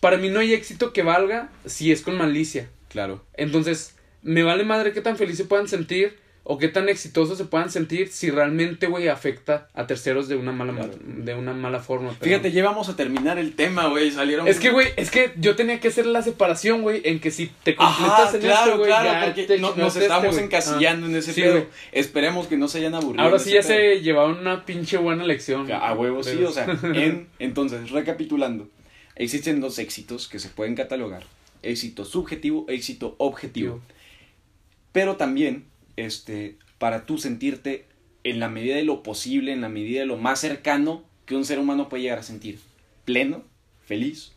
para 0.00 0.16
mí 0.16 0.28
no 0.28 0.40
hay 0.40 0.52
éxito 0.54 0.92
que 0.92 1.02
valga 1.02 1.50
si 1.64 1.92
es 1.92 2.02
con 2.02 2.16
malicia. 2.16 2.68
Claro. 2.88 3.24
Entonces, 3.34 3.94
me 4.22 4.42
vale 4.42 4.64
madre 4.64 4.92
qué 4.92 5.00
tan 5.00 5.16
feliz 5.16 5.36
se 5.36 5.44
puedan 5.44 5.68
sentir 5.68 6.18
o 6.46 6.58
qué 6.58 6.68
tan 6.68 6.90
exitosos 6.90 7.38
se 7.38 7.46
puedan 7.46 7.70
sentir 7.70 8.08
si 8.08 8.30
realmente, 8.30 8.86
güey, 8.86 9.08
afecta 9.08 9.68
a 9.72 9.86
terceros 9.86 10.28
de 10.28 10.36
una 10.36 10.52
mala, 10.52 10.74
Claro. 10.74 10.92
de 11.02 11.34
una 11.34 11.54
mala 11.54 11.80
forma. 11.80 12.10
perdón. 12.10 12.24
Fíjate, 12.24 12.52
ya 12.52 12.62
vamos 12.62 12.90
a 12.90 12.96
terminar 12.96 13.38
el 13.38 13.54
tema, 13.54 13.86
güey. 13.88 14.10
Salieron. 14.10 14.46
Es 14.46 14.60
que, 14.60 14.70
güey, 14.70 14.88
es 14.96 15.10
que 15.10 15.32
yo 15.38 15.56
tenía 15.56 15.80
que 15.80 15.88
hacer 15.88 16.04
la 16.04 16.20
separación, 16.22 16.82
güey, 16.82 17.00
en 17.04 17.18
que 17.18 17.30
si 17.30 17.50
te 17.62 17.74
completas 17.74 18.20
Ajá, 18.28 18.34
en 18.36 18.40
claro, 18.42 18.64
esto, 18.66 18.76
güey, 18.76 18.88
claro, 18.90 19.10
ya 19.10 19.24
porque 19.24 19.42
te 19.44 19.58
no- 19.58 19.68
chingaste 19.72 19.80
nos 19.82 19.96
estamos 19.96 20.38
encasillando 20.38 21.06
Ah. 21.06 21.10
en 21.10 21.16
ese 21.16 21.32
Sí, 21.32 21.40
pedo. 21.40 21.66
Esperemos 21.92 22.46
que 22.46 22.58
no 22.58 22.68
se 22.68 22.78
hayan 22.78 22.94
aburrido. 22.94 23.24
Ahora 23.24 23.38
sí 23.38 23.50
ya 23.50 23.60
pedo. 23.60 23.68
se 23.68 24.00
llevaron 24.02 24.38
una 24.38 24.66
pinche 24.66 24.98
buena 24.98 25.24
lección. 25.24 25.72
A 25.72 25.94
huevo 25.94 26.22
sí, 26.22 26.32
Pero- 26.36 26.50
o 26.50 26.52
sea, 26.52 26.66
en, 26.94 27.26
entonces, 27.38 27.90
recapitulando, 27.90 28.68
existen 29.16 29.60
dos 29.62 29.78
éxitos 29.78 30.28
que 30.28 30.38
se 30.38 30.50
pueden 30.50 30.74
catalogar, 30.74 31.22
éxito 31.62 32.04
subjetivo, 32.04 32.66
éxito 32.68 33.14
objetivo. 33.16 33.80
Pero 34.92 35.16
también, 35.16 35.64
este, 35.96 36.58
para 36.78 37.06
tú 37.06 37.18
sentirte 37.18 37.86
en 38.24 38.40
la 38.40 38.48
medida 38.48 38.76
de 38.76 38.84
lo 38.84 39.02
posible, 39.02 39.52
en 39.52 39.60
la 39.60 39.68
medida 39.68 40.00
de 40.00 40.06
lo 40.06 40.16
más 40.16 40.40
cercano 40.40 41.04
que 41.26 41.36
un 41.36 41.44
ser 41.44 41.58
humano 41.58 41.88
puede 41.88 42.02
llegar 42.04 42.18
a 42.18 42.22
sentir, 42.22 42.58
pleno, 43.04 43.44
feliz, 43.84 44.32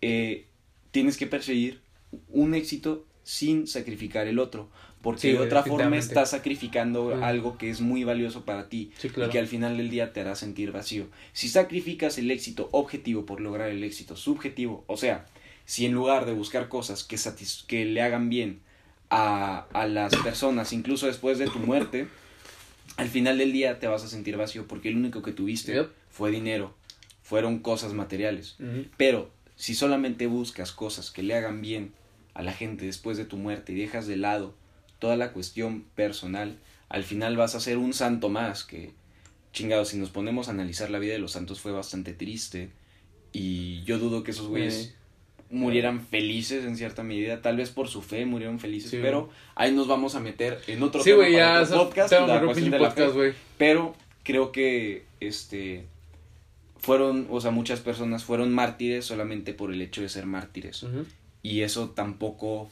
eh, 0.00 0.46
tienes 0.90 1.16
que 1.16 1.26
perseguir 1.26 1.80
un 2.28 2.54
éxito 2.54 3.06
sin 3.24 3.66
sacrificar 3.66 4.26
el 4.26 4.38
otro, 4.38 4.68
porque 5.00 5.20
Sí, 5.20 5.32
de 5.32 5.38
otra 5.38 5.62
forma 5.62 5.96
estás 5.96 6.30
sacrificando 6.30 7.24
algo 7.24 7.58
que 7.58 7.70
es 7.70 7.80
muy 7.80 8.04
valioso 8.04 8.44
para 8.44 8.68
ti 8.68 8.92
Sí, 8.98 9.08
claro. 9.08 9.28
y 9.28 9.32
que 9.32 9.38
al 9.38 9.48
final 9.48 9.76
del 9.76 9.90
día 9.90 10.12
te 10.12 10.20
hará 10.20 10.34
sentir 10.36 10.70
vacío. 10.72 11.06
Si 11.32 11.48
sacrificas 11.48 12.18
el 12.18 12.30
éxito 12.30 12.68
objetivo 12.72 13.26
por 13.26 13.40
lograr 13.40 13.68
el 13.70 13.82
éxito 13.82 14.16
subjetivo, 14.16 14.84
o 14.86 14.96
sea, 14.96 15.26
si 15.64 15.86
en 15.86 15.92
lugar 15.92 16.26
de 16.26 16.32
buscar 16.32 16.68
cosas 16.68 17.04
que, 17.04 17.16
que 17.66 17.84
le 17.84 18.02
hagan 18.02 18.28
bien 18.28 18.60
a, 19.12 19.66
a 19.72 19.86
las 19.86 20.16
personas, 20.16 20.72
incluso 20.72 21.06
después 21.06 21.38
de 21.38 21.46
tu 21.46 21.58
muerte, 21.58 22.08
al 22.96 23.08
final 23.08 23.38
del 23.38 23.52
día 23.52 23.78
te 23.78 23.86
vas 23.86 24.02
a 24.04 24.08
sentir 24.08 24.36
vacío 24.36 24.66
porque 24.66 24.90
lo 24.90 24.98
único 24.98 25.22
que 25.22 25.32
tuviste 25.32 25.74
Yep. 25.74 25.90
fue 26.10 26.30
dinero, 26.30 26.74
fueron 27.22 27.58
cosas 27.60 27.92
materiales. 27.92 28.56
Pero 28.96 29.30
si 29.56 29.74
solamente 29.74 30.26
buscas 30.26 30.72
cosas 30.72 31.10
que 31.10 31.22
le 31.22 31.34
hagan 31.34 31.60
bien 31.60 31.92
a 32.34 32.42
la 32.42 32.52
gente 32.52 32.86
después 32.86 33.18
de 33.18 33.24
tu 33.26 33.36
muerte 33.36 33.72
y 33.72 33.76
dejas 33.76 34.06
de 34.06 34.16
lado 34.16 34.54
toda 34.98 35.16
la 35.16 35.32
cuestión 35.32 35.84
personal, 35.94 36.58
al 36.88 37.04
final 37.04 37.36
vas 37.36 37.54
a 37.54 37.60
ser 37.60 37.76
un 37.78 37.92
santo 37.92 38.28
más 38.30 38.64
que, 38.64 38.92
chingados, 39.52 39.88
si 39.88 39.98
nos 39.98 40.10
ponemos 40.10 40.48
a 40.48 40.52
analizar 40.52 40.90
la 40.90 40.98
vida 40.98 41.12
de 41.12 41.18
los 41.18 41.32
santos 41.32 41.60
fue 41.60 41.72
bastante 41.72 42.14
triste 42.14 42.70
y 43.32 43.82
yo 43.84 43.98
dudo 43.98 44.22
que 44.24 44.30
esos 44.30 44.48
güeyes. 44.48 44.94
Murieran 45.52 46.04
felices 46.04 46.64
en 46.64 46.76
cierta 46.76 47.02
medida, 47.04 47.40
tal 47.42 47.56
vez 47.58 47.70
por 47.70 47.86
su 47.88 48.02
fe 48.02 48.26
murieron 48.26 48.58
felices, 48.58 48.90
Sí, 48.90 48.98
pero 49.00 49.30
ahí 49.54 49.70
nos 49.72 49.86
vamos 49.86 50.14
a 50.16 50.20
meter 50.20 50.60
en 50.66 50.82
otro 50.82 51.02
Sí, 51.04 51.10
tema 51.10 51.22
para 51.22 51.30
ya. 51.30 51.62
otro 51.62 51.84
podcast, 51.84 52.10
tengo 52.10 52.26
la 52.26 52.40
cuestión 52.42 52.70
de 52.70 52.78
la 52.80 52.90
fe. 52.90 53.04
podcast. 53.06 53.36
Pero 53.58 53.94
creo 54.24 54.50
que 54.50 55.04
este 55.20 55.84
fueron, 56.78 57.28
o 57.30 57.40
sea, 57.40 57.50
muchas 57.52 57.80
personas 57.80 58.24
fueron 58.24 58.52
mártires 58.52 59.04
solamente 59.04 59.54
por 59.54 59.72
el 59.72 59.80
hecho 59.82 60.02
de 60.02 60.08
ser 60.08 60.26
mártires. 60.26 60.84
Y 61.42 61.60
eso 61.60 61.90
tampoco 61.90 62.68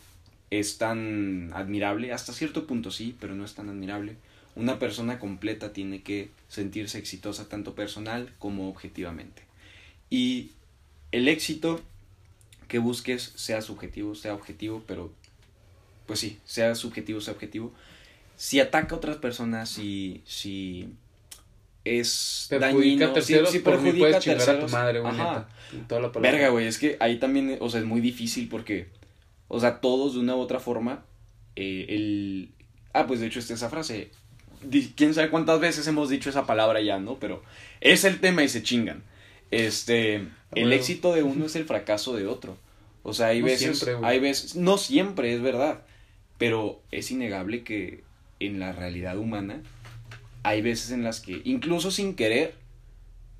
es 0.51 0.79
tan 0.79 1.51
admirable, 1.55 2.13
hasta 2.13 2.33
cierto 2.33 2.67
punto 2.67 2.91
sí, 2.91 3.15
pero 3.21 3.35
no 3.37 3.45
es 3.45 3.55
tan 3.55 3.69
admirable. 3.69 4.17
Una 4.57 4.81
persona 4.81 5.21
completa 5.21 5.73
tiene 5.73 6.03
que 6.03 6.31
sentirse 6.49 6.99
exitosa 6.99 7.49
tanto 7.49 7.75
personal 7.77 8.33
como 8.41 8.69
objetivamente. 8.69 9.43
Y 10.11 10.51
el 11.13 11.29
éxito 11.29 11.81
que 12.71 12.79
busques 12.79 13.33
sea 13.35 13.61
subjetivo, 13.63 14.15
sea 14.15 14.33
objetivo, 14.33 14.85
pero 14.87 15.13
pues 16.07 16.21
sí, 16.21 16.39
sea 16.45 16.77
subjetivo, 16.77 17.21
sea 17.21 17.35
objetivo. 17.35 17.73
Si 18.37 18.61
ataca 18.61 18.95
a 18.95 18.99
otras 18.99 19.17
personas, 19.17 19.69
si, 19.69 20.23
si 20.25 20.89
es 21.85 22.47
Perjudica 22.49 22.77
dañino, 22.77 23.07
a 23.07 23.13
terceros, 23.13 23.57
por 23.59 23.81
mí 23.81 23.91
perjudica 23.91 23.91
a 23.91 23.99
puedes 23.99 24.25
chingar 24.25 24.51
a 24.51 24.61
tu 24.61 24.69
madre, 24.69 25.01
güey, 25.01 25.13
ajá. 25.13 25.25
neta. 25.25 25.49
En 25.73 25.89
Toda 25.89 26.01
la 26.01 26.13
palabra. 26.13 26.31
Verga, 26.31 26.49
güey, 26.51 26.69
es 26.69 26.79
que 26.79 26.97
ahí 27.01 27.19
también, 27.19 27.59
o 27.61 27.69
sea, 27.69 27.81
es 27.81 27.87
muy 27.87 28.01
difícil 28.01 28.49
porque, 28.49 28.87
o 29.49 29.59
sea, 29.59 29.81
todos 29.81 30.15
de 30.15 30.21
una 30.21 30.37
u 30.37 30.39
otra 30.39 30.61
forma, 30.61 31.05
eh, 31.57 31.87
el... 31.89 32.51
Ah, 32.93 33.09
pues 33.09 33.19
de 33.19 33.27
hecho 33.27 33.41
está 33.41 33.55
esa 33.55 33.69
frase. 33.69 34.13
Quién 34.95 35.13
sabe 35.13 35.29
cuántas 35.29 35.59
veces 35.59 35.89
hemos 35.89 36.09
dicho 36.09 36.31
esa 36.31 36.47
palabra 36.47 36.81
ya, 36.81 37.01
¿no? 37.01 37.17
Pero 37.19 37.43
es 37.81 38.05
el 38.05 38.21
tema 38.21 38.45
y 38.45 38.49
se 38.49 38.63
chingan. 38.63 39.03
Este, 39.51 40.27
el 40.55 40.73
éxito 40.73 41.13
de 41.15 41.23
uno 41.23 41.47
es 41.47 41.57
el 41.57 41.65
fracaso 41.65 42.15
de 42.17 42.27
otro. 42.27 42.57
O 43.03 43.13
sea, 43.15 43.29
hay 43.29 43.41
No 43.41 43.47
veces, 43.47 43.79
siempre, 43.79 44.07
hay 44.07 44.21
veces, 44.21 44.57
no 44.57 44.79
siempre 44.79 45.35
es 45.35 45.41
verdad, 45.43 45.83
pero 46.39 46.81
es 46.91 47.11
innegable 47.11 47.63
que 47.65 48.03
en 48.41 48.59
la 48.61 48.73
realidad 48.73 49.17
humana 49.19 49.63
hay 50.43 50.63
veces 50.63 50.91
en 50.91 51.03
las 51.05 51.21
que, 51.21 51.41
incluso 51.45 51.91
sin 51.91 52.15
querer, 52.15 52.55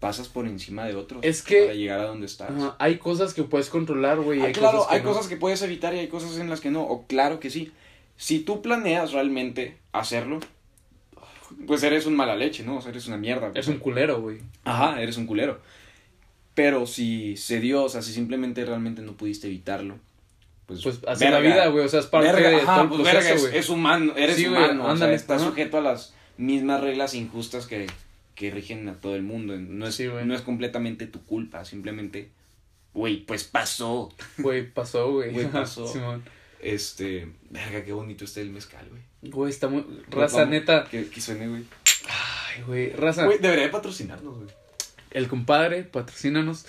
pasas 0.01 0.29
por 0.29 0.47
encima 0.47 0.87
de 0.87 0.95
otros 0.95 1.23
Es 1.25 1.43
que- 1.43 1.63
para 1.63 1.75
llegar 1.75 2.01
a 2.01 2.05
donde 2.07 2.27
estás. 2.27 2.51
Hay 2.79 2.97
cosas 2.97 3.35
que 3.35 3.43
puedes 3.43 3.69
controlar, 3.69 4.19
güey. 4.21 4.41
Ah, 4.41 4.47
hay 4.47 4.53
claro, 4.53 4.79
cosas 4.79 4.89
que 4.91 4.95
hay 4.97 5.03
no. 5.03 5.09
cosas 5.11 5.27
que 5.29 5.37
puedes 5.37 5.61
evitar 5.63 5.95
y 5.95 5.99
hay 5.99 6.09
cosas 6.09 6.39
en 6.39 6.49
las 6.49 6.61
que 6.61 6.71
no. 6.71 6.83
O 6.83 7.07
claro 7.07 7.39
que 7.39 7.51
sí. 7.51 7.71
Si 8.17 8.41
tú 8.41 8.63
planeas 8.63 9.13
realmente 9.13 9.77
hacerlo, 9.93 10.41
pues 11.67 11.83
eres 11.83 12.07
un 12.07 12.17
mala 12.17 12.37
leche, 12.37 12.63
¿no? 12.65 12.77
O 12.79 12.81
sea, 12.81 12.91
eres 12.91 13.07
una 13.09 13.17
mierda. 13.19 13.51
Es 13.55 13.69
un 13.69 13.79
culero, 13.79 14.21
güey. 14.21 14.39
Ajá, 14.65 15.01
eres 15.03 15.17
un 15.19 15.27
culero. 15.27 15.61
Pero 16.63 16.87
si 16.87 17.39
se 17.39 17.59
dio, 17.59 17.85
o 17.85 17.89
sea, 17.89 18.03
si 18.03 18.13
simplemente 18.13 18.63
realmente 18.67 19.01
no 19.01 19.15
pudiste 19.15 19.47
evitarlo, 19.47 19.99
pues. 20.67 20.83
Pues 20.83 21.01
así 21.07 21.25
es 21.25 21.31
la 21.31 21.41
verga. 21.41 21.55
vida, 21.55 21.67
güey. 21.69 21.87
O 21.87 21.89
sea, 21.89 22.01
es 22.01 22.07
parte 22.07 22.31
Verga, 22.31 22.51
de 22.51 22.57
ajá, 22.57 22.75
todo 22.75 22.83
el 22.83 22.89
pues, 22.89 23.15
proceso, 23.15 23.35
verga, 23.45 23.59
es, 23.59 23.65
es 23.65 23.71
humano, 23.71 24.13
eres 24.15 24.37
Sí, 24.37 24.47
humano, 24.47 24.83
o 24.83 24.85
sea, 24.85 24.93
ándale, 24.93 25.15
estás 25.15 25.41
sujeto 25.41 25.79
a 25.79 25.81
las 25.81 26.13
mismas 26.37 26.83
reglas 26.83 27.15
injustas 27.15 27.67
que, 27.67 27.87
que 28.35 28.51
rigen 28.51 28.87
a 28.91 28.95
todo 29.01 29.17
el 29.17 29.23
mundo. 29.23 29.57
No 29.57 29.87
es, 29.87 29.95
Sí, 29.95 30.07
no 30.07 30.35
es 30.35 30.43
completamente 30.43 31.07
tu 31.07 31.25
culpa, 31.25 31.65
simplemente, 31.65 32.29
güey, 32.93 33.25
pues 33.25 33.45
pasó. 33.45 34.13
Güey, 34.37 34.71
pasó, 34.71 35.13
güey. 35.13 35.33
Güey, 35.33 35.51
pasó. 35.51 35.87
Simón. 35.93 36.23
Este, 36.61 37.27
verga, 37.49 37.83
qué 37.87 37.93
bonito 37.95 38.27
está 38.27 38.43
el 38.43 38.51
mezcal, 38.51 38.87
güey. 38.91 39.33
Güey, 39.33 39.51
está 39.51 39.69
muy. 39.69 39.83
Raza, 40.11 40.41
Vamos, 40.41 40.51
neta. 40.51 40.85
Que, 40.85 41.09
que 41.09 41.21
suene, 41.23 41.49
güey. 41.49 41.65
Ay, 42.07 42.63
güey. 42.67 42.93
Raza. 42.93 43.25
Güey, 43.25 43.39
debería 43.39 43.65
de 43.65 43.71
patrocinarnos, 43.71 44.37
güey. 44.37 44.49
El 45.11 45.27
compadre, 45.29 45.83
patrocínanos. 45.83 46.67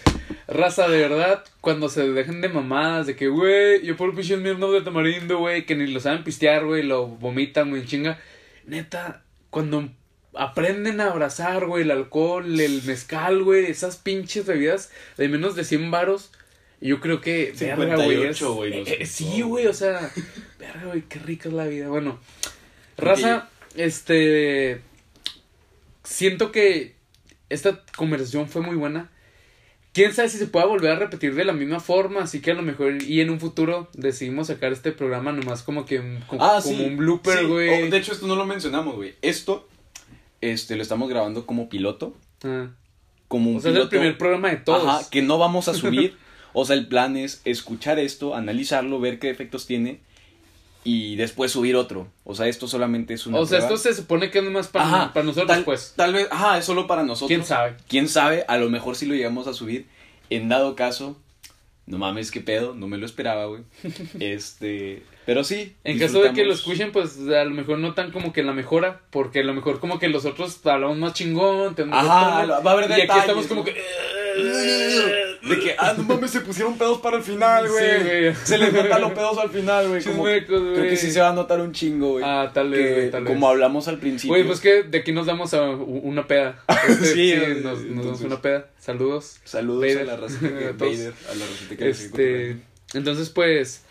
Raza, 0.48 0.88
de 0.88 0.98
verdad, 1.00 1.44
cuando 1.62 1.90
se 1.90 2.10
dejen 2.12 2.42
de 2.42 2.50
mamadas, 2.50 3.06
de 3.08 3.16
que, 3.16 3.28
güey, 3.28 3.84
yo 3.86 3.96
por 3.96 4.16
pinche 4.16 4.36
Smirnoff 4.36 4.72
de 4.74 4.82
tamarindo, 4.82 5.38
güey, 5.38 5.66
que 5.66 5.76
ni 5.76 5.88
lo 5.88 6.00
saben 6.00 6.24
pistear, 6.24 6.66
güey, 6.66 6.82
lo 6.84 7.06
vomitan, 7.08 7.70
güey, 7.70 7.86
chinga. 7.86 8.20
Neta, 8.66 9.24
cuando 9.52 9.90
aprenden 10.34 11.02
a 11.02 11.12
abrazar, 11.12 11.66
güey, 11.68 11.84
el 11.84 11.92
alcohol, 11.92 12.60
el 12.60 12.82
mezcal, 12.84 13.44
güey, 13.44 13.66
esas 13.66 13.98
pinches 13.98 14.46
bebidas 14.48 14.92
de 15.18 15.28
menos 15.28 15.56
de 15.56 15.64
100 15.64 15.92
varos, 15.92 16.32
yo 16.80 17.00
creo 17.00 17.22
que, 17.22 17.54
verga, 17.60 17.96
güey, 17.96 18.24
es- 18.24 18.38
58, 18.38 18.54
güey, 18.56 18.74
eh, 18.74 18.98
eh, 19.02 19.06
sí, 19.06 19.42
güey, 19.44 19.68
o 19.68 19.74
sea, 19.74 20.10
verga, 20.58 20.86
güey, 20.86 21.04
qué 21.04 21.20
rica 21.20 21.48
es 21.50 21.54
la 21.54 21.66
vida. 21.68 21.90
Bueno, 21.90 22.20
raza, 22.98 23.50
este, 23.76 24.82
siento 26.04 26.52
que 26.52 26.96
esta 27.54 27.82
conversación 27.96 28.48
fue 28.48 28.62
muy 28.62 28.76
buena. 28.76 29.10
Quién 29.94 30.14
sabe 30.14 30.30
si 30.30 30.38
se 30.38 30.48
pueda 30.48 30.66
volver 30.66 30.92
a 30.92 30.96
repetir 30.96 31.36
de 31.36 31.44
la 31.44 31.52
misma 31.52 31.82
forma, 31.82 32.22
así 32.22 32.40
que 32.40 32.52
a 32.52 32.54
lo 32.54 32.62
mejor 32.62 33.02
y 33.04 33.20
en 33.20 33.30
un 33.30 33.42
futuro 33.42 33.90
decidimos 33.94 34.48
sacar 34.48 34.72
este 34.72 34.94
programa 34.94 35.34
nomás 35.34 35.64
como 35.64 35.86
que 35.86 36.00
un- 36.00 36.22
como, 36.28 36.42
Ah, 36.44 36.60
como 36.64 36.78
sí. 36.78 36.84
un 36.86 36.96
blooper, 36.98 37.40
Sí, 37.40 37.46
güey. 37.46 37.84
oh, 37.84 37.90
de 37.90 37.98
hecho, 37.98 38.14
esto 38.14 38.26
no 38.28 38.36
lo 38.38 38.46
mencionamos, 38.46 38.96
güey. 38.96 39.16
Esto, 39.22 39.68
este, 40.40 40.78
lo 40.78 40.82
estamos 40.82 41.10
grabando 41.10 41.46
como 41.46 41.68
piloto. 41.68 42.16
Ah. 42.44 42.68
Como 43.28 43.50
un 43.52 43.58
O 43.58 43.60
sea, 43.60 43.72
es 43.72 43.76
el 43.76 43.80
piloto. 43.82 43.90
primer 43.90 44.18
programa 44.18 44.50
de 44.50 44.58
todos. 44.58 44.88
Ajá, 44.88 45.10
que 45.10 45.22
no 45.22 45.38
vamos 45.38 45.68
a 45.68 45.74
subir. 45.74 46.16
o 46.54 46.64
sea, 46.66 46.76
el 46.78 46.88
plan 46.88 47.18
es 47.18 47.42
escuchar 47.46 48.00
esto, 48.00 48.34
analizarlo, 48.36 49.00
ver 49.02 49.20
qué 49.20 49.28
defectos 49.28 49.66
tiene 49.68 50.00
y 50.84 51.16
después 51.16 51.52
subir 51.52 51.76
otro. 51.76 52.08
O 52.24 52.36
sea, 52.36 52.48
esto 52.48 52.68
solamente 52.68 53.14
es 53.14 53.28
una 53.28 53.40
O 53.40 53.46
sea, 53.46 53.60
prueba. 53.60 53.76
esto 53.76 53.90
se 53.90 53.96
supone 53.96 54.32
que 54.32 54.40
es 54.40 54.46
más 54.46 54.68
para, 54.68 54.86
Ajá, 54.86 55.14
para 55.14 55.26
nosotros, 55.26 55.48
tal, 55.48 55.64
pues. 55.64 55.94
Tal 55.96 56.14
vez, 56.14 56.28
ajá, 56.32 56.58
es 56.58 56.66
solo 56.66 56.88
para 56.88 57.04
nosotros. 57.04 57.28
¿Quién 57.28 57.46
sabe? 57.46 57.76
Quién 57.88 58.08
sabe, 58.08 58.46
a 58.48 58.58
lo 58.58 58.70
mejor 58.70 58.96
si 58.96 59.06
lo 59.06 59.14
llegamos 59.14 59.48
a 59.48 59.54
subir. 59.54 59.86
En 60.30 60.50
dado 60.50 60.76
caso, 60.76 61.18
no 61.86 61.98
mames, 61.98 62.32
qué 62.32 62.42
pedo, 62.42 62.74
no 62.74 62.88
me 62.88 62.98
lo 62.98 63.06
esperaba, 63.06 63.46
güey. 63.46 63.64
Este, 64.20 65.04
pero 65.26 65.44
sí. 65.44 65.76
En 65.84 66.00
caso 66.00 66.22
de 66.22 66.34
que 66.34 66.46
lo 66.46 66.54
escuchen, 66.54 66.92
pues 66.92 67.18
a 67.30 67.44
lo 67.44 67.52
mejor 67.52 67.78
no 67.80 67.94
tan 67.94 68.12
como 68.12 68.34
que 68.34 68.44
la 68.44 68.54
mejora, 68.54 69.02
porque 69.12 69.42
a 69.42 69.44
lo 69.44 69.54
mejor 69.54 69.80
como 69.80 70.00
que 70.00 70.10
los 70.10 70.26
otros 70.26 70.66
hablamos 70.66 70.98
más 70.98 71.14
chingón, 71.14 71.76
tenemos 71.76 72.00
Ajá, 72.00 72.46
va 72.46 72.72
a 72.72 72.74
haber 72.74 72.90
Y 72.98 73.02
aquí 73.02 73.20
estamos 73.20 73.46
como 73.48 73.64
que... 73.64 73.76
De 75.42 75.60
que, 75.60 75.76
ah, 75.78 75.96
no 75.98 76.04
mames, 76.04 76.30
se 76.32 76.42
pusieron 76.42 76.78
pedos 76.78 77.00
para 77.00 77.18
el 77.18 77.24
final, 77.24 77.68
güey. 77.68 77.84
Sí, 77.84 78.04
güey. 78.04 78.36
Se 78.44 78.58
les 78.60 78.72
notan 78.72 79.02
los 79.02 79.12
pedos 79.14 79.38
al 79.40 79.50
final, 79.50 79.88
güey. 79.90 80.04
como- 80.04 80.18
güey. 80.20 80.46
Creo 80.46 80.74
que 80.84 80.96
sí 80.98 81.12
se 81.12 81.20
va 81.20 81.30
a 81.30 81.34
notar 81.34 81.60
un 81.62 81.72
chingo, 81.72 82.12
güey. 82.14 82.24
Ah, 82.28 82.52
tal 82.54 82.70
vez, 82.70 82.80
Que, 82.88 82.94
güey, 82.94 83.12
tal 83.12 83.24
vez. 83.24 83.34
como 83.34 83.50
hablamos 83.50 83.88
al 83.88 83.98
principio. 83.98 84.34
Güey, 84.36 84.44
pues 84.46 84.60
que 84.60 84.84
de 84.84 85.00
aquí 85.00 85.12
nos 85.12 85.26
damos 85.26 85.54
a 85.56 85.64
una 85.72 86.28
peda. 86.28 86.64
Este, 86.88 87.06
Sí, 87.06 87.14
sí, 87.14 87.32
eh, 87.34 87.60
nos, 87.64 87.82
nos 87.82 88.06
damos 88.06 88.22
una 88.22 88.42
peda. 88.42 88.70
Saludos. 88.80 89.40
Saludos 89.44 89.82
Vader. 89.88 90.00
a 90.02 90.04
la 90.04 90.18
racita 90.18 90.48
que. 90.48 90.72
Vader, 90.74 91.14
a 91.32 91.36
la 91.36 91.76
que 91.78 91.90
Este, 91.90 92.58
entonces 92.94 93.30
pues 93.30 93.84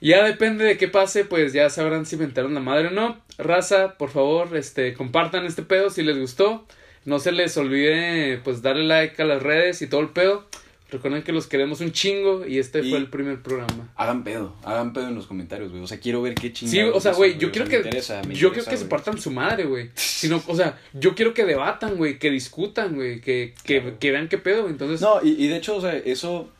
ya 0.00 0.24
depende 0.24 0.64
de 0.64 0.76
qué 0.76 0.88
pase, 0.88 1.24
pues 1.24 1.52
ya 1.52 1.70
sabrán 1.70 2.06
si 2.06 2.16
inventaron 2.16 2.54
la 2.54 2.60
madre 2.60 2.88
o 2.88 2.90
no. 2.90 3.20
Raza, 3.38 3.94
por 3.98 4.10
favor, 4.10 4.56
este 4.56 4.94
compartan 4.94 5.46
este 5.46 5.62
pedo 5.62 5.90
si 5.90 6.02
les 6.02 6.18
gustó. 6.18 6.66
No 7.06 7.18
se 7.18 7.32
les 7.32 7.56
olvide 7.56 8.38
pues 8.44 8.60
darle 8.62 8.84
like 8.84 9.20
a 9.22 9.24
las 9.24 9.42
redes 9.42 9.80
y 9.80 9.86
todo 9.86 10.00
el 10.02 10.10
pedo. 10.10 10.46
Recuerden 10.88 11.22
que 11.24 11.32
los 11.32 11.48
queremos 11.48 11.80
un 11.80 11.90
chingo 11.90 12.46
y 12.46 12.58
este 12.58 12.80
Y- 12.80 12.90
fue 12.90 12.98
el 12.98 13.08
primer 13.08 13.42
programa. 13.42 13.88
Hagan 13.96 14.22
pedo, 14.22 14.54
hagan 14.62 14.92
pedo 14.92 15.08
en 15.08 15.16
los 15.16 15.26
comentarios, 15.26 15.70
güey. 15.72 15.82
O 15.82 15.86
sea, 15.88 15.98
quiero 15.98 16.22
ver 16.22 16.34
qué 16.34 16.52
chingados. 16.52 16.92
Sí, 16.92 16.96
o 16.96 17.00
sea, 17.00 17.12
güey, 17.12 17.38
yo 17.38 17.50
quiero 17.50 17.66
que 17.68 17.76
interesa, 17.78 18.22
yo 18.22 18.52
quiero 18.52 18.68
que 18.70 18.76
se 18.76 18.84
partan 18.84 19.18
su 19.18 19.30
madre, 19.32 19.64
güey. 19.64 19.90
Sino, 19.96 20.40
o 20.46 20.54
sea, 20.54 20.78
yo 20.92 21.14
quiero 21.16 21.34
que 21.34 21.44
debatan, 21.44 21.96
güey, 21.96 22.18
que 22.20 22.30
discutan, 22.30 22.94
güey, 22.94 23.20
que, 23.20 23.54
que, 23.64 23.80
Claro. 23.80 23.98
que 23.98 24.10
vean 24.12 24.28
qué 24.28 24.38
pedo, 24.38 24.68
entonces 24.68 25.00
No, 25.00 25.20
y, 25.24 25.30
y 25.44 25.48
de 25.48 25.56
hecho, 25.56 25.76
o 25.76 25.80
sea, 25.80 25.96
eso. 25.96 26.50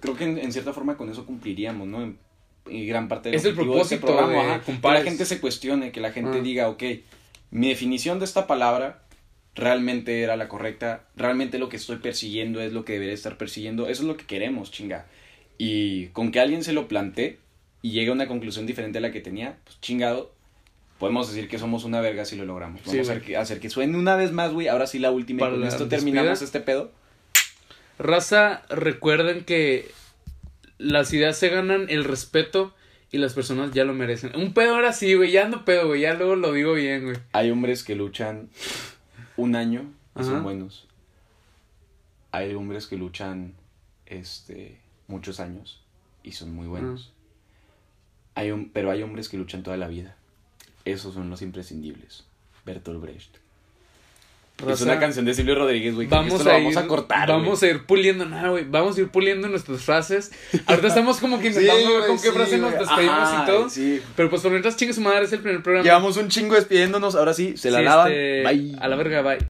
Creo 0.00 0.16
que 0.16 0.24
en, 0.24 0.38
en 0.38 0.52
cierta 0.52 0.72
forma 0.72 0.96
con 0.96 1.08
eso 1.10 1.24
cumpliríamos, 1.26 1.86
¿no? 1.88 2.02
En- 2.02 2.18
y 2.68 2.86
gran 2.86 3.08
parte 3.08 3.30
del 3.30 3.36
Es 3.38 3.44
el 3.44 3.52
objetivo 3.52 3.74
de 3.74 3.80
este 3.82 3.98
propósito 3.98 4.28
de 4.28 4.38
ajá, 4.38 4.60
que 4.64 4.88
la 4.88 5.02
gente 5.02 5.24
se 5.24 5.40
cuestione, 5.40 5.90
que 5.90 6.00
la 6.00 6.12
gente 6.12 6.38
Ah. 6.38 6.42
diga, 6.42 6.68
ok, 6.68 6.82
mi 7.50 7.68
definición 7.68 8.20
de 8.20 8.24
esta 8.26 8.46
palabra 8.46 9.01
realmente 9.54 10.22
era 10.22 10.36
la 10.36 10.48
correcta, 10.48 11.04
realmente 11.16 11.58
lo 11.58 11.68
que 11.68 11.76
estoy 11.76 11.96
persiguiendo 11.96 12.60
es 12.60 12.72
lo 12.72 12.84
que 12.84 12.94
debería 12.94 13.14
estar 13.14 13.36
persiguiendo, 13.36 13.88
eso 13.88 14.02
es 14.02 14.08
lo 14.08 14.16
que 14.16 14.24
queremos, 14.24 14.70
chinga. 14.70 15.06
Y 15.58 16.06
con 16.08 16.32
que 16.32 16.40
alguien 16.40 16.64
se 16.64 16.72
lo 16.72 16.88
plantee 16.88 17.38
y 17.82 17.90
llegue 17.90 18.10
a 18.10 18.14
una 18.14 18.28
conclusión 18.28 18.66
diferente 18.66 18.98
a 18.98 19.00
la 19.00 19.12
que 19.12 19.20
tenía, 19.20 19.58
pues 19.64 19.80
chingado, 19.80 20.32
podemos 20.98 21.28
decir 21.32 21.48
que 21.48 21.58
somos 21.58 21.84
una 21.84 22.00
verga 22.00 22.24
si 22.24 22.36
lo 22.36 22.44
logramos. 22.44 22.80
Sí, 22.82 22.90
Vamos 22.90 23.08
a 23.08 23.12
hacer 23.12 23.24
que, 23.24 23.36
hacer 23.36 23.60
que 23.60 23.70
suene 23.70 23.98
una 23.98 24.16
vez 24.16 24.32
más, 24.32 24.52
güey, 24.52 24.68
ahora 24.68 24.86
sí 24.86 24.98
la 24.98 25.10
última, 25.10 25.46
y 25.46 25.50
con 25.50 25.64
esto 25.64 25.88
terminamos 25.88 26.42
este 26.42 26.60
pedo. 26.60 26.90
Raza, 27.98 28.62
recuerden 28.70 29.44
que 29.44 29.90
las 30.78 31.12
ideas 31.12 31.36
se 31.36 31.48
ganan 31.48 31.86
el 31.90 32.04
respeto 32.04 32.74
y 33.10 33.18
las 33.18 33.34
personas 33.34 33.72
ya 33.72 33.84
lo 33.84 33.92
merecen. 33.92 34.34
Un 34.34 34.54
pedo 34.54 34.74
ahora 34.74 34.92
sí, 34.92 35.14
güey, 35.14 35.30
ya 35.30 35.44
ando 35.44 35.64
pedo, 35.64 35.88
güey, 35.88 36.00
ya 36.00 36.14
luego 36.14 36.34
lo 36.34 36.52
digo 36.52 36.72
bien, 36.72 37.04
güey. 37.04 37.16
Hay 37.32 37.50
hombres 37.50 37.84
que 37.84 37.94
luchan 37.94 38.48
un 39.42 39.56
año 39.56 39.92
y 40.16 40.20
Ajá. 40.20 40.30
son 40.30 40.42
buenos. 40.42 40.86
Hay 42.30 42.54
hombres 42.54 42.86
que 42.86 42.96
luchan 42.96 43.54
este 44.06 44.80
muchos 45.08 45.40
años 45.40 45.82
y 46.22 46.32
son 46.32 46.54
muy 46.54 46.66
buenos. 46.66 47.12
Hay 48.34 48.50
un, 48.50 48.70
pero 48.70 48.90
hay 48.90 49.02
hombres 49.02 49.28
que 49.28 49.36
luchan 49.36 49.62
toda 49.62 49.76
la 49.76 49.88
vida. 49.88 50.16
Esos 50.84 51.14
son 51.14 51.28
los 51.28 51.42
imprescindibles. 51.42 52.24
Bertolt 52.64 53.00
Brecht. 53.00 53.36
Es 54.70 54.80
Raza, 54.80 54.84
una 54.84 55.00
canción 55.00 55.24
de 55.24 55.34
Silvio 55.34 55.54
Rodríguez, 55.54 55.94
güey. 55.94 56.06
Vamos 56.06 56.34
esto 56.34 56.48
a, 56.48 56.52
lo 56.52 56.58
ir, 56.58 56.64
vamos 56.64 56.76
a 56.76 56.86
cortar. 56.86 57.28
Vamos 57.28 57.60
güey. 57.60 57.70
a 57.72 57.74
ir 57.74 57.82
puliendo, 57.84 58.24
nada, 58.26 58.48
güey. 58.50 58.64
Vamos 58.68 58.96
a 58.96 59.00
ir 59.00 59.08
puliendo 59.08 59.48
nuestras 59.48 59.80
frases. 59.82 60.30
Ahorita 60.66 60.88
estamos 60.92 61.18
como 61.18 61.40
que 61.40 61.48
intentando 61.48 61.88
ver 61.88 61.96
güey, 61.98 62.06
con 62.08 62.16
qué 62.18 62.28
sí, 62.28 62.34
frase 62.34 62.58
nos 62.58 62.72
despedimos 62.72 63.18
Ajá, 63.18 63.42
y 63.42 63.46
todo. 63.46 63.68
sí. 63.70 64.00
Pero 64.16 64.30
pues 64.30 64.42
por 64.42 64.50
mientras 64.50 64.76
chingue 64.76 64.94
su 64.94 65.00
madre, 65.00 65.24
es 65.24 65.32
el 65.32 65.40
primer 65.40 65.62
programa. 65.62 65.84
Llevamos 65.84 66.16
un 66.16 66.28
chingo 66.28 66.54
despidiéndonos. 66.54 67.14
Ahora 67.14 67.34
sí, 67.34 67.56
se 67.56 67.70
la 67.70 67.78
Sí, 67.78 67.84
lavan. 67.84 68.12
este, 68.12 68.42
Bye. 68.44 68.76
A 68.80 68.88
la 68.88 68.96
verga, 68.96 69.22
bye. 69.22 69.38